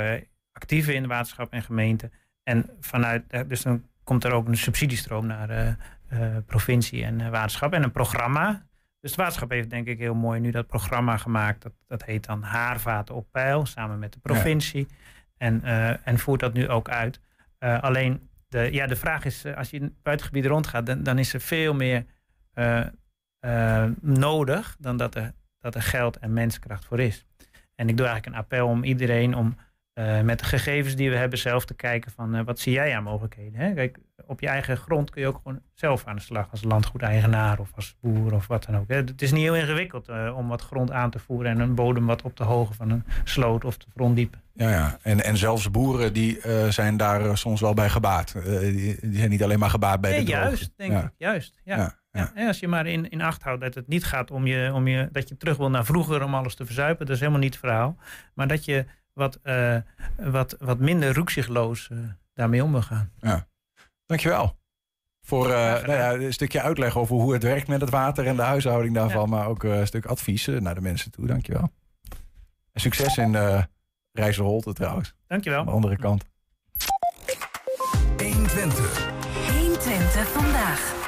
actief 0.52 0.88
in, 0.88 1.08
waterschap 1.08 1.54
en 1.54 1.64
gemeente. 1.64 2.10
En 2.44 2.70
vanuit, 2.80 3.24
dus 3.48 3.62
dan 3.62 3.84
komt 4.04 4.24
er 4.24 4.32
ook 4.32 4.48
een 4.48 4.58
subsidiestroom 4.58 5.26
naar 5.26 5.78
provincie 6.46 7.04
en 7.04 7.32
waterschap 7.32 7.74
en 7.74 7.84
een 7.84 7.92
programma. 7.92 8.67
Dus 9.08 9.16
het 9.16 9.26
waterschap 9.26 9.52
heeft 9.52 9.70
denk 9.70 9.88
ik 9.88 10.00
heel 10.00 10.16
mooi 10.16 10.40
nu 10.40 10.52
dat 10.52 10.68
programma 10.68 11.18
gemaakt. 11.18 11.62
Dat, 11.62 11.74
dat 11.88 12.04
heet 12.04 12.26
dan 12.26 12.44
Haarvaten 12.44 13.16
op 13.16 13.28
peil, 13.32 13.66
samen 13.66 14.00
met 14.00 14.14
de 14.14 14.20
provincie. 14.20 14.88
Ja. 14.90 14.96
En, 15.38 15.62
uh, 15.64 16.08
en 16.08 16.20
voert 16.20 16.40
dat 16.40 16.54
nu 16.54 16.70
ook 16.70 16.90
uit. 16.90 17.20
Uh, 17.60 17.82
alleen, 17.82 18.30
de, 18.48 18.72
ja, 18.72 18.88
de 18.88 18.96
vraag 18.96 19.26
is, 19.26 19.46
uh, 19.46 19.58
als 19.58 19.70
je 19.70 19.78
in 19.78 19.84
het 19.84 20.02
buitengebied 20.02 20.46
rondgaat, 20.46 20.86
dan, 20.86 21.04
dan 21.04 21.20
is 21.20 21.34
er 21.34 21.42
veel 21.42 21.74
meer 21.74 22.06
nodig 24.02 24.76
dan 24.80 24.98
dat 24.98 25.16
er, 25.16 25.34
dat 25.60 25.76
er 25.76 25.82
geld 25.82 26.18
en 26.18 26.34
menskracht 26.34 26.86
voor 26.86 27.00
is. 27.00 27.26
En 27.76 27.90
ik 27.90 27.98
doe 27.98 28.06
eigenlijk 28.06 28.36
een 28.36 28.42
appel 28.42 28.68
om 28.68 28.84
iedereen 28.84 29.36
om 29.36 29.58
eh, 29.98 30.22
met 30.22 30.40
de 30.40 30.46
gegevens 30.46 30.96
die 30.96 31.10
we 31.10 31.16
hebben 31.16 31.40
zelf 31.40 31.66
te 31.66 31.74
kijken 31.74 32.12
van 32.12 32.36
eh, 32.36 32.46
wat 32.46 32.60
zie 32.60 32.74
jij 32.74 32.96
aan 32.96 33.04
mogelijkheden. 33.04 33.60
Hè? 33.60 33.74
Kijk, 33.74 33.98
op 34.26 34.40
je 34.40 34.48
eigen 34.48 34.78
grond 34.78 35.10
kun 35.10 35.22
je 35.22 35.28
ook 35.28 35.40
gewoon 35.44 35.60
zelf 35.74 36.06
aan 36.06 36.16
de 36.16 36.22
slag 36.22 36.48
als 36.52 36.64
landgoedeigenaar 36.64 37.60
of 37.60 37.70
als 37.76 37.96
boer 38.02 38.34
of 38.34 38.48
wat 38.48 38.66
dan 38.66 38.78
ook. 38.78 38.88
Hè? 38.88 38.96
Het 38.96 39.22
is 39.22 39.32
niet 39.32 39.42
heel 39.42 39.56
ingewikkeld 39.56 40.10
uh, 40.10 40.38
om 40.38 40.48
wat 40.48 40.62
grond 40.62 40.92
aan 40.92 41.10
te 41.10 41.20
voeren 41.20 41.52
en 41.52 41.60
een 41.60 41.76
bodem 41.76 42.06
wat 42.06 42.22
op 42.22 42.36
te 42.36 42.44
hogen 42.44 42.76
van 42.76 42.90
een 42.90 43.04
sloot 43.24 43.66
of 43.66 43.78
de 43.78 43.86
gronddiepe. 43.94 44.38
Ja, 44.54 44.70
ja. 44.70 44.98
En, 45.02 45.24
en 45.24 45.38
zelfs 45.38 45.72
boeren 45.72 46.14
die 46.14 46.40
zijn 46.70 46.98
daar 46.98 47.38
soms 47.38 47.62
wel 47.62 47.74
bij 47.74 47.90
gebaat. 47.90 48.34
Die, 48.44 48.98
die, 49.02 49.18
zijn 49.18 49.30
niet 49.30 49.44
alleen 49.44 49.60
maar 49.60 49.70
gebaat 49.70 50.02
bij 50.02 50.12
ja, 50.12 50.18
de 50.18 50.26
droogte. 50.26 50.48
Juist, 50.48 50.72
denk 50.76 50.92
ja. 50.92 51.04
ik. 51.04 51.12
Juist, 51.18 51.60
ja. 51.64 51.96
ja. 52.12 52.48
Als 52.48 52.60
je 52.60 52.68
maar 52.68 52.88
in, 52.88 53.10
in 53.10 53.22
acht 53.22 53.44
houdt 53.44 53.62
dat 53.62 53.76
het 53.76 53.88
niet 53.88 54.06
gaat 54.06 54.32
om 54.32 54.48
je, 54.48 54.72
om 54.74 54.88
je, 54.88 55.10
dat 55.12 55.30
je 55.30 55.38
terug 55.38 55.58
wil 55.58 55.70
naar 55.70 55.86
vroeger 55.86 56.24
om 56.24 56.36
alles 56.36 56.56
te 56.56 56.66
verzuipen, 56.66 57.06
dat 57.06 57.16
is 57.16 57.22
helemaal 57.22 57.42
niet 57.42 57.54
het 57.54 57.64
verhaal. 57.64 57.98
Maar 58.34 58.48
dat 58.48 58.66
je 58.66 58.86
wat, 59.18 59.40
uh, 59.44 59.78
wat, 60.16 60.56
wat 60.60 60.80
minder 60.80 61.14
roekzichtloos 61.14 61.90
uh, 61.92 62.00
daarmee 62.34 62.64
om 62.64 62.72
wil 62.72 62.82
gaan. 62.82 63.12
Ja. 63.20 63.48
Dankjewel. 64.06 64.58
Voor 65.22 65.48
uh, 65.48 65.54
nou 65.54 65.92
ja, 65.92 66.14
een 66.14 66.34
stukje 66.34 66.62
uitleg 66.62 66.98
over 66.98 67.16
hoe 67.16 67.34
het 67.34 67.44
werkt 67.44 67.68
met 67.68 67.82
het 67.82 67.90
water 67.90 68.28
en 68.28 68.36
de 68.36 68.42
huishouding 68.42 68.94
daarvan. 68.94 69.30
Ja. 69.30 69.36
Maar 69.36 69.48
ook 69.48 69.64
een 69.64 69.88
stuk 69.88 70.06
advies 70.06 70.46
naar 70.46 70.76
de 70.76 70.82
mensen 70.82 71.12
toe. 71.12 71.28
Dankjewel. 71.28 71.72
En 72.72 72.82
succes 72.82 73.18
in 73.18 73.34
uh, 73.34 73.64
Rijsselholte 74.12 74.74
trouwens. 74.74 75.14
Dankjewel. 75.28 75.60
Aan 75.60 75.66
de 75.66 75.72
andere 75.72 75.98
kant. 75.98 76.26
120. 78.18 79.10
120 79.52 80.28
vandaag. 80.28 81.07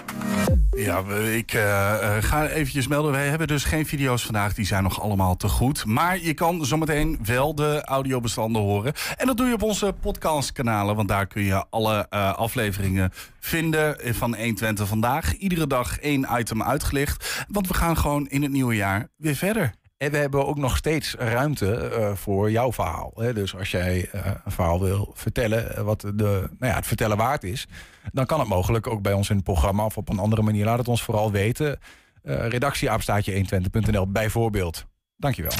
Ja, 0.71 1.03
ik 1.33 1.53
uh, 1.53 2.15
ga 2.19 2.47
eventjes 2.47 2.87
melden. 2.87 3.11
Wij 3.11 3.27
hebben 3.27 3.47
dus 3.47 3.63
geen 3.63 3.85
video's 3.85 4.23
vandaag. 4.23 4.53
Die 4.53 4.65
zijn 4.65 4.83
nog 4.83 5.01
allemaal 5.01 5.35
te 5.35 5.47
goed. 5.47 5.85
Maar 5.85 6.19
je 6.19 6.33
kan 6.33 6.65
zometeen 6.65 7.19
wel 7.23 7.55
de 7.55 7.81
audiobestanden 7.83 8.61
horen. 8.61 8.93
En 9.17 9.27
dat 9.27 9.37
doe 9.37 9.47
je 9.47 9.53
op 9.53 9.63
onze 9.63 9.95
podcastkanalen. 10.01 10.95
Want 10.95 11.07
daar 11.07 11.27
kun 11.27 11.43
je 11.43 11.65
alle 11.69 12.07
uh, 12.09 12.33
afleveringen 12.33 13.11
vinden 13.39 14.15
van 14.15 14.35
120 14.35 14.87
vandaag. 14.87 15.35
Iedere 15.35 15.67
dag 15.67 15.99
één 15.99 16.27
item 16.37 16.63
uitgelicht. 16.63 17.45
Want 17.47 17.67
we 17.67 17.73
gaan 17.73 17.97
gewoon 17.97 18.27
in 18.27 18.41
het 18.41 18.51
nieuwe 18.51 18.75
jaar 18.75 19.07
weer 19.17 19.35
verder. 19.35 19.73
En 19.99 20.11
we 20.11 20.17
hebben 20.17 20.47
ook 20.47 20.57
nog 20.57 20.77
steeds 20.77 21.15
ruimte 21.15 21.91
uh, 21.93 22.15
voor 22.15 22.51
jouw 22.51 22.73
verhaal. 22.73 23.11
Hè? 23.15 23.33
Dus 23.33 23.55
als 23.55 23.71
jij 23.71 24.09
uh, 24.15 24.21
een 24.45 24.51
verhaal 24.51 24.81
wil 24.81 25.11
vertellen, 25.13 25.85
wat 25.85 26.01
de, 26.01 26.49
nou 26.59 26.71
ja, 26.71 26.75
het 26.75 26.87
vertellen 26.87 27.17
waard 27.17 27.43
is, 27.43 27.67
dan 28.11 28.25
kan 28.25 28.39
het 28.39 28.47
mogelijk 28.47 28.87
ook 28.87 29.01
bij 29.01 29.13
ons 29.13 29.29
in 29.29 29.35
het 29.35 29.45
programma 29.45 29.85
of 29.85 29.97
op 29.97 30.09
een 30.09 30.19
andere 30.19 30.41
manier. 30.41 30.65
Laat 30.65 30.77
het 30.77 30.87
ons 30.87 31.03
vooral 31.03 31.31
weten. 31.31 31.79
Uh, 32.23 32.47
redactieaapstaatje 32.47 33.45
120.nl 33.45 34.11
bijvoorbeeld. 34.11 34.85
Dankjewel. 35.17 35.51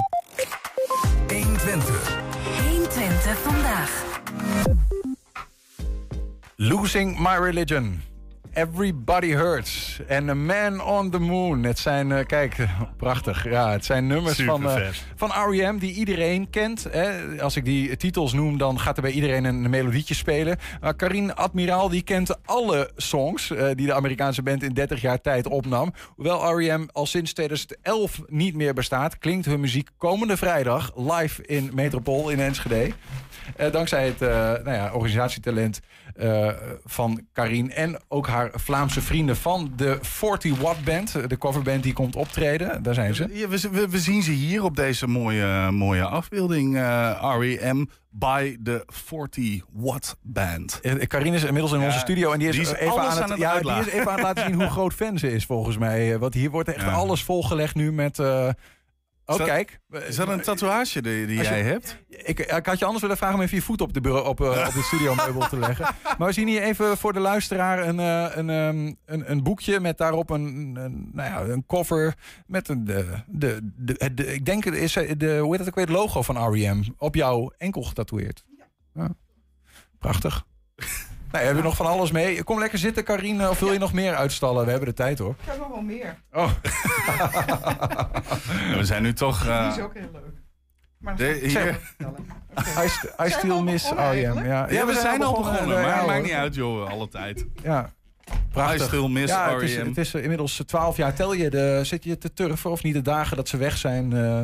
120. 1.28 2.20
120 2.70 3.38
vandaag. 3.38 4.04
Losing 6.56 7.20
My 7.20 7.36
Religion. 7.38 8.09
Everybody 8.54 9.32
Hurts 9.32 10.00
en 10.08 10.30
A 10.30 10.34
Man 10.34 10.82
on 10.82 11.10
the 11.10 11.20
Moon. 11.20 11.64
Het 11.64 11.80
zijn, 11.80 12.10
uh, 12.10 12.20
kijk, 12.26 12.68
prachtig. 12.98 13.50
Ja, 13.50 13.72
het 13.72 13.86
zijn 13.86 14.08
nummers 14.08 14.42
van, 14.42 14.64
uh, 14.64 14.88
van 15.16 15.30
R.E.M. 15.30 15.78
die 15.78 15.94
iedereen 15.94 16.50
kent. 16.50 16.88
Hè. 16.92 17.42
Als 17.42 17.56
ik 17.56 17.66
die 17.66 17.98
titels 17.98 18.34
noem, 18.34 18.58
dan 18.58 18.80
gaat 18.80 18.96
er 18.96 19.02
bij 19.02 19.12
iedereen 19.12 19.44
een 19.44 19.70
melodietje 19.70 20.14
spelen. 20.14 20.58
Uh, 20.84 20.90
Karin 20.96 21.36
Admiraal 21.36 21.90
die 21.90 22.02
kent 22.02 22.46
alle 22.46 22.92
songs 22.96 23.50
uh, 23.50 23.68
die 23.76 23.86
de 23.86 23.94
Amerikaanse 23.94 24.44
band 24.44 24.64
in 24.64 24.74
30 24.74 25.02
jaar 25.02 25.22
tijd 25.22 25.48
opnam. 25.48 25.94
Hoewel 26.16 26.58
R.E.M. 26.58 26.88
al 26.92 27.06
sinds 27.06 27.34
2011 27.34 28.22
niet 28.28 28.56
meer 28.56 28.74
bestaat, 28.74 29.18
klinkt 29.18 29.46
hun 29.46 29.60
muziek 29.60 29.90
komende 29.98 30.38
vrijdag 30.38 30.92
live 30.96 31.46
in 31.46 31.72
Metropool 31.74 32.30
in 32.30 32.40
Enschede. 32.40 32.92
Uh, 33.58 33.72
dankzij 33.72 34.06
het 34.06 34.22
uh, 34.22 34.30
nou 34.30 34.72
ja, 34.72 34.92
organisatietalent 34.94 35.80
uh, 36.16 36.50
van 36.86 37.28
Karin 37.34 37.72
en 37.72 38.00
ook 38.08 38.28
haar 38.28 38.50
Vlaamse 38.54 39.02
vrienden 39.02 39.36
van 39.36 39.74
de 39.76 39.98
40 40.02 40.60
Watt 40.60 40.84
Band, 40.84 41.30
de 41.30 41.38
coverband 41.38 41.84
die 41.84 41.94
komt 41.94 42.16
optreden. 42.16 42.84
Daar 42.84 42.94
zijn 42.94 43.16
ze. 43.16 43.28
Ja, 43.32 43.48
we, 43.48 43.70
we, 43.72 43.90
we, 43.90 44.00
zien 44.00 44.24
ze 44.24 44.32
hier 44.32 44.64
op 44.64 44.76
deze 44.76 45.08
mooie, 45.08 45.72
mooie 45.72 46.04
afbeelding. 46.04 46.76
R.E.M. 47.22 47.86
by 48.10 48.56
de 48.60 48.84
40 48.88 49.64
Watt 49.74 50.18
Band. 50.22 50.80
Karin 51.08 51.34
is 51.34 51.44
inmiddels 51.44 51.74
in 51.74 51.80
Ja, 51.80 51.86
onze 51.86 52.00
studio 52.00 52.32
en 52.32 52.40
die 52.40 52.48
is, 52.48 52.56
die 52.56 52.66
is 52.66 52.74
even, 52.74 53.00
aan 53.00 53.10
het, 53.10 53.22
aan 53.22 53.30
het 53.30 53.40
ja, 53.40 53.60
die 53.60 53.72
is 53.72 53.88
even 53.88 54.08
aan 54.08 54.14
het 54.14 54.24
laten 54.24 54.44
zien 54.44 54.54
hoe 54.54 54.70
groot 54.78 54.94
fan 54.94 55.18
ze 55.18 55.32
is 55.32 55.46
volgens 55.46 55.78
mij. 55.78 56.18
Want 56.18 56.34
hier 56.34 56.50
wordt 56.50 56.70
echt 56.70 56.88
alles 56.88 57.24
volgelegd 57.24 57.76
nu 57.76 57.92
met... 57.92 58.20
Oh, 59.30 59.36
Is 59.36 59.38
dat- 59.42 59.48
kijk. 59.48 59.80
Is 60.08 60.16
dat 60.16 60.28
een 60.28 60.42
tatoeage 60.42 61.02
die, 61.02 61.26
die 61.26 61.38
je- 61.38 61.44
jij 61.44 61.64
hebt? 61.64 61.98
Ik, 62.08 62.40
ik 62.40 62.66
had 62.66 62.80
je 62.80 62.86
anders 62.86 63.02
willen 63.02 63.18
vragen 63.18 63.36
om 63.36 63.42
even 63.42 63.56
je 63.58 63.64
voet 63.64 63.82
op 63.82 63.94
de, 63.94 64.02
bureau, 64.02 64.28
op, 64.28 64.42
eh, 64.42 64.48
op 64.68 64.74
de 64.74 64.82
studiomeubel 64.84 65.48
te 65.48 65.58
leggen. 65.58 65.96
Maar 66.18 66.28
we 66.28 66.34
zien 66.34 66.48
hier 66.48 66.62
even 66.62 66.98
voor 66.98 67.14
de 67.14 67.20
luisteraar 67.20 67.88
een, 67.88 68.00
eh, 68.00 68.38
een, 68.38 68.50
ehm, 68.50 68.94
een, 69.06 69.32
een 69.32 69.44
boekje 69.44 69.80
met 69.80 69.98
daarop 69.98 70.30
een, 70.30 70.76
een, 70.80 71.10
nou 71.14 71.30
ja, 71.30 71.54
een 71.54 71.66
cover 71.66 72.14
met 72.48 72.68
een, 72.70 72.86
de, 72.86 73.06
de, 73.28 73.72
de, 74.14 74.34
ik 74.34 74.46
denk 74.46 74.66
is 74.66 74.96
eh, 74.96 75.12
de, 75.18 75.38
hoe 75.38 75.50
heet 75.50 75.60
het 75.60 75.68
ook 75.68 75.76
weer, 75.76 75.86
het 75.86 75.94
logo 75.96 76.22
van 76.22 76.52
R.E.M. 76.54 76.84
op 76.98 77.16
jouw 77.16 77.52
enkel 77.58 77.82
getatoeëerd. 77.84 78.46
Ja. 78.94 79.10
Prachtig. 80.00 80.46
Nou, 81.32 81.42
we 81.42 81.46
hebben 81.46 81.64
nog 81.64 81.76
van 81.76 81.86
alles 81.86 82.12
mee. 82.12 82.44
Kom 82.44 82.60
lekker 82.60 82.80
zitten, 82.80 83.04
Karine. 83.04 83.50
Of 83.50 83.60
wil 83.60 83.72
je 83.72 83.80
nog 83.80 83.94
meer 83.94 84.16
uitstallen? 84.16 84.66
We 84.66 84.70
hebben 84.72 84.90
de 84.90 84.96
tijd 84.96 85.20
hoor. 85.20 85.30
Ik 85.40 85.46
heb 85.46 85.58
nog 85.60 85.68
wel 85.68 85.82
meer. 85.82 86.16
Oh. 86.32 86.52
We 88.78 88.86
zijn 88.86 89.04
nu 89.04 89.14
toch... 89.14 89.46
eh, 89.48 89.68
Die 89.70 89.78
is 89.78 89.84
ook 89.84 89.94
heel 89.94 90.10
leuk. 90.14 90.24
Maar 90.98 91.16
de- 91.16 91.40
hier-. 91.44 91.80
I, 92.84 92.88
st- 92.88 93.04
I 93.04 93.24
we 93.24 93.30
still 93.30 93.62
miss 93.62 93.92
eigenlijk? 93.96 94.48
Ja, 94.48 94.70
ja, 94.70 94.86
we 94.86 94.94
zijn 94.94 95.24
al 95.24 95.38
begonnen, 95.38 95.78
eh, 95.78 95.84
maar 95.84 95.98
ja, 96.00 96.06
maakt 96.06 96.24
niet 96.24 96.32
uit, 96.32 96.56
joh, 96.56 96.90
alle 96.90 97.08
tijd. 97.08 97.46
Ja, 97.64 97.94
prachtig. 98.52 98.82
I 98.82 98.86
still 98.86 99.08
miss 99.08 99.34
ja, 99.34 99.54
het 99.54 99.62
is, 99.62 99.76
het 99.76 99.98
is 99.98 100.14
eh, 100.14 100.22
inmiddels 100.24 100.64
12 100.66 100.98
jaar. 100.98 101.14
Tel 101.14 101.34
je 101.34 101.50
de, 101.50 101.80
zit 101.84 102.04
je 102.04 102.18
te 102.18 102.34
turven 102.34 102.72
of 102.72 102.84
niet 102.84 102.94
de 102.94 103.02
dagen 103.02 103.38
dat 103.38 103.48
ze 103.48 103.58
weg 103.58 103.78
zijn? 103.78 104.14
eh, 104.14 104.42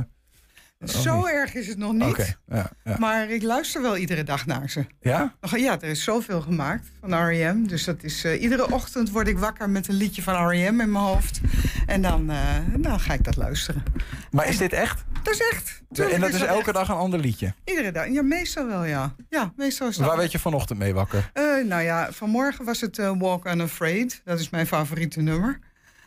Zo 0.89 1.17
niet. 1.17 1.27
erg 1.27 1.53
is 1.53 1.67
het 1.67 1.77
nog 1.77 1.93
niet. 1.93 2.37
Ja, 2.47 2.69
ja. 2.83 2.95
Maar 2.99 3.29
ik 3.29 3.43
luister 3.43 3.81
wel 3.81 3.97
iedere 3.97 4.23
dag 4.23 4.45
naar 4.45 4.69
ze. 4.69 4.85
ja? 4.99 5.35
Ja, 5.55 5.81
er 5.81 5.89
is 5.89 6.03
zoveel 6.03 6.41
gemaakt 6.41 6.87
van 7.01 7.27
R.E.M. 7.27 7.67
Dus 7.67 7.83
dat 7.83 8.03
is, 8.03 8.23
eh, 8.23 8.41
iedere 8.41 8.71
ochtend 8.71 9.11
word 9.11 9.27
ik 9.27 9.37
wakker 9.37 9.69
met 9.69 9.87
een 9.87 9.95
liedje 9.95 10.21
van 10.21 10.47
R.E.M. 10.47 10.67
in 10.67 10.75
mijn 10.75 10.93
hoofd. 10.95 11.41
En 11.85 12.01
dan, 12.01 12.29
eh, 12.29 12.57
dan 12.77 12.99
ga 12.99 13.13
ik 13.13 13.23
dat 13.23 13.35
luisteren. 13.35 13.83
Maar 14.31 14.47
is 14.47 14.57
dit 14.57 14.73
echt? 14.73 15.03
Dat 15.23 15.33
is 15.33 15.41
echt. 15.51 15.81
en 16.13 16.21
dat 16.21 16.33
is 16.33 16.41
elke 16.41 16.63
echt. 16.65 16.73
dag 16.73 16.89
een 16.89 16.95
ander 16.95 17.19
liedje. 17.19 17.53
Iedere 17.63 17.91
dag. 17.91 18.07
Ja, 18.07 18.21
meestal 18.21 18.67
wel, 18.67 18.83
ja. 18.83 19.15
Ja, 19.29 19.53
meestal 19.55 19.87
is 19.87 19.95
dat. 19.97 20.07
Waar 20.07 20.17
werd 20.17 20.31
je 20.31 20.39
vanochtend 20.39 20.79
mee 20.79 20.93
wakker? 20.93 21.29
Eh, 21.33 21.43
nou 21.65 21.81
ja, 21.81 22.11
vanmorgen 22.11 22.65
was 22.65 22.81
het 22.81 22.97
Walk 22.97 23.45
Unafraid. 23.47 24.21
Dat 24.23 24.39
is 24.39 24.49
mijn 24.49 24.67
favoriete 24.67 25.21
nummer. 25.21 25.59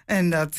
En 0.06 0.30
dat, 0.30 0.56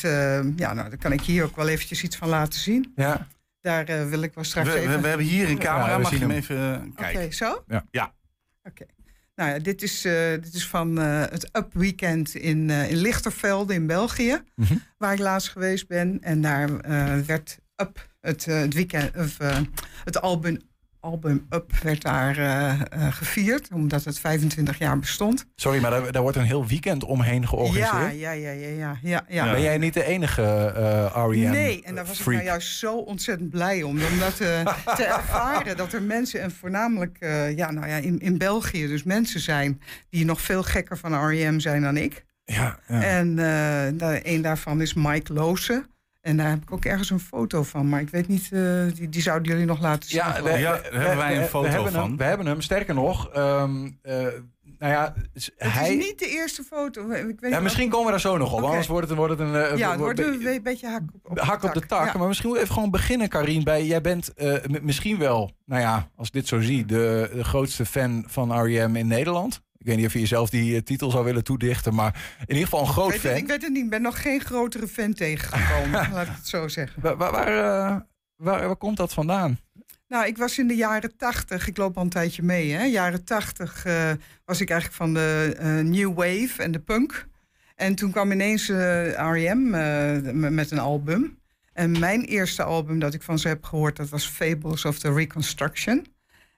ja, 0.56 0.72
nou, 0.74 0.88
daar 0.88 0.96
kan 0.98 1.12
ik 1.12 1.20
hier 1.20 1.44
ook 1.44 1.56
wel 1.56 1.68
eventjes 1.68 2.02
iets 2.02 2.16
van 2.16 2.28
laten 2.28 2.60
zien. 2.60 2.92
Ja. 2.96 3.26
Daar 3.60 3.84
eh, 3.84 4.08
wil 4.08 4.22
ik 4.22 4.34
wel 4.34 4.44
We, 4.44 4.50
straks 4.50 4.68
we, 4.68 4.78
even... 4.78 5.02
we 5.02 5.08
hebben 5.08 5.26
hier 5.26 5.48
een 5.48 5.58
camera, 5.58 5.88
Ja, 5.88 5.96
we 5.96 6.02
mag 6.02 6.10
je 6.10 6.18
hem 6.18 6.30
even 6.30 6.74
eh, 6.74 6.86
Oké, 6.86 7.12
kijken? 7.12 7.34
zo? 7.34 7.64
Ja. 7.66 7.84
Ja. 7.90 8.14
Oké. 8.62 8.86
Nou 9.34 9.50
ja, 9.52 9.58
dit 9.58 9.82
is, 9.82 10.04
eh, 10.04 10.30
dit 10.30 10.54
is 10.54 10.66
van 10.66 10.98
eh, 11.00 11.20
het 11.20 11.48
Up 11.52 11.72
Weekend 11.72 12.34
in, 12.34 12.70
eh 12.70 12.90
in 12.90 12.96
Lichtervelde 12.96 13.74
in 13.74 13.86
België. 13.86 14.42
Mhm. 14.54 14.74
Waar 14.98 15.12
ik 15.12 15.18
laatst 15.18 15.48
geweest 15.48 15.88
ben. 15.88 16.18
En 16.22 16.40
daar 16.40 16.80
eh, 16.80 17.18
werd 17.18 17.58
Up, 17.76 18.08
het, 18.20 18.46
eh, 18.46 18.60
het, 18.60 18.74
weekend, 18.74 19.16
of, 19.16 19.38
eh, 19.38 19.58
het 20.04 20.20
album, 20.20 20.58
album 21.00 21.46
Up, 21.50 21.72
werd 21.82 22.02
daar 22.02 22.38
eh, 22.38 22.70
eh, 22.70 23.12
gevierd. 23.12 23.68
Omdat 23.72 24.04
het 24.04 24.18
25 24.18 24.78
jaar 24.78 24.98
bestond. 24.98 25.46
Sorry, 25.56 25.80
maar 25.80 25.90
daar, 25.90 26.12
daar 26.12 26.22
wordt 26.22 26.36
een 26.36 26.44
heel 26.44 26.66
weekend 26.66 27.04
omheen 27.04 27.48
georganiseerd. 27.48 27.92
Ja, 27.92 28.08
ja, 28.08 28.30
ja, 28.30 28.50
ja, 28.50 28.68
ja, 28.68 28.98
ja, 29.02 29.24
ja. 29.28 29.52
Ben 29.52 29.62
jij 29.62 29.78
niet 29.78 29.94
de 29.94 30.04
enige 30.04 30.42
eh 30.42 31.24
R.E.M. 31.26 31.50
Nee, 31.50 31.82
en 31.84 31.94
daar 31.94 32.06
was 32.06 32.20
freak? 32.20 32.38
ik 32.40 32.44
nou 32.44 32.44
juist 32.44 32.78
zo 32.78 32.96
ontzettend 32.96 33.50
blij 33.50 33.82
om. 33.82 33.90
Om 33.90 34.18
dat 34.18 34.40
eh, 34.40 34.76
te 34.96 35.04
ervaren. 35.04 35.76
Dat 35.76 35.92
er 35.92 36.02
mensen, 36.02 36.40
en 36.42 36.50
voornamelijk 36.50 37.16
ja, 37.56 37.70
nou 37.70 37.88
ja, 37.88 37.96
in, 37.96 38.18
in 38.18 38.38
België 38.38 38.86
dus 38.86 39.02
mensen 39.02 39.40
zijn... 39.40 39.80
die 40.08 40.24
nog 40.24 40.40
veel 40.40 40.62
gekker 40.62 40.98
van 40.98 41.28
R.E.M. 41.28 41.58
zijn 41.58 41.82
dan 41.82 41.96
ik. 41.96 42.24
Ja, 42.44 42.78
ja. 42.86 43.02
En 43.02 43.38
een 44.22 44.42
daarvan 44.42 44.80
is 44.80 44.94
Mike 44.94 45.32
Loose. 45.32 45.84
En 46.30 46.36
daar 46.36 46.48
heb 46.50 46.62
ik 46.62 46.72
ook 46.72 46.84
ergens 46.84 47.10
een 47.10 47.20
foto 47.20 47.62
van. 47.62 47.88
Maar 47.88 48.00
ik 48.00 48.08
weet 48.10 48.28
niet, 48.28 48.48
eh, 48.52 48.60
die, 48.94 49.08
die 49.08 49.22
zouden 49.22 49.52
jullie 49.52 49.66
nog 49.66 49.80
laten 49.80 50.08
zien. 50.08 50.18
Ja. 50.18 50.36
Ja, 50.36 50.42
daar 50.42 50.92
hebben 50.92 51.16
wij 51.16 51.36
een 51.36 51.46
foto 51.48 51.66
we 51.66 51.72
hebben 51.72 51.92
van. 51.92 52.02
Hem, 52.02 52.16
we 52.16 52.24
hebben 52.24 52.46
hem, 52.46 52.60
sterker 52.60 52.94
nog. 52.94 53.28
ehm, 53.28 53.90
eh, 54.02 54.14
nou 54.78 54.92
ja, 54.92 55.14
het 55.32 55.52
hij... 55.56 55.90
is 55.96 56.04
niet 56.04 56.18
de 56.18 56.26
eerste 56.28 56.62
foto. 56.62 57.10
Ik 57.10 57.40
weet 57.40 57.52
ja, 57.52 57.60
misschien 57.60 57.88
komen 57.88 58.04
we 58.04 58.10
daar 58.10 58.20
zo 58.20 58.36
nog 58.36 58.52
op. 58.52 58.62
Anders 58.62 58.86
wordt 58.86 59.08
het, 59.08 59.16
wordt 59.16 59.38
het 59.38 59.48
een... 59.48 59.54
eh, 59.54 59.76
Ja, 59.76 59.90
het 59.90 59.98
wordt 60.00 60.20
een 60.20 60.38
be- 60.42 60.60
beetje 60.62 60.88
hak 60.88 61.02
op, 61.12 61.30
op 61.30 61.38
hak 61.40 61.62
op 61.62 61.74
de 61.74 61.86
tak. 61.86 62.12
Ja. 62.12 62.18
Maar 62.18 62.28
misschien 62.28 62.48
moeten 62.48 62.52
we 62.52 62.58
even 62.60 62.74
gewoon 62.74 62.90
beginnen, 62.90 63.28
Karien. 63.28 63.64
Bij, 63.64 63.86
jij 63.86 64.00
bent 64.00 64.34
eh, 64.34 64.54
misschien 64.82 65.18
wel, 65.18 65.50
nou 65.64 65.80
ja, 65.80 66.08
als 66.16 66.26
ik 66.26 66.32
dit 66.32 66.48
zo 66.48 66.60
zie, 66.60 66.84
de, 66.84 67.30
de 67.34 67.44
grootste 67.44 67.86
fan 67.86 68.24
van 68.26 68.62
R.E.M. 68.62 68.96
in 68.96 69.06
Nederland. 69.06 69.62
Ik 69.80 69.86
weet 69.86 69.96
niet 69.96 70.06
of 70.06 70.12
je 70.12 70.20
jezelf 70.20 70.50
die 70.50 70.76
eh, 70.76 70.82
titel 70.82 71.10
zou 71.10 71.24
willen 71.24 71.44
toedichten, 71.44 71.94
maar 71.94 72.36
in 72.40 72.54
ieder 72.54 72.64
geval 72.64 72.80
een 72.80 72.92
groot 72.92 73.14
Ik 73.14 73.22
het, 73.22 73.30
fan. 73.30 73.40
ik 73.40 73.46
weet 73.46 73.62
het 73.62 73.72
niet. 73.72 73.84
Ik 73.84 73.90
ben 73.90 74.02
nog 74.02 74.22
geen 74.22 74.40
grotere 74.40 74.88
fan 74.88 75.14
tegengekomen. 75.14 76.10
laat 76.12 76.26
ik 76.26 76.32
het 76.36 76.48
zo 76.48 76.68
zeggen. 76.68 77.02
Waar, 77.02 77.16
waar, 77.16 77.32
waar, 77.32 77.46
eh, 77.46 78.00
waar, 78.36 78.66
waar 78.66 78.76
komt 78.76 78.96
dat 78.96 79.12
vandaan? 79.12 79.58
Nou, 80.08 80.26
ik 80.26 80.36
was 80.36 80.58
in 80.58 80.66
de 80.66 80.74
jaren 80.74 81.16
tachtig, 81.16 81.68
ik 81.68 81.76
loop 81.76 81.96
al 81.96 82.02
een 82.02 82.08
tijdje 82.08 82.42
mee, 82.42 82.72
hè. 82.72 82.84
Jaren 82.84 83.24
tachtig 83.24 83.84
eh, 83.84 84.10
was 84.44 84.60
ik 84.60 84.70
eigenlijk 84.70 85.00
van 85.00 85.14
de 85.14 85.82
New 85.84 86.14
Wave 86.14 86.62
en 86.62 86.72
de 86.72 86.80
punk. 86.80 87.26
En 87.76 87.94
toen 87.94 88.10
kwam 88.10 88.32
ineens 88.32 88.68
R.E.M. 89.16 89.70
met 90.54 90.70
een 90.70 90.78
album. 90.78 91.38
En 91.72 91.98
mijn 91.98 92.24
eerste 92.24 92.62
album 92.62 92.98
dat 92.98 93.14
ik 93.14 93.22
van 93.22 93.38
ze 93.38 93.48
heb 93.48 93.64
gehoord, 93.64 93.96
dat 93.96 94.08
was 94.08 94.26
Fables 94.26 94.84
of 94.84 94.98
the 94.98 95.12
Reconstruction. 95.12 96.06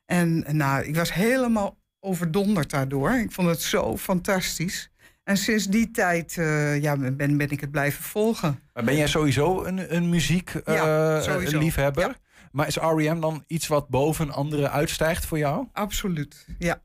En 0.07 0.45
nou, 0.57 0.85
ik 0.85 0.95
was 0.97 1.13
helemaal 1.13 1.81
overdonderd 2.03 2.71
daardoor. 2.71 3.11
Ik 3.13 3.33
vond 3.33 3.49
het 3.49 3.61
zo 3.63 3.97
fantastisch. 3.99 4.91
En 5.25 5.37
sinds 5.37 5.67
die 5.69 5.91
tijd 5.91 6.37
eh, 6.39 6.81
ja, 6.83 6.97
ben, 6.97 7.37
ben 7.37 7.51
ik 7.51 7.61
het 7.61 7.71
blijven 7.71 8.05
volgen. 8.05 8.61
Maar 8.75 8.85
ben 8.85 8.97
jij 8.97 9.07
sowieso 9.07 9.65
een, 9.65 9.95
een 9.97 10.09
muziek 10.09 10.51
eh, 10.55 10.75
Ja, 10.75 11.21
sowieso. 11.21 11.59
liefhebber? 11.59 12.17
Maar 12.53 12.67
is 12.67 12.77
R.E.M. 12.77 13.21
dan 13.21 13.45
iets 13.47 13.67
wat 13.67 13.89
boven 13.89 14.31
anderen 14.31 14.71
uitstijgt 14.73 15.27
voor 15.27 15.39
jou? 15.39 15.67
Absoluut, 15.73 16.47
ja. 16.59 16.81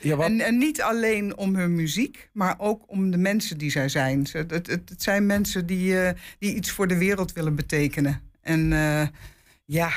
Ja, 0.00 0.16
wat- 0.16 0.26
en, 0.26 0.40
en 0.40 0.58
niet 0.58 0.82
alleen 0.82 1.36
om 1.36 1.54
hun 1.56 1.74
muziek, 1.74 2.28
maar 2.32 2.54
ook 2.58 2.82
om 2.86 3.10
de 3.10 3.16
mensen 3.16 3.58
die 3.58 3.70
zij 3.70 3.88
zijn. 3.88 4.26
Het, 4.32 4.50
het, 4.50 4.66
het 4.66 5.02
zijn 5.02 5.26
mensen 5.26 5.66
die, 5.66 6.00
eh, 6.00 6.18
die 6.38 6.54
iets 6.54 6.70
voor 6.70 6.88
de 6.88 6.98
wereld 6.98 7.32
willen 7.32 7.54
betekenen. 7.54 8.20
En 8.40 8.68
ja, 9.64 9.90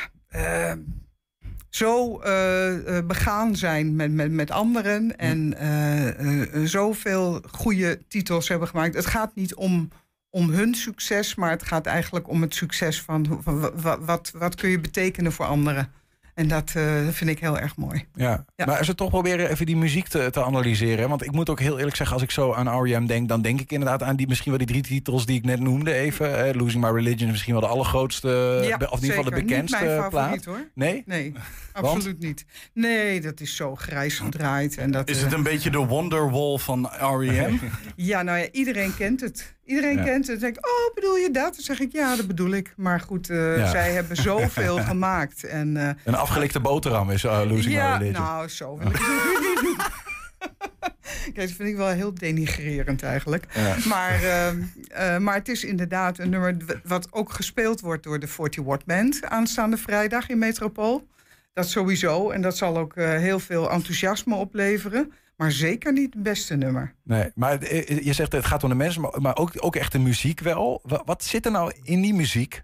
zo 1.76 2.20
eh, 2.20 2.98
eh, 2.98 3.06
begaan 3.06 3.56
zijn 3.56 3.96
met, 3.96 4.12
met, 4.12 4.32
met 4.32 4.52
anderen 4.52 5.18
en 5.18 5.54
eh, 5.58 6.64
zoveel 6.64 7.42
goede 7.52 8.00
titels 8.08 8.48
hebben 8.48 8.68
gemaakt. 8.68 8.96
Het 8.96 9.06
gaat 9.06 9.36
niet 9.36 9.56
om, 9.56 9.90
om 10.30 10.50
hun 10.50 10.76
succes, 10.76 11.36
maar 11.36 11.50
het 11.50 11.64
gaat 11.64 11.86
eigenlijk 11.86 12.30
om 12.30 12.42
het 12.42 12.56
succes 12.56 13.02
van, 13.02 13.40
van 13.42 13.60
wa- 13.60 13.76
wa- 13.76 14.00
wat, 14.00 14.32
wat 14.38 14.56
kun 14.56 14.70
je 14.70 14.80
betekenen 14.80 15.32
voor 15.32 15.46
anderen. 15.46 15.92
En 16.36 16.48
dat 16.48 16.72
eh, 16.76 17.08
vind 17.10 17.30
ik 17.30 17.40
heel 17.40 17.60
erg 17.60 17.76
mooi. 17.76 18.06
Ja. 18.14 18.46
Ja. 18.56 18.66
maar 18.66 18.78
als 18.78 18.88
we 18.88 18.96
toch 18.96 19.10
proberen 19.10 19.50
even 19.50 19.66
die 19.66 19.78
muziek 19.78 20.08
te, 20.08 20.30
te 20.32 20.44
analyseren. 20.44 21.00
hè, 21.00 21.08
Want 21.08 21.24
ik 21.26 21.32
moet 21.32 21.50
ook 21.50 21.60
heel 21.60 21.78
eerlijk 21.78 21.96
zeggen, 21.96 22.16
als 22.16 22.24
ik 22.26 22.32
zo 22.32 22.54
aan 22.54 22.84
R.E.M. 22.84 23.06
denk... 23.06 23.28
dan 23.30 23.42
denk 23.42 23.62
ik 23.62 23.72
inderdaad 23.72 24.04
aan 24.04 24.16
die, 24.16 24.28
misschien 24.28 24.50
wel 24.50 24.66
die 24.66 24.68
drie 24.68 24.82
titels 24.82 25.26
die 25.26 25.38
ik 25.38 25.46
net 25.46 25.60
noemde 25.60 25.94
even. 25.94 26.46
Eh, 26.46 26.54
Losing 26.54 26.84
My 26.84 26.90
Religion 26.90 27.26
is 27.26 27.32
misschien 27.32 27.54
wel 27.54 27.62
de 27.62 27.68
allergrootste... 27.68 28.28
Ja, 28.64 28.76
of 28.90 28.98
in 28.98 29.02
ieder 29.04 29.16
geval 29.16 29.24
de 29.24 29.32
bekendste 29.32 29.78
Niet 29.78 29.88
mijn 29.88 30.10
plaat. 30.10 30.24
favoriet, 30.24 30.46
hoor. 30.46 30.70
Nee? 30.74 31.04
Nee, 31.06 31.34
absoluut 31.74 32.20
niet. 32.20 32.46
Nee, 32.74 33.22
dat 33.22 33.40
is 33.40 33.56
zo 33.56 33.76
grijs 33.76 34.20
gedraaid. 34.20 34.78
En 34.78 34.92
dat, 34.92 35.10
Is 35.10 35.18
eh, 35.18 35.24
het 35.24 35.34
een 35.34 35.44
beetje 35.44 35.70
de 35.70 35.78
Wonderwall 35.86 36.58
van 36.58 36.90
R.E.M.? 37.00 37.60
Ja, 37.96 38.22
nou 38.22 38.38
ja, 38.38 38.48
iedereen 38.52 38.96
kent 38.96 39.22
het. 39.22 39.56
Iedereen 39.66 39.98
Ja. 39.98 40.04
kent 40.04 40.28
het. 40.28 40.40
Dan 40.40 40.50
denk 40.52 40.58
ik, 40.58 40.66
oh, 40.68 40.94
bedoel 40.96 41.16
je 41.18 41.30
dat? 41.32 41.54
Dan 41.56 41.64
zeg 41.64 41.80
ik, 41.80 41.92
ja, 41.92 42.16
dat 42.16 42.28
bedoel 42.28 42.52
ik. 42.52 42.74
Maar 42.78 43.00
goed, 43.00 43.30
eh, 43.30 43.58
Ja. 43.58 43.70
zij 43.70 43.92
hebben 43.92 44.16
zoveel 44.18 44.78
gemaakt. 44.92 45.44
En, 45.44 45.78
eh, 45.78 45.90
Een 46.04 46.16
afgelikte 46.16 46.60
boterham 46.60 47.10
is 47.12 47.24
uh, 47.24 47.42
Losing 47.48 47.74
ja, 47.74 47.98
My 47.98 48.10
nou, 48.10 48.48
zo 48.48 48.78
wil 48.78 48.88
ik 48.88 48.96
het 48.98 49.42
niet 49.42 49.62
doen. 49.62 49.76
Kijk, 51.34 51.48
dat 51.48 51.52
vind 51.52 51.70
ik 51.70 51.76
wel 51.76 51.88
heel 51.88 52.14
denigrerend 52.14 53.04
eigenlijk. 53.04 53.46
Ja. 53.54 53.76
Maar, 53.88 54.24
ehm, 54.24 54.62
eh, 54.88 55.18
maar 55.18 55.36
het 55.36 55.50
is 55.50 55.64
inderdaad 55.64 56.20
een 56.20 56.30
nummer 56.30 56.58
wat 56.84 57.08
ook 57.12 57.32
gespeeld 57.32 57.82
wordt 57.82 58.04
door 58.04 58.20
de 58.20 58.28
40 58.28 58.64
Watt 58.64 58.86
Band 58.86 59.20
aanstaande 59.26 59.78
vrijdag 59.78 60.30
in 60.30 60.38
Metropool. 60.38 61.08
Dat 61.54 61.70
sowieso. 61.70 62.30
En 62.30 62.42
dat 62.42 62.58
zal 62.58 62.78
ook 62.78 62.96
heel 62.96 63.40
veel 63.40 63.72
enthousiasme 63.72 64.36
opleveren. 64.36 65.12
Maar 65.36 65.52
zeker 65.52 65.94
niet 65.94 66.14
het 66.14 66.24
beste 66.24 66.56
nummer. 66.56 66.94
Nee, 67.04 67.32
maar 67.36 67.60
eh, 67.62 68.00
je 68.06 68.14
zegt 68.14 68.32
het 68.32 68.46
gaat 68.46 68.64
om 68.64 68.70
de 68.70 68.76
mensen, 68.76 69.10
maar, 69.22 69.38
ook, 69.38 69.52
ook 69.56 69.76
echt 69.76 69.92
de 69.92 70.00
muziek 70.00 70.40
wel. 70.40 70.80
Wa- 70.84 71.02
Wat, 71.06 71.24
zit 71.24 71.46
er 71.46 71.52
nou 71.52 71.74
in 71.84 72.02
die 72.02 72.14
muziek 72.14 72.64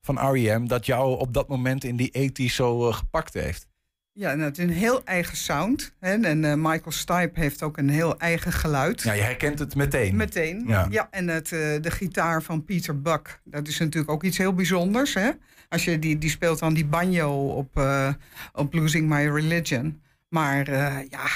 van 0.00 0.18
R.E.M. 0.32 0.66
dat 0.66 0.86
jou 0.86 1.18
op 1.18 1.34
dat 1.34 1.48
moment 1.48 1.84
in 1.84 1.96
die 1.96 2.10
80 2.10 2.50
zo 2.50 2.88
eh, 2.88 2.94
gepakt 2.94 3.34
heeft? 3.34 3.66
Ja, 4.12 4.30
en 4.30 4.40
het 4.40 4.58
is 4.58 4.64
een 4.64 4.70
heel 4.70 5.04
eigen 5.04 5.36
sound. 5.36 5.94
Hè? 6.00 6.12
En 6.14 6.44
eh, 6.44 6.54
Michael 6.56 6.90
Stipe 6.90 7.40
heeft 7.40 7.62
ook 7.62 7.76
een 7.78 7.88
heel 7.88 8.18
eigen 8.18 8.52
geluid. 8.52 9.02
Ja, 9.02 9.12
je 9.12 9.22
herkent 9.22 9.58
het 9.58 9.74
meteen. 9.74 10.16
Meteen. 10.16 10.64
Ja. 10.66 10.86
Ja, 10.90 11.08
en 11.10 11.28
het, 11.28 11.52
eh, 11.52 11.58
de 11.80 11.90
gitaar 11.90 12.42
van 12.42 12.64
Peter 12.64 13.00
Buck. 13.02 13.40
Dat 13.44 13.68
is 13.68 13.78
natuurlijk 13.78 14.12
ook 14.12 14.22
iets 14.24 14.38
heel 14.38 14.54
bijzonders. 14.54 15.14
Hè? 15.14 15.30
Als 15.68 15.84
je 15.84 15.98
die, 15.98 16.18
die 16.18 16.30
speelt 16.30 16.58
dan 16.58 16.74
die 16.74 16.86
banjo 16.86 17.46
op, 17.48 17.76
eh, 17.76 18.12
op 18.52 18.74
Losing 18.74 19.08
My 19.08 19.26
Religion. 19.28 20.02
Maar 20.28 20.68
eh, 20.68 20.96
ja, 21.08 21.26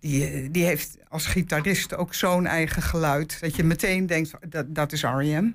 die, 0.00 0.64
heeft 0.64 0.96
als 1.08 1.26
gitarist 1.26 1.96
ook 1.96 2.14
zo'n 2.14 2.46
eigen 2.46 2.82
geluid. 2.82 3.40
Dat 3.40 3.56
je 3.56 3.64
meteen 3.64 4.06
denkt, 4.06 4.30
dat, 4.48 4.74
dat 4.74 4.92
is 4.92 5.02
R.E.M. 5.02 5.52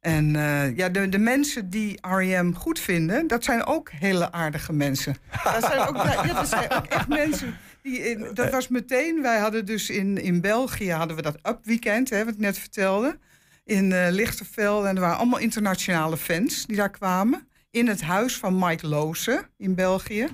En 0.00 0.36
eh, 0.36 0.76
ja, 0.76 0.88
de, 0.88 1.08
de 1.08 1.18
mensen 1.18 1.70
die 1.70 1.98
R.E.M. 2.00 2.52
goed 2.52 2.78
vinden, 2.78 3.26
dat 3.26 3.44
zijn 3.44 3.64
ook 3.64 3.90
hele 3.90 4.32
aardige 4.32 4.72
mensen. 4.72 5.16
Dat 5.44 5.64
zijn 5.64 5.88
ook, 5.88 5.96
ja, 5.96 6.84
echt 6.88 7.08
mensen. 7.08 7.58
Die 7.82 7.98
in, 7.98 8.34
dat 8.34 8.50
was 8.50 8.68
meteen, 8.68 9.22
wij 9.22 9.38
hadden 9.38 9.66
dus 9.66 9.90
in, 9.90 10.18
in 10.18 10.40
België 10.40 10.92
hadden 10.92 11.16
we 11.16 11.22
dat 11.22 11.38
Up 11.42 11.58
Weekend, 11.62 12.10
hè, 12.10 12.24
wat 12.24 12.34
ik 12.34 12.40
net 12.40 12.58
vertelde. 12.58 13.18
In 13.64 14.10
Lichterveld. 14.10 14.84
En 14.84 14.94
er 14.94 15.00
waren 15.00 15.16
allemaal 15.16 15.38
internationale 15.38 16.16
fans 16.16 16.66
die 16.66 16.76
daar 16.76 16.90
kwamen. 16.90 17.48
In 17.70 17.88
het 17.88 18.00
huis 18.00 18.36
van 18.36 18.58
Mike 18.58 18.86
Loose 18.86 19.48
in 19.56 19.74
België. 19.74 20.26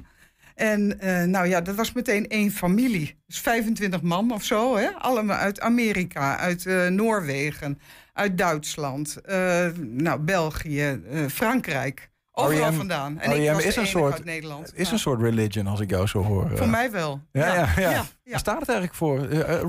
En 0.57 1.01
eh, 1.01 1.23
nou 1.25 1.47
ja, 1.47 1.61
dat 1.61 1.75
was 1.75 1.93
meteen 1.93 2.29
één 2.29 2.51
familie. 2.51 3.19
Dus 3.27 3.39
25 3.41 4.03
man 4.03 4.33
of 4.33 4.45
zo, 4.45 4.77
hè? 4.77 4.89
allemaal 4.99 5.37
uit 5.37 5.61
Amerika, 5.61 6.37
uit 6.37 6.67
eh, 6.67 6.87
Noorwegen, 6.87 7.81
uit 8.13 8.39
Duitsland, 8.39 9.17
eh, 9.25 9.67
nou, 9.77 10.21
België, 10.21 11.01
Frankrijk. 11.31 12.11
Overal 12.33 12.69
R.E.M. 12.69 12.77
vandaan. 12.77 13.19
En 13.21 13.31
ik 13.31 13.37
R.E.M. 13.37 13.55
was 13.55 13.65
is 13.65 13.77
een 13.77 13.87
soort- 13.87 14.13
uit 14.13 14.25
Nederland. 14.25 14.73
is 14.75 14.91
een 14.91 14.99
soort 14.99 15.21
religion 15.21 15.67
als 15.67 15.81
ik 15.81 15.91
jou 15.91 16.07
zo 16.07 16.23
hoor. 16.23 16.51
Voor 16.57 16.69
mij 16.69 16.91
wel. 16.91 17.21
Ja, 17.33 17.55
ja, 17.55 17.69
ja. 17.77 18.05
Waar 18.25 18.39
staat 18.39 18.59
het 18.61 18.69
eigenlijk 18.69 18.95
voor? 18.99 19.19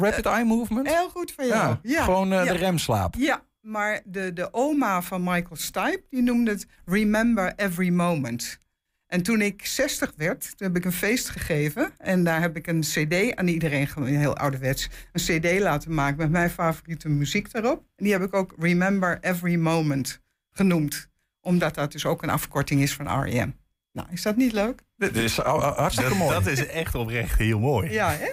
Rapid 0.01 0.25
eye 0.25 0.43
movement? 0.45 0.87
Heel 0.87 1.09
goed 1.09 1.31
van 1.35 1.47
jou. 1.47 1.75
Ja, 1.83 2.03
gewoon 2.03 2.29
de 2.29 2.51
remslaap. 2.51 3.15
Ja, 3.17 3.41
maar 3.61 4.01
de, 4.05 4.33
de 4.33 4.53
oma 4.53 5.01
van 5.01 5.23
Michael 5.23 5.55
Stipe, 5.55 6.01
die 6.09 6.21
noemde 6.21 6.51
het 6.51 6.67
Remember 6.85 7.53
Every 7.55 7.89
Moment. 7.89 8.59
En 9.07 9.21
toen 9.23 9.41
ik 9.41 9.65
60 9.65 10.13
werd, 10.15 10.41
toen 10.57 10.67
heb 10.67 10.75
ik 10.77 10.85
een 10.85 10.91
feest 10.91 11.29
gegeven. 11.29 11.91
En 11.97 12.23
daar 12.23 12.41
heb 12.41 12.55
ik 12.57 12.67
een 12.67 12.79
cd 12.81 13.35
aan 13.35 13.47
iedereen, 13.47 13.87
heel 14.03 14.35
ouderwets, 14.37 14.89
een 15.11 15.21
cd 15.39 15.59
laten 15.59 15.93
maken 15.93 16.17
met 16.17 16.29
mijn 16.31 16.49
favoriete 16.49 17.09
muziek 17.09 17.51
daarop. 17.51 17.77
En 17.95 18.03
die 18.03 18.11
heb 18.13 18.21
ik 18.21 18.33
ook 18.33 18.53
Remember 18.59 19.17
Every 19.21 19.55
Moment 19.55 20.21
genoemd. 20.51 21.09
Omdat 21.41 21.75
dat 21.75 21.91
dus 21.91 22.05
ook 22.05 22.23
een 22.23 22.29
afkorting 22.29 22.81
is 22.81 22.93
van 22.93 23.21
R.E.M. 23.21 23.49
Nou, 23.91 24.07
is 24.11 24.21
dat 24.21 24.35
niet 24.35 24.51
leuk? 24.51 24.81
Dit 24.97 25.15
is 25.15 25.37
hartstikke 25.37 26.09
Dat, 26.09 26.17
mooi. 26.19 26.33
dat 26.33 26.45
is 26.47 26.65
echt 26.67 26.95
oprecht 26.95 27.37
heel 27.37 27.59
mooi. 27.59 27.91
Ja, 27.91 28.11
hè? 28.11 28.29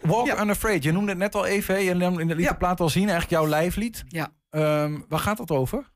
Walk 0.00 0.26
Ja. 0.26 0.42
Unafraid, 0.42 0.82
je 0.82 0.92
noemde 0.92 1.08
het 1.10 1.18
net 1.18 1.34
al 1.34 1.46
even. 1.46 1.74
hè? 1.74 1.80
Je 1.80 1.94
liet 1.94 2.18
in 2.18 2.26
de 2.28 2.36
Ja. 2.38 2.52
plaat 2.52 2.80
al 2.80 2.88
zien, 2.88 3.08
eigenlijk 3.08 3.30
jouw 3.30 3.46
lijflied. 3.48 4.04
Ja. 4.08 4.32
Ehm, 4.50 4.98
waar 5.08 5.18
gaat 5.20 5.38
het 5.38 5.50
over? 5.50 5.92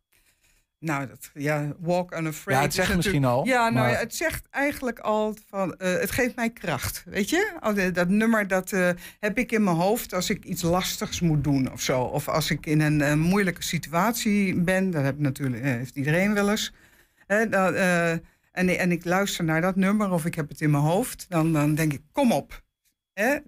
Nou, 0.80 1.06
dat, 1.06 1.30
ja, 1.34 1.72
Walk 1.78 2.12
Unafraid. 2.18 2.58
Ja, 2.58 2.62
het 2.64 2.74
zegt 2.74 2.96
misschien 2.96 3.24
al, 3.24 3.46
Ja, 3.46 3.62
nou 3.62 3.74
maar- 3.74 3.90
ja, 3.90 3.98
het 3.98 4.14
zegt 4.14 4.46
eigenlijk 4.50 4.98
al 4.98 5.36
van, 5.48 5.74
eh, 5.76 5.92
het 5.92 6.10
geeft 6.10 6.36
mij 6.36 6.50
kracht, 6.50 7.02
weet 7.06 7.30
je? 7.30 7.52
Al 7.60 7.74
de- 7.74 7.90
Dat 7.90 8.08
nummer, 8.08 8.46
dat 8.48 8.72
eh, 8.72 8.90
heb 9.20 9.38
ik 9.38 9.52
in 9.52 9.64
mijn 9.64 9.76
hoofd 9.76 10.14
als 10.14 10.30
ik 10.30 10.44
iets 10.44 10.62
lastigs 10.62 11.20
moet 11.20 11.44
doen 11.44 11.72
of 11.72 11.80
zo. 11.80 12.00
Of 12.02 12.28
als 12.28 12.50
ik 12.50 12.66
in 12.66 12.80
een 12.80 13.00
eh, 13.00 13.14
moeilijke 13.14 13.62
situatie 13.62 14.60
ben, 14.60 14.90
dat 14.90 15.02
heb 15.02 15.18
natuurlijk, 15.18 15.62
eh, 15.62 15.70
heeft 15.70 15.96
iedereen 15.96 16.34
wel 16.34 16.50
eens. 16.50 16.72
Hè, 17.26 17.36
eh, 17.42 18.10
en, 18.52 18.68
en 18.78 18.92
ik 18.92 19.04
luister 19.04 19.44
naar 19.44 19.60
dat 19.60 19.76
nummer 19.76 20.10
of 20.12 20.24
ik 20.24 20.34
heb 20.34 20.48
het 20.48 20.60
in 20.60 20.70
mijn 20.70 20.82
hoofd, 20.82 21.26
dan, 21.28 21.52
dan 21.52 21.74
denk 21.74 21.92
ik, 21.92 22.00
kom 22.12 22.32
op. 22.32 22.62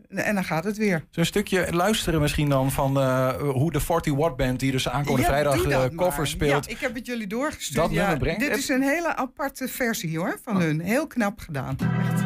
En 0.09 0.35
dan 0.35 0.45
gaat 0.45 0.65
het 0.65 0.77
weer. 0.77 1.05
Zo'n 1.11 1.25
stukje 1.25 1.73
luisteren 1.73 2.21
misschien 2.21 2.49
dan 2.49 2.71
van 2.71 3.01
eh, 3.01 3.35
hoe 3.37 3.73
de 3.73 3.81
40 3.81 4.15
Watt 4.15 4.37
Band, 4.37 4.61
die 4.61 4.71
dus 4.71 4.89
aankomende 4.89 5.27
vrijdag 5.27 5.63
de 5.63 5.91
cover 5.97 6.23
eh, 6.23 6.29
speelt. 6.29 6.65
Ja, 6.65 6.71
ik 6.71 6.79
heb 6.79 6.95
het 6.95 7.07
jullie 7.07 7.27
doorgestuurd. 7.27 7.85
Dat 7.85 7.91
ja, 7.91 8.17
brengt. 8.17 8.41
Dit 8.41 8.57
is 8.57 8.69
een 8.69 8.83
hele 8.83 9.17
aparte 9.17 9.69
versie 9.69 10.19
hoor 10.19 10.39
van 10.43 10.57
oh. 10.57 10.63
hun. 10.63 10.81
Heel 10.81 11.07
knap 11.07 11.39
gedaan. 11.39 11.77
Echt. 11.79 12.21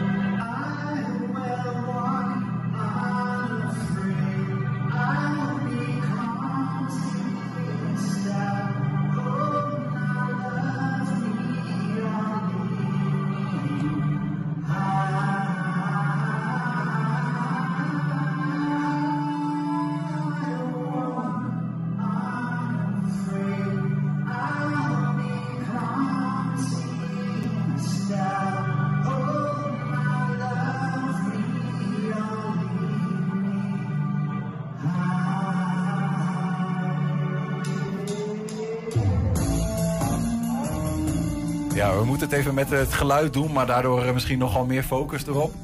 We 42.05 42.11
moeten 42.11 42.29
het 42.29 42.39
even 42.39 42.55
met 42.55 42.71
het 42.71 42.93
geluid 42.93 43.33
doen, 43.33 43.53
maar 43.53 43.67
daardoor 43.67 44.05
eh, 44.05 44.13
misschien 44.13 44.39
nogal 44.39 44.67
meer 44.67 44.83
focus 44.83 45.27
erop. 45.27 45.55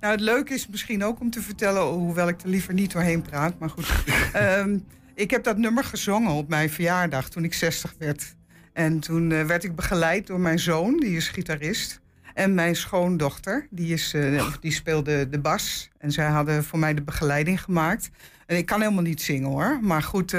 Nou, 0.00 0.12
het 0.12 0.22
leuke 0.22 0.54
is 0.54 0.68
misschien 0.68 1.04
ook 1.04 1.20
om 1.20 1.30
te 1.30 1.42
vertellen, 1.42 1.82
hoewel 1.82 2.28
ik 2.28 2.42
er 2.42 2.48
liever 2.48 2.74
niet 2.74 2.92
doorheen 2.92 3.22
praat, 3.22 3.58
maar 3.58 3.70
goed. 3.70 3.92
Ehm, 4.32 4.78
ik 5.14 5.30
heb 5.30 5.44
dat 5.44 5.56
nummer 5.56 5.84
gezongen 5.84 6.32
op 6.32 6.48
mijn 6.48 6.70
verjaardag 6.70 7.28
toen 7.28 7.44
ik 7.44 7.54
60 7.54 7.94
werd. 7.98 8.34
En 8.72 9.00
toen 9.00 9.32
eh, 9.32 9.44
werd 9.44 9.64
ik 9.64 9.74
begeleid 9.74 10.26
door 10.26 10.40
mijn 10.40 10.58
zoon, 10.58 10.96
die 11.00 11.16
is 11.16 11.28
gitarist. 11.28 12.00
En 12.34 12.54
mijn 12.54 12.76
schoondochter, 12.76 13.66
die, 13.70 13.92
is, 13.92 14.14
eh, 14.14 14.46
die 14.60 14.72
speelde 14.72 15.28
de 15.28 15.38
bas. 15.38 15.88
En 15.98 16.12
zij 16.12 16.26
hadden 16.26 16.64
voor 16.64 16.78
mij 16.78 16.94
de 16.94 17.02
begeleiding 17.02 17.62
gemaakt. 17.62 18.10
En 18.46 18.56
ik 18.56 18.66
kan 18.66 18.80
helemaal 18.80 19.02
niet 19.02 19.22
zingen 19.22 19.48
hoor. 19.48 19.78
Maar 19.82 20.02
goed, 20.02 20.34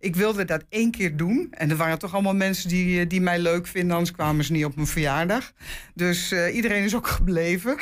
ik 0.00 0.16
wilde 0.16 0.44
dat 0.44 0.64
één 0.68 0.90
keer 0.90 1.16
doen. 1.16 1.48
En 1.50 1.70
er 1.70 1.76
waren 1.76 1.98
toch 1.98 2.14
allemaal 2.14 2.34
mensen 2.34 2.68
die, 2.68 3.00
eh, 3.00 3.08
die 3.08 3.20
mij 3.20 3.38
leuk 3.38 3.66
vinden, 3.66 3.96
anders 3.96 4.12
kwamen 4.16 4.44
ze 4.44 4.52
niet 4.52 4.64
op 4.64 4.74
mijn 4.74 4.86
verjaardag. 4.86 5.52
Dus 5.94 6.32
eh, 6.32 6.54
iedereen 6.54 6.84
is 6.84 6.94
ook 6.94 7.06
gebleven. 7.06 7.78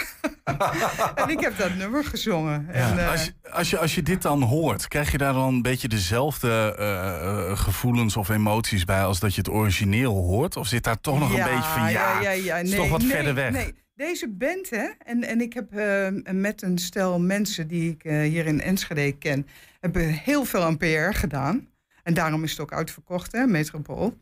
en 1.22 1.28
ik 1.28 1.40
heb 1.40 1.58
dat 1.58 1.74
nummer 1.74 2.04
gezongen. 2.04 2.68
En, 2.68 2.98
eh, 2.98 3.10
Als, 3.10 3.24
je, 3.24 3.32
als, 3.50 3.70
je, 3.70 3.78
als 3.78 3.94
je 3.94 4.02
dit 4.02 4.22
dan 4.22 4.42
hoort, 4.42 4.88
krijg 4.88 5.12
je 5.12 5.18
daar 5.18 5.32
dan 5.32 5.54
een 5.54 5.62
beetje 5.62 5.88
dezelfde 5.88 6.56
gevoelens 7.56 8.16
of 8.16 8.28
emoties 8.28 8.84
bij 8.84 9.02
als 9.02 9.20
dat 9.20 9.34
je 9.34 9.40
het 9.40 9.50
origineel 9.50 10.14
hoort? 10.14 10.56
Of 10.56 10.66
zit 10.66 10.84
daar 10.84 11.00
toch 11.00 11.18
nog 11.18 11.28
een 11.28 11.44
beetje 11.44 11.70
van 11.74 11.90
ja, 11.90 12.20
ja, 12.20 12.30
ja, 12.30 12.56
het 12.56 12.64
is 12.64 12.70
nee, 12.70 12.80
toch 12.80 12.90
wat 12.90 13.00
nee, 13.00 13.10
verder 13.10 13.34
weg? 13.34 13.50
Nee. 13.50 13.74
Deze 13.94 14.28
band, 14.28 14.70
hè, 14.70 14.88
en, 15.04 15.24
en 15.24 15.40
ik 15.40 15.52
heb 15.52 15.70
met 16.32 16.62
een 16.62 16.78
stel 16.78 17.20
mensen 17.20 17.68
die 17.68 17.90
ik 17.90 18.02
hier 18.02 18.46
in 18.46 18.60
Enschede 18.60 19.12
ken, 19.12 19.46
hebben 19.80 20.08
heel 20.08 20.44
veel 20.44 20.62
aan 20.62 20.76
PR 20.76 21.10
gedaan. 21.10 21.68
En 22.09 22.14
daarom 22.14 22.44
is 22.44 22.50
het 22.50 22.61
ook 22.61 22.72
uitverkocht, 22.72 23.32
hè, 23.32 23.46
Metropool. 23.46 24.16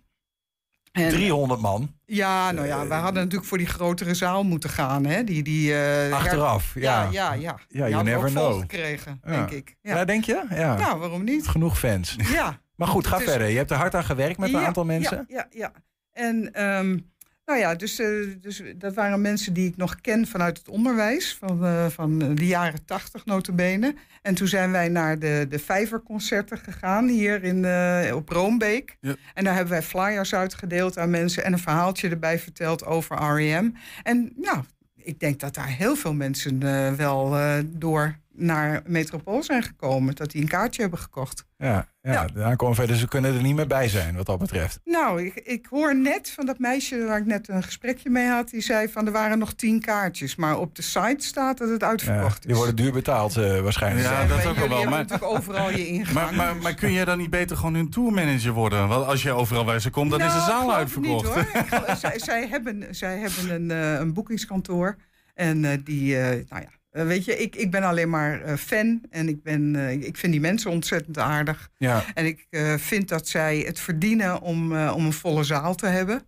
En- 0.93 1.09
300 1.11 1.61
man. 1.61 1.95
Ja, 2.05 2.51
nou 2.51 2.67
ja, 2.67 2.87
we 2.87 2.95
hadden 2.95 3.23
natuurlijk 3.23 3.49
voor 3.49 3.59
die 3.59 3.67
grotere 3.67 4.15
zaal 4.15 4.45
moeten 4.45 4.71
gaan. 4.71 5.05
Hè? 5.07 5.25
Die, 5.25 5.43
die, 5.43 5.75
eh, 5.75 6.13
Achteraf, 6.15 6.75
ja. 6.75 7.03
Ja, 7.03 7.11
ja, 7.11 7.33
ja. 7.33 7.59
Ja, 7.69 7.89
you 7.89 8.03
never 8.05 8.31
know. 8.31 8.61
gekregen, 8.61 9.21
Ja. 9.25 9.31
denk 9.31 9.51
ik. 9.51 9.77
Ja. 9.81 9.95
Ja. 9.97 10.05
denk 10.05 10.25
je? 10.25 10.45
Ja. 10.51 10.77
Nou, 10.77 10.99
waarom 10.99 11.25
niet? 11.25 11.49
Genoeg 11.49 11.79
fans. 11.79 12.17
Ja. 12.33 12.61
Maar 12.77 12.89
goed, 12.89 13.07
ga 13.07 13.19
verder. 13.21 13.49
Je 13.49 13.57
hebt 13.57 13.71
er 13.71 13.77
hard 13.77 13.95
aan 13.95 14.05
gewerkt 14.05 14.39
met 14.39 14.53
een 14.53 14.67
aantal 14.67 14.85
mensen. 14.85 15.25
Ja, 15.29 15.47
ja, 15.51 15.59
ja. 15.59 15.73
En 16.13 16.53
ehm, 16.55 16.99
nou 17.47 17.59
ja, 17.59 17.75
dus, 17.75 17.99
eh, 17.99 18.09
dus 18.41 18.63
dat 18.77 18.95
waren 18.95 19.21
mensen 19.21 19.53
die 19.53 19.69
ik 19.69 19.77
nog 19.77 20.01
ken 20.01 20.27
vanuit 20.27 20.59
het 20.59 20.69
onderwijs. 20.69 21.37
Van, 21.41 21.65
eh, 21.65 21.87
van 21.87 22.19
de 22.19 22.47
jaren 22.47 22.85
tachtig 22.85 23.25
notabene. 23.25 23.95
En 24.27 24.35
toen 24.35 24.49
zijn 24.49 24.71
wij 24.71 24.89
naar 24.89 25.19
de, 25.19 25.47
de 25.49 25.59
Vijverconcerten 25.59 26.59
gegaan 26.59 27.09
hier 27.09 27.45
in, 27.45 27.65
eh, 27.65 28.15
op 28.15 28.29
Roombeek. 28.29 28.97
Ja. 29.01 29.15
En 29.35 29.45
daar 29.45 29.55
hebben 29.55 29.73
wij 29.73 29.83
flyers 29.83 30.35
uitgedeeld 30.35 30.99
aan 30.99 31.11
mensen. 31.11 31.45
En 31.45 31.53
een 31.53 31.59
verhaaltje 31.59 32.09
erbij 32.09 32.39
verteld 32.39 32.85
over 32.85 33.17
R.E.M. 33.17 33.71
En 34.03 34.33
nou, 34.37 34.63
ik 35.07 35.21
denk 35.21 35.41
dat 35.41 35.55
daar 35.55 35.69
heel 35.69 35.97
veel 35.97 36.15
mensen 36.15 36.63
eh, 36.63 36.93
wel 36.93 37.37
eh, 37.37 37.59
door 37.67 38.17
naar 38.37 38.83
Metropool 38.87 39.43
zijn 39.43 39.63
gekomen. 39.63 40.15
Dat 40.15 40.31
die 40.31 40.43
een 40.43 40.49
kaartje 40.49 40.81
hebben 40.81 40.99
gekocht. 40.99 41.45
Ja, 41.59 41.89
ja, 42.03 42.27
Ja. 42.35 42.57
de 42.87 42.97
ze 42.97 43.09
kunnen 43.09 43.35
er 43.35 43.43
niet 43.43 43.55
meer 43.55 43.67
bij 43.67 43.89
zijn 43.89 44.17
wat 44.17 44.27
dat 44.27 44.39
betreft. 44.39 44.81
Nou, 44.85 45.25
ik, 45.25 45.35
ik 45.35 45.67
hoor 45.71 45.97
net 45.97 46.31
van 46.31 46.47
dat 46.47 46.59
meisje 46.59 47.05
waar 47.05 47.19
ik 47.19 47.27
net 47.27 47.49
een 47.49 47.63
gesprekje 47.63 48.11
mee 48.11 48.27
had. 48.27 48.49
Die 48.51 48.61
zei 48.61 48.89
van 48.89 49.07
er 49.07 49.13
waren 49.13 49.39
nog 49.39 49.53
tien 49.55 49.81
kaartjes. 49.81 50.37
Maar 50.37 50.59
op 50.59 50.75
de 50.75 50.83
site 50.83 51.27
staat 51.27 51.59
dat 51.59 51.69
het 51.69 51.81
Ja, 51.81 51.87
uitverkocht 51.89 52.43
die 52.43 52.51
is. 52.51 52.57
worden 52.57 52.77
duur 52.77 52.93
betaald 52.93 53.37
eh, 53.37 53.61
waarschijnlijk. 53.61 54.07
Ja, 54.07 54.21
En 54.23 54.29
dat 54.29 54.47
ook 54.47 54.57
wel 54.57 54.69
maar- 54.69 54.91
natuurlijk 54.91 55.23
overal 55.23 55.71
je 55.71 55.87
ingang. 55.87 56.15
Maar, 56.15 56.35
maar, 56.35 56.57
maar 56.57 56.75
kun 56.75 56.93
jij 56.93 57.05
dan 57.05 57.19
niet 57.19 57.31
beter 57.31 57.57
gewoon 57.57 57.75
hun 57.75 57.91
tourmanager 57.91 58.53
worden? 58.53 58.89
Want 58.89 59.07
als 59.07 59.23
je 59.23 59.33
overal 59.33 59.65
bij 59.65 59.79
ze 59.79 59.91
komt, 59.91 60.11
dan 60.11 60.21
is 60.21 60.33
de 60.33 60.39
Nou, 60.39 60.51
zaal 60.51 60.75
uitverkocht. 60.75 61.37
Niet, 61.37 61.45
hoor. 61.77 61.97
Zij, 62.03 62.19
zij 62.19 62.47
hebben, 62.49 62.95
zij 62.95 63.19
hebben 63.19 63.51
een, 63.55 63.71
eh, 63.71 63.99
een 64.01 64.13
boekingskantoor. 64.13 64.97
En 65.35 65.65
eh, 65.65 65.79
die, 65.85 66.19
eh, 66.19 66.45
nou 66.49 66.63
ja, 66.63 66.69
eh, 66.97 67.07
weet 67.07 67.25
je, 67.25 67.37
ik, 67.39 67.57
ik 67.57 67.71
ben 67.71 67.83
alleen 67.83 68.11
maar 68.11 68.43
eh, 68.43 68.55
fan. 68.57 69.01
En 69.11 69.29
ik, 69.29 69.43
ben, 69.43 69.77
eh, 69.77 69.93
ik 69.93 70.17
vind 70.17 70.33
die 70.33 70.41
mensen 70.41 70.71
ontzettend 70.71 71.19
aardig. 71.19 71.71
Ja. 71.79 72.05
En 72.15 72.27
ik 72.27 72.47
vind 72.77 73.09
dat 73.09 73.29
zij 73.29 73.59
het 73.59 73.81
verdienen 73.81 74.41
om, 74.41 74.77
om 74.89 75.05
een 75.07 75.13
volle 75.13 75.45
zaal 75.45 75.75
te 75.75 75.87
hebben. 75.87 76.23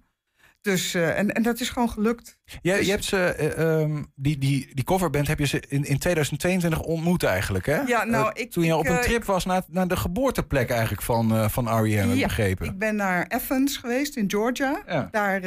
Dus, 0.60 0.94
en, 0.94 1.32
en 1.32 1.42
dat 1.42 1.60
is 1.60 1.68
gewoon 1.68 1.90
gelukt. 1.90 2.38
Je, 2.44 2.72
Dus- 2.72 2.84
je 2.86 2.90
hebt 2.90 3.04
ze, 3.04 3.16
eh, 3.16 3.80
ehm, 3.80 4.02
die, 4.14 4.38
die, 4.38 4.68
die 4.74 4.84
coverband 4.84 5.26
heb 5.26 5.38
je 5.38 5.46
ze 5.46 5.62
in, 5.68 5.84
in 5.84 5.98
2022 5.98 6.80
ontmoet 6.80 7.22
eigenlijk, 7.22 7.66
hè? 7.66 7.80
Ja, 7.80 8.04
nou, 8.04 8.30
ik- 8.34 8.50
Toen 8.50 8.64
je 8.64 8.68
ik, 8.72 8.76
op 8.76 8.88
een 8.88 9.00
trip 9.00 9.24
was 9.24 9.44
naar, 9.44 9.62
naar 9.68 9.88
de 9.88 9.96
geboorteplek 9.96 10.70
eigenlijk 10.70 11.02
van, 11.02 11.50
van 11.50 11.68
R.E.M. 11.82 12.08
Ja, 12.10 12.26
begrepen. 12.26 12.66
Ik 12.66 12.78
ben 12.78 12.96
naar 12.96 13.28
Athens 13.28 13.76
geweest 13.76 14.16
in 14.16 14.30
Georgia. 14.30 14.82
Ja. 14.86 15.08
Daar, 15.10 15.40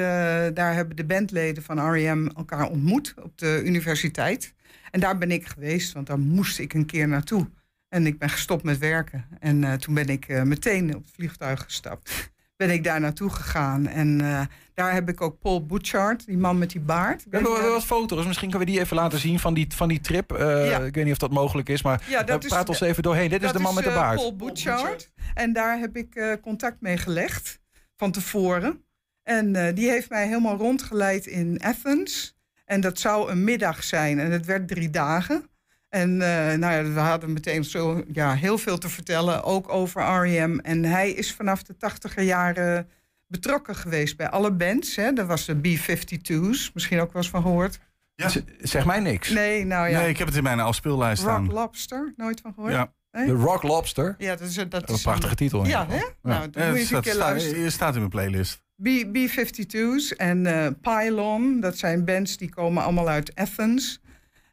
daar 0.53 0.74
hebben 0.74 0.95
de 0.95 1.05
bandleden 1.05 1.63
van 1.63 1.91
R.E.M. 1.91 2.28
elkaar 2.38 2.69
ontmoet 2.69 3.13
op 3.24 3.38
de 3.38 3.61
universiteit. 3.65 4.53
En 4.92 5.00
daar 5.00 5.18
ben 5.18 5.32
ik 5.32 5.48
geweest, 5.48 5.94
want 5.94 6.08
daar 6.08 6.20
moest 6.20 6.60
ik 6.60 6.74
een 6.74 6.86
keer 6.86 7.08
naartoe. 7.08 7.50
En 7.89 8.06
ik 8.06 8.20
ben 8.20 8.30
gestopt 8.30 8.64
met 8.64 8.78
werken. 8.78 9.26
En 9.39 9.64
eh, 9.64 9.74
toen 9.74 9.94
ben 9.94 10.08
ik 10.08 10.26
eh, 10.28 10.42
meteen 10.42 10.96
op 10.96 11.04
het 11.04 11.12
vliegtuig 11.14 11.64
gestapt. 11.64 12.32
Ben 12.56 12.70
ik 12.70 12.84
daar 12.84 13.00
naartoe 13.00 13.30
gegaan. 13.30 13.88
En 13.88 14.22
eh, 14.22 14.42
daar 14.74 14.94
heb 14.94 15.10
ik 15.10 15.22
ook 15.22 15.39
Paul 15.39 15.66
Butchart, 15.66 16.26
die 16.26 16.38
man 16.38 16.58
met 16.58 16.70
die 16.70 16.82
baard. 16.82 17.24
We 17.24 17.36
hebben 17.38 17.52
wel 17.62 17.72
wat 17.72 17.86
foto's, 17.86 18.26
misschien 18.26 18.50
kunnen 18.50 18.68
we 18.68 18.74
die 18.74 18.82
even 18.82 18.96
laten 18.96 19.20
zien 19.20 19.39
van 19.39 19.54
die, 19.54 19.68
van 19.74 19.88
die 19.88 20.00
trip. 20.00 20.32
Eh, 20.32 20.70
Ja. 20.70 20.80
Ik 20.80 20.96
weet 20.96 21.04
niet 21.04 21.14
of 21.14 21.20
dat 21.20 21.32
mogelijk 21.32 21.70
is, 21.70 21.82
maar 21.84 22.04
Ja, 22.10 22.24
dat 22.24 22.38
eh, 22.39 22.44
is- 22.46 22.50
praat 22.52 22.70
ons 22.70 22.82
even 22.82 23.04
doorheen. 23.04 23.30
Dit 23.30 23.44
is 23.44 23.52
de 23.52 23.60
man 23.60 23.74
met 23.76 23.84
de 23.84 23.89
baard. 23.89 24.16
Paul 24.16 24.36
Butchart. 24.36 25.12
En 25.34 25.54
daar 25.54 25.80
heb 25.80 25.96
ik 25.98 26.16
eh, 26.16 26.34
contact 26.42 26.82
mee 26.82 26.98
gelegd 26.98 27.60
van 27.96 28.12
tevoren. 28.12 28.86
En 29.24 29.56
eh, 29.56 29.76
die 29.76 29.89
heeft 29.89 30.10
mij 30.10 30.28
helemaal 30.28 30.58
rondgeleid 30.58 31.26
in 31.26 31.64
Athens. 31.64 32.36
En 32.72 32.82
dat 32.82 32.99
zou 32.99 33.32
een 33.32 33.43
middag 33.43 33.84
zijn. 33.84 34.19
En 34.19 34.32
het 34.32 34.45
werd 34.45 34.67
drie 34.67 34.89
dagen. 34.89 35.49
En 35.89 36.09
eh, 36.22 36.57
nou 36.57 36.74
ja, 36.74 36.91
we 36.93 36.99
hadden 36.99 37.34
meteen 37.34 37.63
zo 37.63 38.03
ja, 38.11 38.34
heel 38.34 38.57
veel 38.57 38.78
te 38.78 38.89
vertellen, 38.89 39.43
ook 39.43 39.69
over 39.69 40.01
R.E.M. 40.01 40.59
En 40.59 40.84
hij 40.84 41.11
is 41.11 41.34
vanaf 41.34 41.63
de 41.63 41.78
tachtiger 41.78 42.24
jaren 42.24 42.89
betrokken 43.28 43.76
geweest 43.76 44.17
bij 44.17 44.30
alle 44.30 44.51
bands. 44.51 44.95
Hè. 44.95 45.03
Er 45.17 45.26
was 45.26 45.45
de 45.45 45.55
B-52's, 45.55 46.72
misschien 46.74 46.99
ook 46.99 47.13
wel 47.13 47.22
eens 47.22 47.32
van 47.32 47.41
gehoord. 47.41 47.80
Ja. 48.15 48.30
Z- 48.30 48.41
Zeg 48.59 48.86
mij 48.86 48.99
niks. 48.99 49.30
Nee, 49.30 49.65
nou 49.65 49.89
ja. 49.89 49.99
Nee, 49.99 50.09
ik 50.09 50.17
heb 50.17 50.28
het 50.28 50.36
in 50.38 50.43
mijn 50.43 50.59
afspeellijst 50.59 51.22
staan. 51.22 51.43
Rock 51.45 51.53
Lobster, 51.53 52.13
nooit 52.15 52.41
van 52.41 52.53
gehoord? 52.53 52.74
Ja. 52.74 52.91
Nee? 53.11 53.26
De 53.26 53.32
Rock 53.34 53.63
Lobster. 53.63 54.15
Ja, 54.17 54.36
dat 54.36 54.47
is, 54.47 54.53
dat 54.55 54.72
Dat 54.72 54.89
is 54.89 54.95
een 54.95 55.01
prachtige 55.01 55.36
titel. 55.36 55.65
Ja, 55.65 55.86
hè? 55.88 55.93
geval. 55.97 56.11
Nou, 56.22 56.49
dan 56.49 56.63
Ja, 56.63 56.69
moet 56.69 56.78
je 56.80 56.80
het 56.80 56.80
eens 56.80 56.80
een 56.80 56.86
staat, 56.88 57.03
keer 57.03 57.13
staat- 57.13 57.30
luisteren. 57.30 57.63
je 57.63 57.69
staat 57.69 57.93
in 57.93 57.99
mijn 57.99 58.11
playlist. 58.11 58.61
B, 58.82 58.88
B-52's 59.13 60.15
en 60.15 60.45
eh, 60.45 60.67
Pylon, 60.82 61.59
dat 61.59 61.77
zijn 61.77 62.05
bands 62.05 62.38
die 62.38 62.49
komen 62.49 62.84
allemaal 62.84 63.09
uit 63.09 63.36
Athens. 63.36 64.01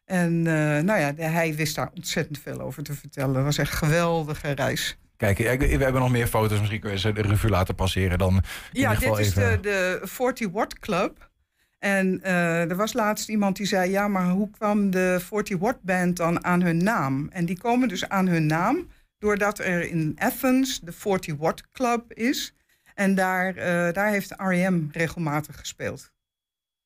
En 0.04 0.46
eh, 0.46 0.82
nou 0.82 1.00
ja, 1.00 1.12
hij 1.16 1.54
wist 1.54 1.74
daar 1.74 1.90
ontzettend 1.94 2.38
veel 2.38 2.60
over 2.60 2.82
te 2.82 2.94
vertellen. 2.94 3.34
Het 3.34 3.44
was 3.44 3.58
echt 3.58 3.72
een 3.72 3.78
geweldige 3.78 4.50
reis. 4.50 4.98
Kijk, 5.16 5.38
we 5.38 5.82
hebben 5.82 6.00
nog 6.00 6.10
meer 6.10 6.26
foto's. 6.26 6.58
Misschien 6.58 6.80
kun 6.80 6.90
je 6.90 6.98
ze 6.98 7.12
de 7.12 7.22
revue 7.22 7.50
laten 7.50 7.74
passeren. 7.74 8.18
Dan 8.18 8.34
in 8.34 8.80
Ja, 8.80 8.94
dit 8.94 9.18
is 9.18 9.34
de, 9.34 9.58
de 9.60 10.00
40 10.02 10.48
Watt 10.48 10.78
Club. 10.78 11.30
En 11.78 12.22
eh, 12.22 12.70
er 12.70 12.76
was 12.76 12.92
laatst 12.92 13.28
iemand 13.28 13.56
die 13.56 13.66
zei: 13.66 13.90
Ja, 13.90 14.08
maar 14.08 14.30
hoe 14.30 14.50
kwam 14.50 14.90
de 14.90 15.18
40 15.20 15.58
Watt 15.58 15.82
Band 15.82 16.16
dan 16.16 16.44
aan 16.44 16.62
hun 16.62 16.82
naam? 16.82 17.28
En 17.30 17.44
die 17.44 17.58
komen 17.58 17.88
dus 17.88 18.08
aan 18.08 18.26
hun 18.26 18.46
naam 18.46 18.88
doordat 19.18 19.58
er 19.58 19.88
in 19.88 20.16
Athens 20.18 20.80
de 20.80 20.92
40 20.92 21.36
Watt 21.36 21.70
Club 21.70 22.12
is. 22.12 22.54
En 22.98 23.14
daar, 23.14 23.56
eh, 23.56 23.92
daar 23.92 24.10
heeft 24.10 24.30
R.E.M. 24.36 24.82
regelmatig 24.92 25.58
gespeeld. 25.58 26.12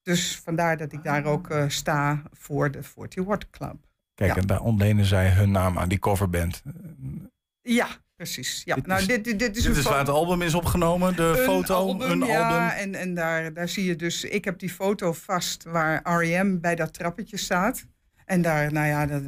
Dus 0.02 0.36
vandaar 0.44 0.76
dat 0.76 0.92
ik 0.92 1.02
daar 1.04 1.24
ook 1.24 1.50
eh, 1.50 1.64
sta 1.68 2.22
voor 2.32 2.70
de 2.70 2.82
40 2.82 3.24
Watt 3.24 3.50
Club. 3.50 3.76
Kijk, 4.14 4.34
Ja. 4.34 4.40
en 4.40 4.46
daar 4.46 4.60
ontlenen 4.60 5.04
zij 5.04 5.28
hun 5.30 5.50
naam 5.50 5.78
aan 5.78 5.88
die 5.88 5.98
coverband. 5.98 6.62
Ja, 7.62 7.86
precies. 8.16 8.62
Ja. 8.64 8.74
Dit 8.74 8.86
nou, 8.86 9.00
is- 9.00 9.06
dit, 9.06 9.24
dit, 9.24 9.38
dit 9.38 9.56
is 9.56 9.62
Dit 9.62 9.72
een 9.72 9.78
is 9.78 9.84
waar 9.84 9.98
het 9.98 10.08
album 10.08 10.42
is 10.42 10.54
opgenomen, 10.54 11.16
de 11.16 11.22
een 11.22 11.36
foto, 11.44 11.74
album, 11.74 12.10
een 12.10 12.28
ja, 12.28 12.48
album. 12.48 12.68
En, 12.76 12.94
en 12.94 13.14
daar, 13.14 13.52
daar 13.52 13.68
zie 13.68 13.84
je 13.84 13.96
dus, 13.96 14.24
ik 14.24 14.44
heb 14.44 14.58
die 14.58 14.70
foto 14.70 15.12
vast 15.12 15.64
waar 15.64 16.00
R.E.M. 16.18 16.60
bij 16.60 16.74
dat 16.74 16.92
trappetje 16.94 17.36
staat. 17.36 17.86
En 18.24 18.42
daar, 18.42 18.72
nou 18.72 18.86
ja, 18.86 19.06
dat, 19.06 19.22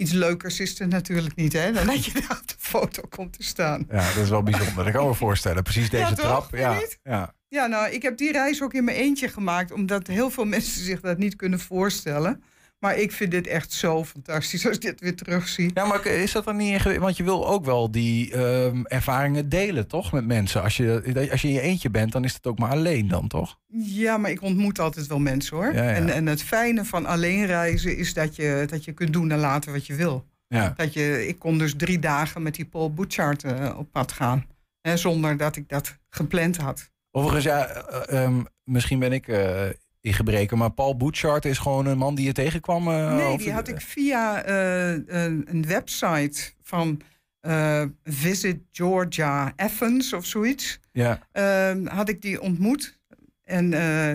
iets 0.00 0.12
leukers 0.12 0.60
is 0.60 0.80
er 0.80 0.88
natuurlijk 0.88 1.34
niet, 1.36 1.52
hè? 1.52 1.72
Dan 1.72 1.86
dat 1.86 2.04
je 2.04 2.12
daar 2.12 2.38
op 2.40 2.48
de 2.48 2.54
foto 2.58 3.02
komt 3.08 3.32
te 3.32 3.42
staan. 3.42 3.86
Ja, 3.90 4.12
dat 4.14 4.22
is 4.22 4.28
wel 4.28 4.42
bijzonder. 4.42 4.84
Dat 4.84 4.92
kan 4.92 5.06
me 5.06 5.14
voorstellen. 5.14 5.62
Precies 5.62 5.90
deze 5.90 6.04
Ja, 6.04 6.14
trap. 6.14 6.48
Ja, 6.56 6.80
ja. 7.02 7.34
Ja, 7.48 7.66
nou, 7.66 7.90
ik 7.90 8.02
heb 8.02 8.16
die 8.16 8.32
reis 8.32 8.62
ook 8.62 8.74
in 8.74 8.84
mijn 8.84 8.96
eentje 8.96 9.28
gemaakt, 9.28 9.72
omdat 9.72 10.06
heel 10.06 10.30
veel 10.30 10.44
mensen 10.44 10.84
zich 10.84 11.00
dat 11.00 11.18
niet 11.18 11.36
kunnen 11.36 11.60
voorstellen. 11.60 12.42
Maar 12.80 12.98
ik 12.98 13.12
vind 13.12 13.30
dit 13.30 13.46
echt 13.46 13.72
zo 13.72 14.04
fantastisch 14.04 14.66
als 14.66 14.76
ik 14.76 14.82
dit 14.82 15.00
weer 15.00 15.16
terugzie. 15.16 15.70
Ja, 15.74 15.84
maar 15.84 16.06
is 16.06 16.32
dat 16.32 16.44
dan 16.44 16.56
niet 16.56 16.72
ingewikkeld? 16.72 17.04
Want 17.04 17.16
je 17.16 17.22
wil 17.22 17.48
ook 17.48 17.64
wel 17.64 17.90
die 17.90 18.32
ehm, 18.32 18.82
ervaringen 18.84 19.48
delen, 19.48 19.86
toch? 19.86 20.12
Met 20.12 20.26
mensen. 20.26 20.62
Als 20.62 20.76
je, 20.76 21.28
als 21.30 21.42
je 21.42 21.48
in 21.48 21.54
je 21.54 21.60
eentje 21.60 21.90
bent, 21.90 22.12
dan 22.12 22.24
is 22.24 22.34
het 22.34 22.46
ook 22.46 22.58
maar 22.58 22.70
alleen 22.70 23.08
dan, 23.08 23.28
toch? 23.28 23.58
Ja, 23.72 24.16
maar 24.16 24.30
ik 24.30 24.42
ontmoet 24.42 24.78
altijd 24.78 25.06
wel 25.06 25.18
mensen 25.18 25.56
hoor. 25.56 25.74
Ja, 25.74 25.82
ja. 25.82 25.94
En, 25.94 26.08
en 26.08 26.26
het 26.26 26.42
fijne 26.42 26.84
van 26.84 27.06
alleen 27.06 27.46
reizen 27.46 27.96
is 27.96 28.14
dat 28.14 28.36
je, 28.36 28.64
dat 28.68 28.84
je 28.84 28.92
kunt 28.92 29.12
doen 29.12 29.30
en 29.30 29.38
laten 29.38 29.72
wat 29.72 29.86
je 29.86 29.94
wil. 29.94 30.26
Ja. 30.46 30.72
Dat 30.76 30.92
je, 30.92 31.26
ik 31.26 31.38
kon 31.38 31.58
dus 31.58 31.74
drie 31.76 31.98
dagen 31.98 32.42
met 32.42 32.54
die 32.54 32.64
Paul 32.64 32.92
Butchart 32.92 33.44
eh, 33.44 33.78
op 33.78 33.92
pad 33.92 34.12
gaan. 34.12 34.46
Hè, 34.80 34.96
zonder 34.96 35.36
dat 35.36 35.56
ik 35.56 35.68
dat 35.68 35.98
gepland 36.08 36.56
had. 36.56 36.90
Overigens, 37.10 37.44
ja, 37.44 37.66
eh, 37.66 38.22
ehm, 38.24 38.42
misschien 38.64 38.98
ben 38.98 39.12
ik 39.12 39.28
eh, 39.28 39.68
in 40.00 40.12
gebreken, 40.12 40.58
maar 40.58 40.70
Paul 40.70 40.96
Butchart 40.96 41.44
is 41.44 41.58
gewoon 41.58 41.86
een 41.86 41.98
man 41.98 42.14
die 42.14 42.26
je 42.26 42.32
tegenkwam. 42.32 42.88
eh, 42.88 43.14
Nee, 43.16 43.38
die 43.38 43.52
had 43.52 43.68
ik 43.68 43.80
via 43.80 44.42
eh, 44.42 44.90
een, 45.06 45.44
een 45.48 45.66
website 45.66 46.52
van 46.62 47.00
eh, 47.40 47.82
Visit 48.04 48.58
Georgia 48.72 49.52
Athens 49.56 50.12
of 50.12 50.24
zoiets. 50.26 50.80
Ja, 50.92 51.18
Ehm, 51.32 51.86
had 51.86 52.08
ik 52.08 52.22
die 52.22 52.40
ontmoet. 52.40 52.98
En 53.44 53.68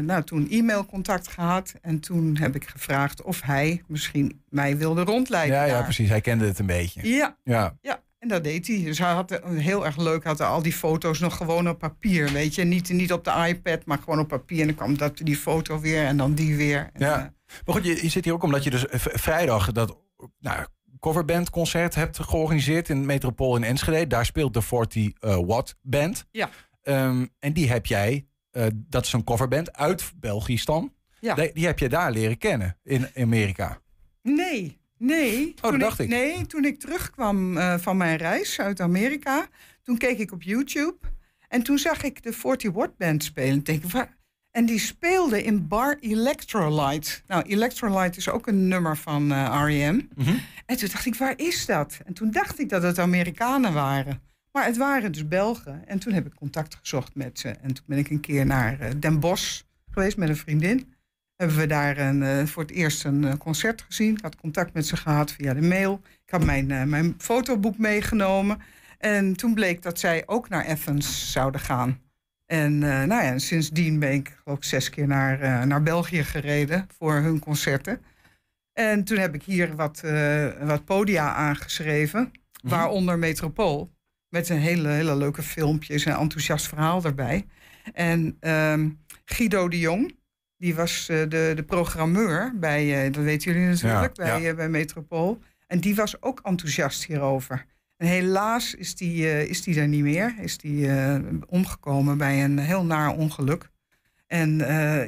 nou, 0.06 0.24
toen 0.24 0.48
e-mailcontact 0.50 1.28
gehad. 1.28 1.74
En 1.82 2.00
toen 2.00 2.38
heb 2.38 2.56
ik 2.56 2.68
gevraagd 2.68 3.22
of 3.22 3.42
hij 3.42 3.84
misschien 3.88 4.42
mij 4.50 4.78
wilde 4.78 5.04
rondleiden. 5.04 5.56
ja, 5.56 5.64
ja, 5.64 5.82
precies. 5.84 6.10
Hij 6.10 6.22
kende 6.22 6.46
het 6.46 6.60
een 6.60 6.66
beetje. 6.66 7.08
Ja, 7.10 7.38
Ja, 7.44 7.78
ja, 7.82 8.02
en 8.26 8.32
dat 8.32 8.44
deed 8.44 8.68
hij. 8.68 8.84
Dus 8.84 8.98
hij 9.00 9.12
had 9.14 9.32
eh, 9.32 9.50
heel 9.58 9.86
erg 9.86 9.98
leuk, 9.98 10.24
had 10.24 10.42
al 10.42 10.62
die 10.62 10.74
foto's 10.74 11.20
nog 11.20 11.38
gewoon 11.38 11.70
op 11.70 11.80
papier, 11.80 12.32
weet 12.32 12.56
je. 12.56 12.64
Niet, 12.64 12.90
niet 12.90 13.14
op 13.14 13.24
de 13.24 13.46
iPad, 13.48 13.86
maar 13.86 13.98
gewoon 13.98 14.20
op 14.20 14.28
papier. 14.28 14.60
En 14.62 14.66
dan 14.68 14.76
kwam 14.76 14.98
dat, 14.98 15.18
die 15.18 15.38
foto 15.38 15.80
weer 15.80 16.06
en 16.06 16.18
dan 16.18 16.34
die 16.34 16.56
weer. 16.56 16.90
Ja. 16.98 17.16
eh, 17.18 17.26
maar 17.66 17.76
goed, 17.76 17.86
je, 17.86 18.00
je 18.02 18.10
zit 18.10 18.26
hier 18.26 18.34
ook 18.34 18.44
omdat 18.44 18.64
je 18.64 18.70
dus 18.70 18.86
v- 18.90 19.20
vrijdag 19.22 19.72
dat 19.72 19.98
nou, 20.40 20.66
coverbandconcert 21.00 21.96
hebt 21.96 22.20
georganiseerd 22.20 22.90
in 22.90 23.06
Metropool 23.06 23.56
in 23.56 23.64
Enschede. 23.64 24.08
Daar 24.08 24.26
speelt 24.26 24.54
de 24.54 24.62
40 24.62 25.12
eh, 25.20 25.40
Watt 25.46 25.76
Band. 25.82 26.26
Ja. 26.32 26.50
Ehm, 26.84 27.26
en 27.40 27.54
die 27.54 27.70
heb 27.70 27.86
jij, 27.86 28.28
eh, 28.52 28.66
dat 28.74 29.06
is 29.06 29.14
een 29.14 29.24
coverband 29.24 29.74
uit 29.78 30.12
Belgistan. 30.20 30.94
Ja. 31.20 31.36
Die, 31.36 31.54
die 31.54 31.66
heb 31.66 31.80
je 31.80 31.90
daar 31.90 32.12
leren 32.12 32.38
kennen 32.38 32.78
in 32.84 33.08
Amerika. 33.18 33.80
Nee, 34.22 34.80
nee. 34.98 35.54
dat 35.62 35.70
toen 35.72 35.80
dacht 35.80 36.00
ik. 36.00 36.10
Nee, 36.10 36.46
toen 36.46 36.66
ik 36.66 36.80
terugkwam 36.80 37.58
eh, 37.58 37.78
van 37.78 37.98
mijn 37.98 38.18
reis 38.18 38.60
uit 38.60 38.80
Amerika, 38.82 39.48
toen 39.84 39.98
keek 39.98 40.18
ik 40.20 40.32
op 40.32 40.42
YouTube. 40.44 40.96
En 41.48 41.64
toen 41.64 41.78
zag 41.78 42.04
ik 42.04 42.24
de 42.24 42.34
40 42.34 42.72
Watt 42.72 42.98
Band 42.98 43.24
spelen. 43.24 43.64
Denk 43.64 43.84
ik, 43.84 43.92
waar- 43.92 44.16
En 44.52 44.66
die 44.66 44.80
speelde 44.80 45.44
in 45.44 45.68
Bar 45.68 45.98
Electrolyte. 46.00 47.12
Nou, 47.28 47.44
Electrolyte 47.44 48.18
is 48.18 48.30
ook 48.30 48.48
een 48.48 48.68
nummer 48.68 48.98
van 48.98 49.32
eh 49.32 49.62
R.E.M. 49.66 50.02
Mhm. 50.16 50.36
En 50.66 50.78
toen 50.78 50.90
dacht 50.92 51.06
ik, 51.06 51.16
waar 51.16 51.34
is 51.38 51.66
dat? 51.66 52.00
En 52.06 52.14
toen 52.14 52.32
dacht 52.32 52.60
ik 52.60 52.70
dat 52.70 52.84
het 52.84 53.00
Amerikanen 53.00 53.74
waren. 53.74 54.22
Maar 54.52 54.66
het 54.66 54.78
waren 54.78 55.12
dus 55.12 55.28
Belgen. 55.28 55.88
En 55.88 56.00
toen 56.00 56.14
heb 56.14 56.26
ik 56.26 56.34
contact 56.36 56.76
gezocht 56.76 57.16
met 57.16 57.40
ze. 57.40 57.50
En 57.50 57.74
toen 57.74 57.84
ben 57.88 57.98
ik 57.98 58.10
een 58.10 58.20
keer 58.20 58.46
naar 58.46 58.80
eh, 58.80 58.90
Den 59.00 59.20
Bosch 59.20 59.62
geweest 59.92 60.18
met 60.18 60.30
een 60.30 60.36
vriendin. 60.38 60.94
Hebben 61.36 61.58
we 61.58 61.68
daar 61.68 61.98
een, 61.98 62.24
eh, 62.24 62.46
voor 62.46 62.62
het 62.62 62.72
eerst 62.72 63.04
een 63.04 63.24
eh, 63.24 63.34
concert 63.38 63.82
gezien. 63.82 64.14
Ik 64.14 64.22
had 64.22 64.36
contact 64.36 64.74
met 64.74 64.88
ze 64.88 64.98
gehad 64.98 65.32
via 65.32 65.54
de 65.54 65.62
mail. 65.62 66.02
Ik 66.26 66.32
had 66.32 66.44
mijn, 66.44 66.72
eh, 66.72 66.84
mijn 66.84 67.16
fotoboek 67.18 67.78
meegenomen. 67.78 68.62
En 68.98 69.36
toen 69.36 69.54
bleek 69.54 69.82
dat 69.82 70.00
zij 70.00 70.24
ook 70.26 70.50
naar 70.50 70.68
Athens 70.68 71.32
zouden 71.32 71.62
gaan. 71.62 72.00
En 72.46 72.78
nou 72.80 73.08
ja, 73.08 73.22
en 73.22 73.40
sindsdien 73.40 74.00
ben 74.00 74.12
ik 74.14 74.38
ik 74.46 74.64
zes 74.64 74.90
keer 74.90 75.08
naar, 75.08 75.68
naar 75.68 75.84
België 75.84 76.24
gereden 76.24 76.88
voor 76.98 77.14
hun 77.14 77.40
concerten. 77.40 78.02
En 78.74 79.04
toen 79.04 79.18
heb 79.18 79.36
ik 79.36 79.44
hier 79.44 79.76
wat, 79.76 80.04
wat 80.62 80.86
podia 80.86 81.34
aangeschreven, 81.34 82.32
waaronder 82.62 83.20
Metropool. 83.20 83.92
Met 84.30 84.50
een 84.50 84.60
hele, 84.60 84.90
hele 84.90 85.16
leuke 85.16 85.44
filmpjes 85.44 86.06
en 86.06 86.16
enthousiast 86.16 86.68
verhaal 86.68 87.04
erbij. 87.04 87.46
En 87.94 88.38
ehm, 88.40 88.90
Guido 89.26 89.68
de 89.70 89.80
Jong, 89.80 90.16
die 90.66 90.76
was 90.76 91.10
eh, 91.10 91.18
de, 91.30 91.52
de 91.56 91.64
programmeur 91.64 92.54
bij, 92.56 93.06
eh, 93.06 93.14
dat 93.14 93.24
weten 93.24 93.52
jullie 93.52 93.68
natuurlijk, 93.68 94.18
Ja, 94.18 94.24
bij, 94.26 94.42
ja. 94.42 94.50
eh, 94.50 94.56
bij 94.56 94.70
Metropool. 94.70 95.40
En 95.68 95.80
die 95.80 95.96
was 95.96 96.22
ook 96.22 96.40
enthousiast 96.44 97.06
hierover. 97.06 97.66
En 97.98 98.08
helaas 98.08 98.76
is 98.76 98.96
die, 98.96 99.48
is 99.48 99.64
die 99.64 99.80
er 99.80 99.88
niet 99.88 100.02
meer. 100.04 100.36
Is 100.40 100.58
die 100.58 100.90
omgekomen 101.48 102.18
bij 102.18 102.44
een 102.44 102.60
heel 102.60 102.86
naar 102.86 103.16
ongeluk. 103.16 103.70
En 104.28 104.58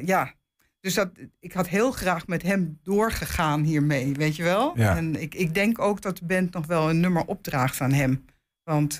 ja, 0.04 0.34
dus 0.80 0.94
dat, 0.94 1.10
ik 1.40 1.52
had 1.52 1.68
heel 1.68 1.92
graag 1.92 2.26
met 2.26 2.42
hem 2.42 2.78
doorgegaan 2.82 3.62
hiermee, 3.62 4.12
weet 4.12 4.36
je 4.36 4.42
wel? 4.42 4.72
Ja. 4.78 4.96
En 4.96 5.20
ik, 5.20 5.34
ik 5.34 5.54
denk 5.54 5.78
ook 5.78 6.02
dat 6.02 6.18
de 6.18 6.24
band 6.24 6.52
nog 6.52 6.66
wel 6.66 6.90
een 6.90 7.00
nummer 7.00 7.24
opdraagt 7.24 7.80
aan 7.80 7.92
hem. 7.92 8.24
Want 8.64 8.98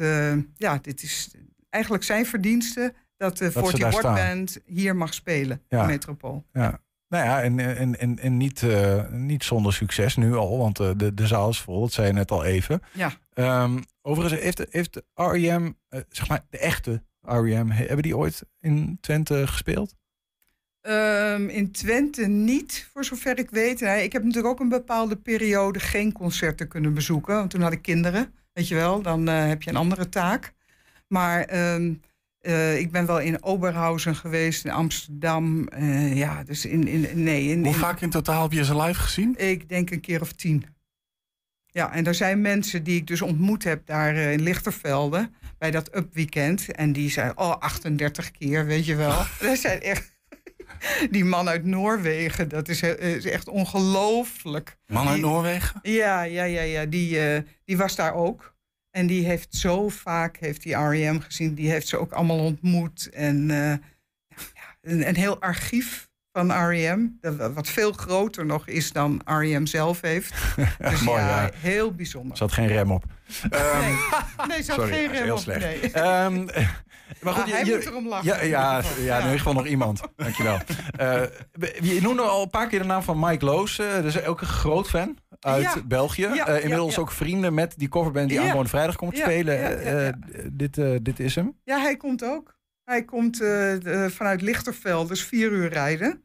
ja, 0.56 0.78
dit 0.82 1.02
is 1.02 1.30
eigenlijk 1.70 2.04
zijn 2.04 2.26
verdienste 2.26 2.94
dat 3.18 3.38
de 3.38 3.44
ze 3.44 3.52
40 3.52 3.78
daar 3.78 3.92
Watt. 3.92 4.14
Band 4.14 4.58
hier 4.64 4.96
mag 4.96 5.14
spelen 5.14 5.62
Ja. 5.68 5.80
in 5.80 5.86
Metropool. 5.86 6.44
Ja. 6.52 6.80
Nou 7.08 7.24
ja, 7.24 7.42
en, 7.42 7.58
en, 7.76 7.98
en, 7.98 8.18
en 8.18 8.36
niet, 8.36 8.62
eh, 8.62 9.08
niet 9.10 9.44
zonder 9.44 9.72
succes 9.72 10.16
nu 10.16 10.34
al, 10.34 10.58
want 10.58 10.80
eh, 10.80 10.90
de, 10.96 11.14
de 11.14 11.26
zaal 11.26 11.48
is 11.48 11.60
vol, 11.60 11.80
dat 11.80 11.92
zei 11.92 12.06
je 12.06 12.12
net 12.12 12.30
al 12.30 12.44
even. 12.44 12.82
Ja. 12.92 13.12
Ehm, 13.32 13.78
overigens 14.02 14.40
heeft, 14.42 14.66
heeft 14.70 15.02
R.E.M., 15.14 15.72
eh, 15.88 16.00
zeg 16.08 16.28
maar 16.28 16.44
de 16.50 16.58
echte 16.58 17.02
R.E.M., 17.22 17.70
he- 17.70 17.84
hebben 17.84 18.02
die 18.02 18.16
ooit 18.16 18.42
in 18.60 18.98
Twente 19.00 19.46
gespeeld? 19.46 19.94
Ehm, 20.80 21.48
in 21.48 21.72
Twente 21.72 22.26
niet, 22.26 22.88
voor 22.92 23.04
zover 23.04 23.38
ik 23.38 23.50
weet. 23.50 23.80
Nee, 23.80 24.02
ik 24.04 24.12
heb 24.12 24.22
natuurlijk 24.24 24.52
ook 24.54 24.60
een 24.60 24.68
bepaalde 24.68 25.16
periode 25.16 25.80
geen 25.80 26.12
concerten 26.12 26.68
kunnen 26.68 26.94
bezoeken. 26.94 27.34
Want 27.34 27.50
toen 27.50 27.60
had 27.62 27.72
ik 27.72 27.82
kinderen, 27.82 28.34
weet 28.52 28.68
je 28.68 28.74
wel. 28.74 29.02
Dan 29.02 29.28
eh, 29.28 29.46
heb 29.46 29.62
je 29.62 29.70
een 29.70 29.76
andere 29.76 30.08
taak. 30.08 30.52
Maar 31.08 31.42
ehm, 31.44 31.94
eh, 32.48 32.78
ik 32.78 32.90
ben 32.90 33.06
wel 33.06 33.20
in 33.20 33.42
Oberhausen 33.42 34.14
geweest, 34.16 34.64
in 34.64 34.70
Amsterdam. 34.70 35.68
eh, 35.68 36.16
ja, 36.16 36.44
dus 36.44 36.64
in... 36.66 36.86
in 36.88 37.22
nee, 37.22 37.48
in, 37.48 37.64
Hoe 37.64 37.74
vaak 37.74 38.00
in 38.00 38.10
totaal 38.10 38.42
heb 38.42 38.52
je 38.52 38.64
ze 38.64 38.76
live 38.76 39.00
gezien? 39.00 39.34
Ik 39.36 39.68
denk 39.68 39.90
een 39.90 40.00
keer 40.00 40.20
of 40.20 40.32
tien. 40.32 40.64
Ja, 41.66 41.92
en 41.92 42.06
er 42.06 42.14
zijn 42.14 42.40
mensen 42.40 42.82
die 42.82 42.96
ik 42.96 43.06
dus 43.06 43.22
ontmoet 43.22 43.64
heb 43.64 43.86
daar 43.86 44.14
eh, 44.14 44.32
in 44.32 44.42
Lichtervelde 44.42 45.30
bij 45.58 45.70
dat 45.70 45.96
Up 45.96 46.14
Weekend. 46.14 46.72
En 46.72 46.92
die 46.92 47.10
zeiden, 47.10 47.38
oh, 47.38 47.50
38 47.58 48.30
keer, 48.30 48.66
weet 48.66 48.86
je 48.86 48.94
wel. 48.94 49.22
dat 49.40 49.58
zijn 49.58 49.80
echt... 49.80 50.16
Die 51.10 51.24
man 51.24 51.48
uit 51.48 51.64
Noorwegen, 51.64 52.48
dat 52.48 52.68
is, 52.68 52.82
is 52.82 53.24
echt 53.24 53.48
ongelooflijk. 53.48 54.76
Man 54.86 55.06
uit 55.06 55.14
Die- 55.14 55.24
Noorwegen? 55.24 55.78
Ja, 55.82 56.22
ja, 56.22 56.44
ja, 56.44 56.62
ja. 56.62 56.86
Die, 56.86 57.18
die 57.64 57.76
was 57.76 57.96
daar 57.96 58.14
ook. 58.14 58.56
En 58.98 59.06
die 59.06 59.24
heeft 59.24 59.54
zo 59.54 59.88
vaak 59.88 60.36
heeft 60.36 60.62
die 60.62 60.74
R.E.M. 60.74 61.18
gezien. 61.18 61.54
Die 61.54 61.70
heeft 61.70 61.88
ze 61.88 61.96
ook 61.96 62.12
allemaal 62.12 62.38
ontmoet. 62.38 63.10
En 63.10 63.50
eh, 63.50 63.76
ja, 64.36 64.76
een, 64.80 65.08
een 65.08 65.16
heel 65.16 65.40
archief 65.40 66.07
van 66.32 66.52
R.E.M. 66.68 67.08
Wat 67.54 67.68
veel 67.68 67.92
groter 67.92 68.46
nog 68.46 68.66
is 68.66 68.92
dan 68.92 69.20
R.E.M. 69.24 69.66
zelf 69.66 70.00
heeft. 70.00 70.34
Dus 70.90 71.00
Mooi, 71.00 71.20
ja, 71.20 71.42
ja. 71.42 71.50
heel 71.56 71.92
bijzonder. 71.94 72.30
Er 72.30 72.36
zat 72.36 72.52
geen 72.52 72.66
rem 72.66 72.90
op. 72.92 73.04
Ehm, 73.50 73.80
Nee, 73.80 74.46
nee 74.48 74.56
er 74.56 74.64
zat 74.64 74.74
sorry, 74.74 74.92
geen 74.92 75.12
rem 75.12 75.22
heel 75.22 75.34
op, 75.34 75.40
slecht. 75.40 75.60
nee. 75.60 75.90
Ehm, 75.92 76.44
maar 77.22 77.32
goed, 77.32 77.42
Ah, 77.44 77.50
hij 77.50 77.64
je- 77.64 77.74
moet 77.74 77.86
erom 77.86 78.08
lachen. 78.08 78.26
Ja, 78.26 78.36
in 78.36 78.48
ja, 78.48 78.76
ieder 78.76 78.90
geval. 78.90 79.04
ja, 79.04 79.16
in 79.16 79.22
ieder 79.22 79.38
geval 79.38 79.52
nog 79.52 79.66
iemand. 79.66 80.00
Dankjewel. 80.16 80.58
Eh 80.96 81.22
je 81.80 81.98
noemde 82.02 82.22
al 82.22 82.42
een 82.42 82.50
paar 82.50 82.68
keer 82.68 82.78
de 82.78 82.84
naam 82.84 83.02
van 83.02 83.18
Mike 83.18 83.44
Loos. 83.44 83.78
eh 83.78 84.02
dus 84.02 84.24
ook 84.24 84.40
een 84.40 84.46
groot 84.46 84.88
fan 84.88 85.16
uit. 85.40 85.88
België. 85.88 86.24
Eh, 86.24 86.62
inmiddels 86.62 86.98
ook 86.98 87.10
vrienden 87.10 87.54
met 87.54 87.74
die 87.76 87.88
coverband 87.88 88.28
die 88.28 88.40
aankomende 88.40 88.68
vrijdag 88.68 88.96
komt 88.96 89.16
spelen. 89.16 90.20
dit, 90.52 90.74
dit 91.02 91.20
is 91.20 91.34
hem. 91.34 91.56
Ja, 91.64 91.78
hij 91.80 91.96
komt 91.96 92.24
ook. 92.24 92.56
Hij 92.88 93.04
komt 93.04 93.40
eh, 93.40 94.06
vanuit 94.06 94.42
Lichterveld, 94.42 95.08
dus 95.08 95.24
vier 95.24 95.50
uur 95.50 95.68
rijden. 95.68 96.22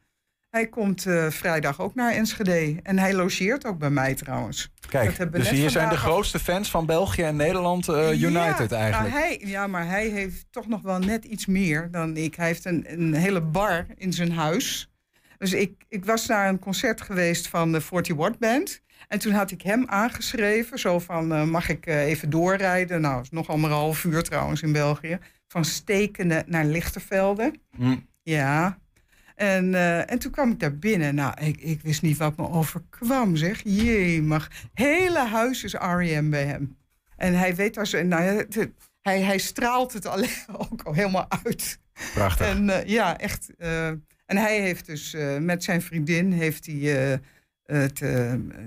Hij 0.49 0.67
komt 0.67 1.05
eh, 1.05 1.29
vrijdag 1.29 1.81
ook 1.81 1.95
naar 1.95 2.11
Enschede. 2.11 2.79
En 2.83 2.99
hij 2.99 3.13
logeert 3.13 3.65
ook 3.65 3.77
bij 3.77 3.89
mij 3.89 4.13
trouwens. 4.13 4.73
Kijk, 4.89 5.31
dus 5.31 5.49
hier 5.49 5.69
zijn 5.69 5.89
de 5.89 5.97
grootste 5.97 6.39
fans 6.39 6.71
van 6.71 6.85
België 6.85 7.21
en 7.21 7.35
Nederland 7.35 7.87
eh, 7.87 8.21
United 8.21 8.69
ja, 8.69 8.77
eigenlijk. 8.77 9.13
hij, 9.13 9.41
ja, 9.45 9.67
maar 9.67 9.87
hij 9.87 10.07
heeft 10.07 10.45
toch 10.51 10.67
nog 10.67 10.81
wel 10.81 10.99
net 10.99 11.25
iets 11.25 11.45
meer 11.45 11.87
dan 11.91 12.17
ik. 12.17 12.35
Hij 12.35 12.47
heeft 12.47 12.65
een, 12.65 12.85
een 12.87 13.13
hele 13.13 13.41
bar 13.41 13.85
in 13.95 14.13
zijn 14.13 14.31
huis. 14.31 14.91
Dus 15.37 15.53
ik, 15.53 15.83
ik 15.89 16.05
was 16.05 16.25
naar 16.25 16.49
een 16.49 16.59
concert 16.59 17.01
geweest 17.01 17.47
van 17.47 17.71
de 17.71 17.81
40 17.81 18.15
Watt 18.15 18.39
Band. 18.39 18.81
En 19.07 19.19
toen 19.19 19.33
had 19.33 19.51
ik 19.51 19.61
hem 19.61 19.83
aangeschreven. 19.87 20.79
Zo 20.79 20.99
van, 20.99 21.49
mag 21.49 21.69
ik 21.69 21.85
even 21.85 22.29
doorrijden? 22.29 23.01
Nou, 23.01 23.15
het 23.15 23.23
is 23.23 23.31
nog 23.31 23.49
anderhalf 23.49 24.03
uur 24.03 24.23
trouwens 24.23 24.61
in 24.61 24.71
België. 24.71 25.19
Van 25.53 25.65
Stekende 25.65 26.43
naar 26.47 26.65
Lichtervelde. 26.65 27.53
Hm. 27.75 27.95
Ja. 28.23 28.79
En, 29.35 29.73
eh, 29.73 30.11
en 30.11 30.19
toen 30.19 30.31
kwam 30.31 30.51
ik 30.51 30.59
daar 30.59 30.77
binnen. 30.77 31.15
Nou, 31.15 31.33
ik, 31.41 31.61
ik 31.61 31.81
wist 31.81 32.01
niet 32.01 32.17
wat 32.17 32.37
me 32.37 32.49
overkwam, 32.49 33.35
zeg. 33.35 33.61
Jee, 33.63 34.21
mag. 34.21 34.47
Hele 34.73 35.27
huis 35.27 35.63
is 35.63 35.73
R.E.M. 35.73 36.29
bij 36.29 36.45
hem. 36.45 36.77
En 37.17 37.33
hij 37.33 37.55
weet 37.55 37.73
daar 37.73 37.87
zo... 37.87 38.03
Nou, 38.03 38.45
hij, 39.01 39.21
hij 39.21 39.37
straalt 39.37 39.93
het 39.93 40.05
alleen 40.05 40.43
ook 40.71 40.81
al 40.83 40.93
helemaal 40.93 41.27
uit. 41.43 41.79
Prachtig. 42.13 42.47
En 42.47 42.69
eh, 42.69 42.87
ja, 42.87 43.17
echt. 43.17 43.49
eh, 43.57 43.87
en 44.25 44.37
hij 44.37 44.61
heeft 44.61 44.85
dus 44.85 45.15
met 45.39 45.63
zijn 45.63 45.81
vriendin 45.81 46.31
heeft 46.31 46.65
hij, 46.65 47.19
het, 47.65 48.01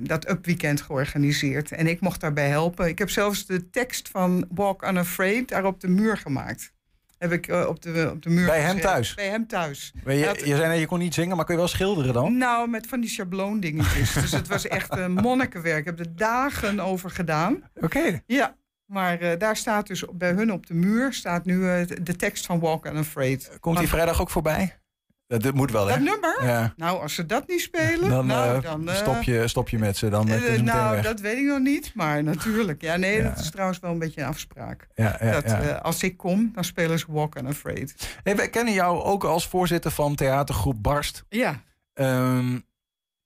dat 0.00 0.30
Up 0.30 0.44
Weekend 0.44 0.80
georganiseerd. 0.80 1.72
En 1.72 1.86
ik 1.86 2.00
mocht 2.00 2.20
daarbij 2.20 2.48
helpen. 2.48 2.88
Ik 2.88 2.98
heb 2.98 3.10
zelfs 3.10 3.46
de 3.46 3.70
tekst 3.70 4.08
van 4.08 4.46
Walk 4.50 4.88
Unafraid 4.88 5.48
daar 5.48 5.64
op 5.64 5.80
de 5.80 5.88
muur 5.88 6.16
gemaakt. 6.16 6.74
Heb 7.18 7.32
ik 7.32 7.48
eh, 7.48 7.66
op, 7.68 7.82
de, 7.82 8.10
op 8.12 8.22
de 8.22 8.30
muur 8.30 8.46
Bij 8.46 8.60
hem 8.60 8.80
thuis? 8.80 9.14
Bij 9.14 9.28
hem 9.28 9.46
thuis. 9.46 9.92
Je, 10.04 10.12
je 10.44 10.56
zei 10.56 10.68
net, 10.68 10.78
je 10.78 10.86
kon 10.86 10.98
niet 10.98 11.14
zingen, 11.14 11.36
maar 11.36 11.44
kun 11.44 11.54
je 11.54 11.60
wel 11.60 11.68
schilderen 11.68 12.12
dan? 12.14 12.36
nou, 12.36 12.68
met 12.68 12.86
van 12.86 13.00
die 13.00 13.10
schabloondingetjes. 13.10 14.12
dus 14.12 14.32
het 14.32 14.48
was 14.48 14.66
echt 14.66 14.96
een 14.96 15.12
monnikenwerk. 15.28 15.78
Ik 15.78 15.84
heb 15.84 15.98
er 15.98 16.16
dagen 16.16 16.80
over 16.80 17.10
gedaan. 17.10 17.62
Oké. 17.74 18.22
Ja, 18.26 18.56
Maar 18.86 19.20
eh, 19.20 19.38
daar 19.38 19.56
staat 19.56 19.86
dus 19.86 20.04
bij 20.12 20.32
hun 20.32 20.52
op 20.52 20.66
de 20.66 20.74
muur 20.74 21.12
staat 21.12 21.44
nu 21.44 21.68
eh, 21.70 21.86
de 22.02 22.16
tekst 22.16 22.46
van 22.46 22.60
Walk 22.60 22.86
Unafraid. 22.86 23.56
Komt 23.60 23.78
die 23.78 23.88
vrijdag 23.88 24.20
ook 24.20 24.30
voorbij? 24.30 24.78
Dat, 25.26 25.42
dat 25.42 25.54
moet 25.54 25.70
wel, 25.70 25.86
hè? 25.86 25.92
Dat 25.94 26.02
nummer? 26.02 26.44
Ja. 26.44 26.72
Nou, 26.76 27.00
als 27.02 27.14
ze 27.14 27.26
dat 27.26 27.48
niet 27.48 27.60
spelen, 27.60 28.08
Dan, 28.10 28.26
nou, 28.26 28.56
eh, 28.56 28.62
dan... 28.62 28.88
eh, 28.88 28.94
stop, 28.94 29.22
je, 29.22 29.48
stop 29.48 29.68
je 29.68 29.78
met 29.78 29.96
ze, 29.96 30.08
dan 30.08 30.28
eh, 30.28 30.60
nou, 30.62 30.94
weg. 30.94 31.04
dat 31.04 31.20
weet 31.20 31.36
ik 31.38 31.44
nog 31.44 31.58
niet, 31.58 31.92
maar 31.94 32.22
natuurlijk. 32.22 32.82
Ja, 32.82 32.96
nee, 32.96 33.16
Ja. 33.16 33.22
dat 33.28 33.38
is 33.38 33.50
trouwens 33.50 33.78
wel 33.78 33.90
een 33.90 33.98
beetje 33.98 34.20
een 34.20 34.26
afspraak. 34.28 34.86
Ja, 34.94 35.18
dat, 35.40 35.82
als 35.82 36.02
ik 36.02 36.16
kom, 36.16 36.50
dan 36.54 36.64
spelen 36.64 36.98
ze 36.98 37.04
Walk 37.08 37.36
Unafraid. 37.38 38.18
Hey, 38.22 38.36
wij 38.36 38.48
kennen 38.50 38.74
jou 38.74 39.02
ook 39.02 39.24
als 39.24 39.48
voorzitter 39.48 39.90
van 39.90 40.14
theatergroep 40.14 40.82
Barst. 40.82 41.24
Ja. 41.28 41.62
Ehm, 41.94 42.58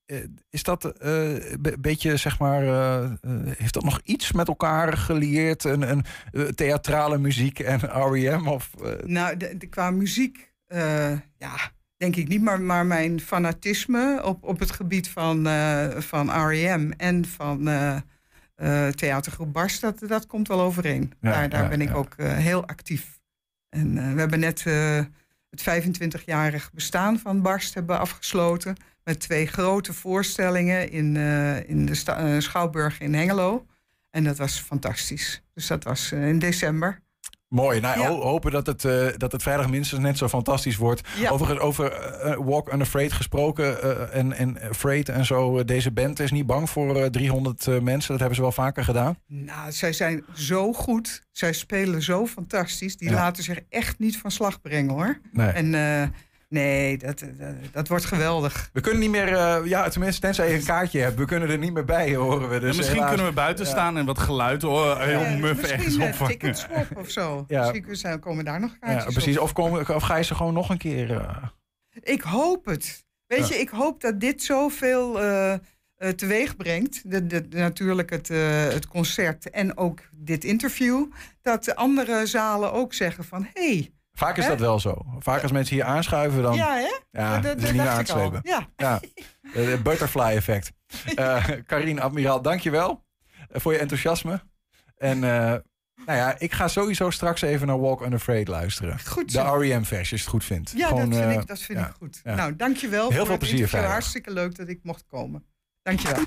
eh, 0.07 0.17
is 0.51 0.63
dat 0.63 0.93
een 0.99 1.77
beetje, 1.81 2.17
zeg 2.17 2.39
maar, 2.39 2.63
heeft 3.57 3.75
dat 3.75 3.85
nog 3.85 4.01
iets 4.05 4.33
met 4.33 4.49
elkaar 4.49 4.97
gelieerd? 4.97 5.65
Een, 5.65 5.83
een 6.33 6.55
theatrale 6.55 7.19
muziek 7.19 7.59
en 7.59 7.79
R.E.M.? 7.79 8.49
Of, 8.49 8.71
Nou, 9.05 9.37
de, 9.37 9.57
de- 9.57 9.67
qua 9.67 9.91
muziek, 9.91 10.53
ja, 11.39 11.57
denk 12.01 12.17
ik 12.17 12.29
niet. 12.29 12.43
Maar, 12.43 12.61
maar 12.61 12.87
mijn 12.87 13.21
fanatisme 13.21 14.21
op, 14.25 14.43
op 14.45 14.59
het 14.59 14.71
gebied 14.71 15.09
van, 15.09 15.47
eh, 15.47 15.89
van 15.99 16.31
R.E.M. 16.31 16.91
en 16.97 17.25
van 17.25 17.69
eh, 17.69 17.97
eh, 18.55 18.93
theatergroep 18.93 19.53
Bars, 19.53 19.81
dat, 19.81 19.99
dat 20.07 20.27
komt 20.27 20.49
wel 20.49 20.61
overeen. 20.61 21.13
Ja, 21.21 21.31
daar 21.31 21.49
daar 21.49 21.63
ja, 21.63 21.69
ben 21.69 21.81
ik 21.81 21.89
ja. 21.89 21.95
ook 21.95 22.15
heel 22.19 22.67
actief. 22.67 23.21
En 23.69 24.15
we 24.15 24.21
hebben 24.21 24.41
net 24.41 24.65
het 25.51 25.61
25-jarig 25.61 26.73
bestaan 26.73 27.19
van 27.19 27.43
Barst 27.43 27.75
hebben 27.75 27.99
afgesloten. 27.99 28.77
Met 29.05 29.21
twee 29.21 29.47
grote 29.47 29.93
voorstellingen 29.93 30.91
in, 30.91 31.17
in 31.67 31.87
de 31.87 32.41
Schouwburg 32.41 33.01
in 33.01 33.15
Hengelo. 33.15 33.67
En 34.11 34.25
dat 34.25 34.39
was 34.39 34.61
fantastisch. 34.61 35.43
Dus 35.55 35.67
dat 35.67 35.85
was 35.85 36.13
in 36.13 36.39
december. 36.39 37.01
Mooi. 37.51 37.81
Nou, 37.81 38.01
Ja. 38.01 38.09
hopen 38.09 38.51
dat 38.51 38.67
het, 38.67 38.85
eh, 38.85 39.07
dat 39.17 39.33
het 39.33 39.43
vrijdag 39.43 39.69
minstens 39.71 40.01
net 40.01 40.19
zo 40.19 40.29
fantastisch 40.29 40.77
wordt. 40.77 41.09
Ja. 41.19 41.31
Overigens, 41.31 41.61
over 41.61 41.93
eh, 41.93 42.37
Walk 42.39 42.73
Unafraid 42.73 43.13
gesproken 43.13 44.13
en, 44.13 44.33
en 44.33 44.61
Afraid 44.71 45.09
en 45.09 45.25
zo. 45.27 45.65
deze 45.65 45.91
band 45.91 46.21
is 46.21 46.31
niet 46.31 46.47
bang 46.47 46.71
voor 46.71 46.97
eh, 46.97 47.07
300 47.07 47.67
eh, 47.67 47.79
mensen. 47.79 48.09
Dat 48.11 48.19
hebben 48.19 48.37
ze 48.37 48.43
wel 48.43 48.53
vaker 48.53 48.85
gedaan. 48.85 49.19
Nou, 49.27 49.73
zij 49.73 49.93
zijn 49.93 50.25
zo 50.35 50.73
goed. 50.73 51.23
Zij 51.33 51.53
spelen 51.53 52.03
zo 52.03 52.27
fantastisch. 52.27 52.97
Die 52.97 53.09
Ja. 53.11 53.15
laten 53.15 53.43
zich 53.43 53.61
echt 53.69 53.99
niet 53.99 54.19
van 54.19 54.31
slag 54.31 54.61
brengen 54.61 54.93
hoor. 54.95 55.21
Nee. 55.33 55.49
En 55.49 55.71
nee, 56.51 56.97
dat, 56.99 57.19
dat, 57.39 57.55
dat 57.73 57.89
wordt 57.89 58.05
geweldig. 58.05 58.71
We 58.73 58.81
kunnen 58.81 59.01
niet 59.01 59.11
meer, 59.11 59.33
eh, 59.33 59.61
ja, 59.65 59.89
tenminste, 59.89 60.21
tenzij 60.21 60.49
je 60.51 60.55
een 60.59 60.65
kaartje 60.65 61.01
hebt. 61.01 61.19
We 61.19 61.25
kunnen 61.25 61.49
er 61.51 61.59
niet 61.59 61.73
meer 61.73 61.85
bij, 61.85 62.15
horen 62.15 62.49
we. 62.49 62.59
Dus 62.59 62.71
En 62.71 62.77
misschien 62.77 62.95
helaas. 62.95 63.09
kunnen 63.09 63.27
we 63.27 63.33
buiten 63.35 63.65
Ja. 63.65 63.71
staan 63.71 63.97
en 63.97 64.07
wat 64.07 64.19
geluid 64.19 64.63
horen. 64.63 65.09
Heel 65.09 65.21
Eh, 65.21 65.37
muf 65.37 65.63
ergens 65.63 65.97
opvangen. 65.99 66.55
swap 66.55 66.97
of 66.97 67.11
zo. 67.11 67.45
Ja. 67.49 67.73
Misschien 67.87 68.21
komen 68.21 68.45
daar 68.45 68.61
nog 68.61 68.79
kaartjes 68.79 69.05
Ja, 69.05 69.11
precies. 69.11 69.37
op. 69.39 69.43
Of, 69.43 69.53
komen, 69.53 69.95
of 69.95 70.03
ga 70.03 70.17
je 70.17 70.25
ze 70.25 70.35
gewoon 70.35 70.55
nog 70.55 70.69
een 70.71 70.79
keer... 70.79 71.11
eh, 71.11 71.37
Ik 72.03 72.21
hoop 72.23 72.65
het. 72.67 73.05
Weet 73.27 73.49
Ja. 73.49 73.55
je, 73.55 73.61
ik 73.61 73.69
hoop 73.69 74.01
dat 74.01 74.21
dit 74.21 74.43
zoveel 74.43 75.21
eh 75.21 75.53
eh, 76.01 76.09
teweeg 76.09 76.57
brengt. 76.57 77.11
De, 77.11 77.27
de, 77.27 77.47
natuurlijk 77.51 78.11
het, 78.11 78.31
eh, 78.31 78.39
het 78.69 78.87
concert 78.89 79.51
en 79.51 79.77
ook 79.77 80.01
dit 80.17 80.45
interview. 80.45 81.07
Dat 81.43 81.65
de 81.65 81.77
andere 81.77 82.27
zalen 82.27 82.73
ook 82.73 82.95
zeggen 82.95 83.25
van... 83.25 83.47
Hey, 83.55 83.93
Vaak 84.21 84.37
is 84.37 84.45
Hè? 84.45 84.51
dat 84.51 84.61
wel 84.61 84.81
zo. 84.81 85.05
Vaak 85.19 85.43
als 85.43 85.53
mensen 85.53 85.75
hier 85.77 85.85
aanschuiven, 85.85 86.43
dan... 86.43 86.55
ja 86.55 86.75
hè? 86.77 86.99
Ja, 87.21 87.39
Dat- 87.41 87.57
is 87.57 87.71
niet 87.71 87.77
dacht 87.77 87.89
aan 87.89 88.01
ik 88.01 88.07
het 88.07 88.17
slepen. 88.17 88.41
Ja. 88.43 88.69
Ja, 88.77 89.01
het 89.53 89.83
butterfly 89.83 90.23
effect. 90.37 90.73
Eh 91.15 91.45
Karine 91.67 92.01
Admiraal, 92.01 92.43
dankjewel 92.43 93.05
eh, 93.51 93.61
voor 93.61 93.73
je 93.73 93.79
enthousiasme. 93.79 94.41
En 94.97 95.25
eh, 95.25 95.31
nou 96.07 96.19
ja, 96.19 96.35
ik 96.39 96.53
ga 96.53 96.69
sowieso 96.69 97.11
straks 97.11 97.43
even 97.43 97.67
naar 97.67 97.81
Walk 97.81 98.03
Unafraid 98.07 98.49
luisteren. 98.49 98.99
Goed 99.07 99.33
De. 99.33 99.41
R.E.M. 99.41 99.83
versie, 99.83 99.99
als 99.99 100.09
je 100.09 100.17
het 100.17 100.27
goed 100.27 100.45
vindt. 100.45 100.73
Ja, 100.77 100.87
Gewoon, 100.89 101.11
dat 101.11 101.19
vind, 101.19 101.31
eh, 101.33 101.41
ik, 101.41 101.47
dat 101.47 101.59
vind 101.59 101.79
ja, 101.79 101.87
ik 101.87 101.93
goed. 101.99 102.21
ja. 102.25 102.35
Nou, 102.35 102.57
dankjewel 102.57 103.01
Heel 103.09 103.17
voor 103.17 103.17
veel 103.17 103.27
het 103.31 103.39
plezier 103.39 103.47
interview. 103.57 103.69
vrijdag. 103.69 103.93
Hartstikke 103.93 104.31
leuk 104.33 104.57
dat 104.57 104.69
ik 104.69 104.79
mocht 104.83 105.05
komen. 105.07 105.45
Dankjewel. 105.83 106.25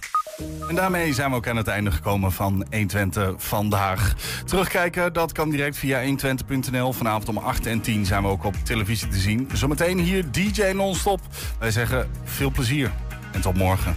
En 0.67 0.75
daarmee 0.75 1.13
zijn 1.13 1.29
we 1.29 1.35
ook 1.35 1.47
aan 1.47 1.57
het 1.57 1.67
einde 1.67 1.91
gekomen 1.91 2.31
van 2.31 2.65
120 2.71 3.33
vandaag. 3.37 4.13
Terugkijken, 4.45 5.13
dat 5.13 5.31
kan 5.31 5.49
direct 5.49 5.77
via 5.77 6.03
120.nl. 6.05 6.93
Vanavond 6.93 7.29
om 7.29 7.37
8 7.37 7.65
en 7.65 7.81
10 7.81 8.05
zijn 8.05 8.21
we 8.21 8.27
ook 8.27 8.43
op 8.43 8.55
televisie 8.63 9.07
te 9.07 9.17
zien. 9.17 9.49
Zometeen 9.53 9.99
hier 9.99 10.31
DJ 10.31 10.63
Non-Stop. 10.63 11.19
Wij 11.59 11.71
zeggen 11.71 12.09
veel 12.23 12.51
plezier 12.51 12.91
en 13.31 13.41
tot 13.41 13.57
morgen. 13.57 13.95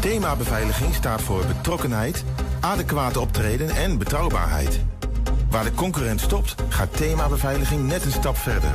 Thema 0.00 0.36
beveiliging 0.36 0.94
staat 0.94 1.22
voor 1.22 1.46
betrokkenheid, 1.46 2.24
adequate 2.60 3.20
optreden 3.20 3.70
en 3.70 3.98
betrouwbaarheid. 3.98 4.80
Waar 5.50 5.64
de 5.64 5.74
concurrent 5.74 6.20
stopt, 6.20 6.54
gaat 6.68 6.96
thema 6.96 7.28
beveiliging 7.28 7.86
net 7.86 8.04
een 8.04 8.12
stap 8.12 8.36
verder. 8.36 8.72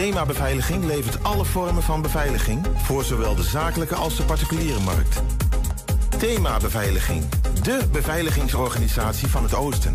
Thema 0.00 0.26
beveiliging 0.26 0.84
levert 0.84 1.24
alle 1.24 1.44
vormen 1.44 1.82
van 1.82 2.02
beveiliging 2.02 2.66
voor 2.76 3.04
zowel 3.04 3.34
de 3.34 3.42
zakelijke 3.42 3.94
als 3.94 4.16
de 4.16 4.22
particuliere 4.22 4.80
markt. 4.80 5.22
Thema 6.18 6.56
beveiliging, 6.56 7.24
de 7.62 7.80
beveiligingsorganisatie 7.92 9.28
van 9.28 9.42
het 9.42 9.54
Oosten. 9.54 9.94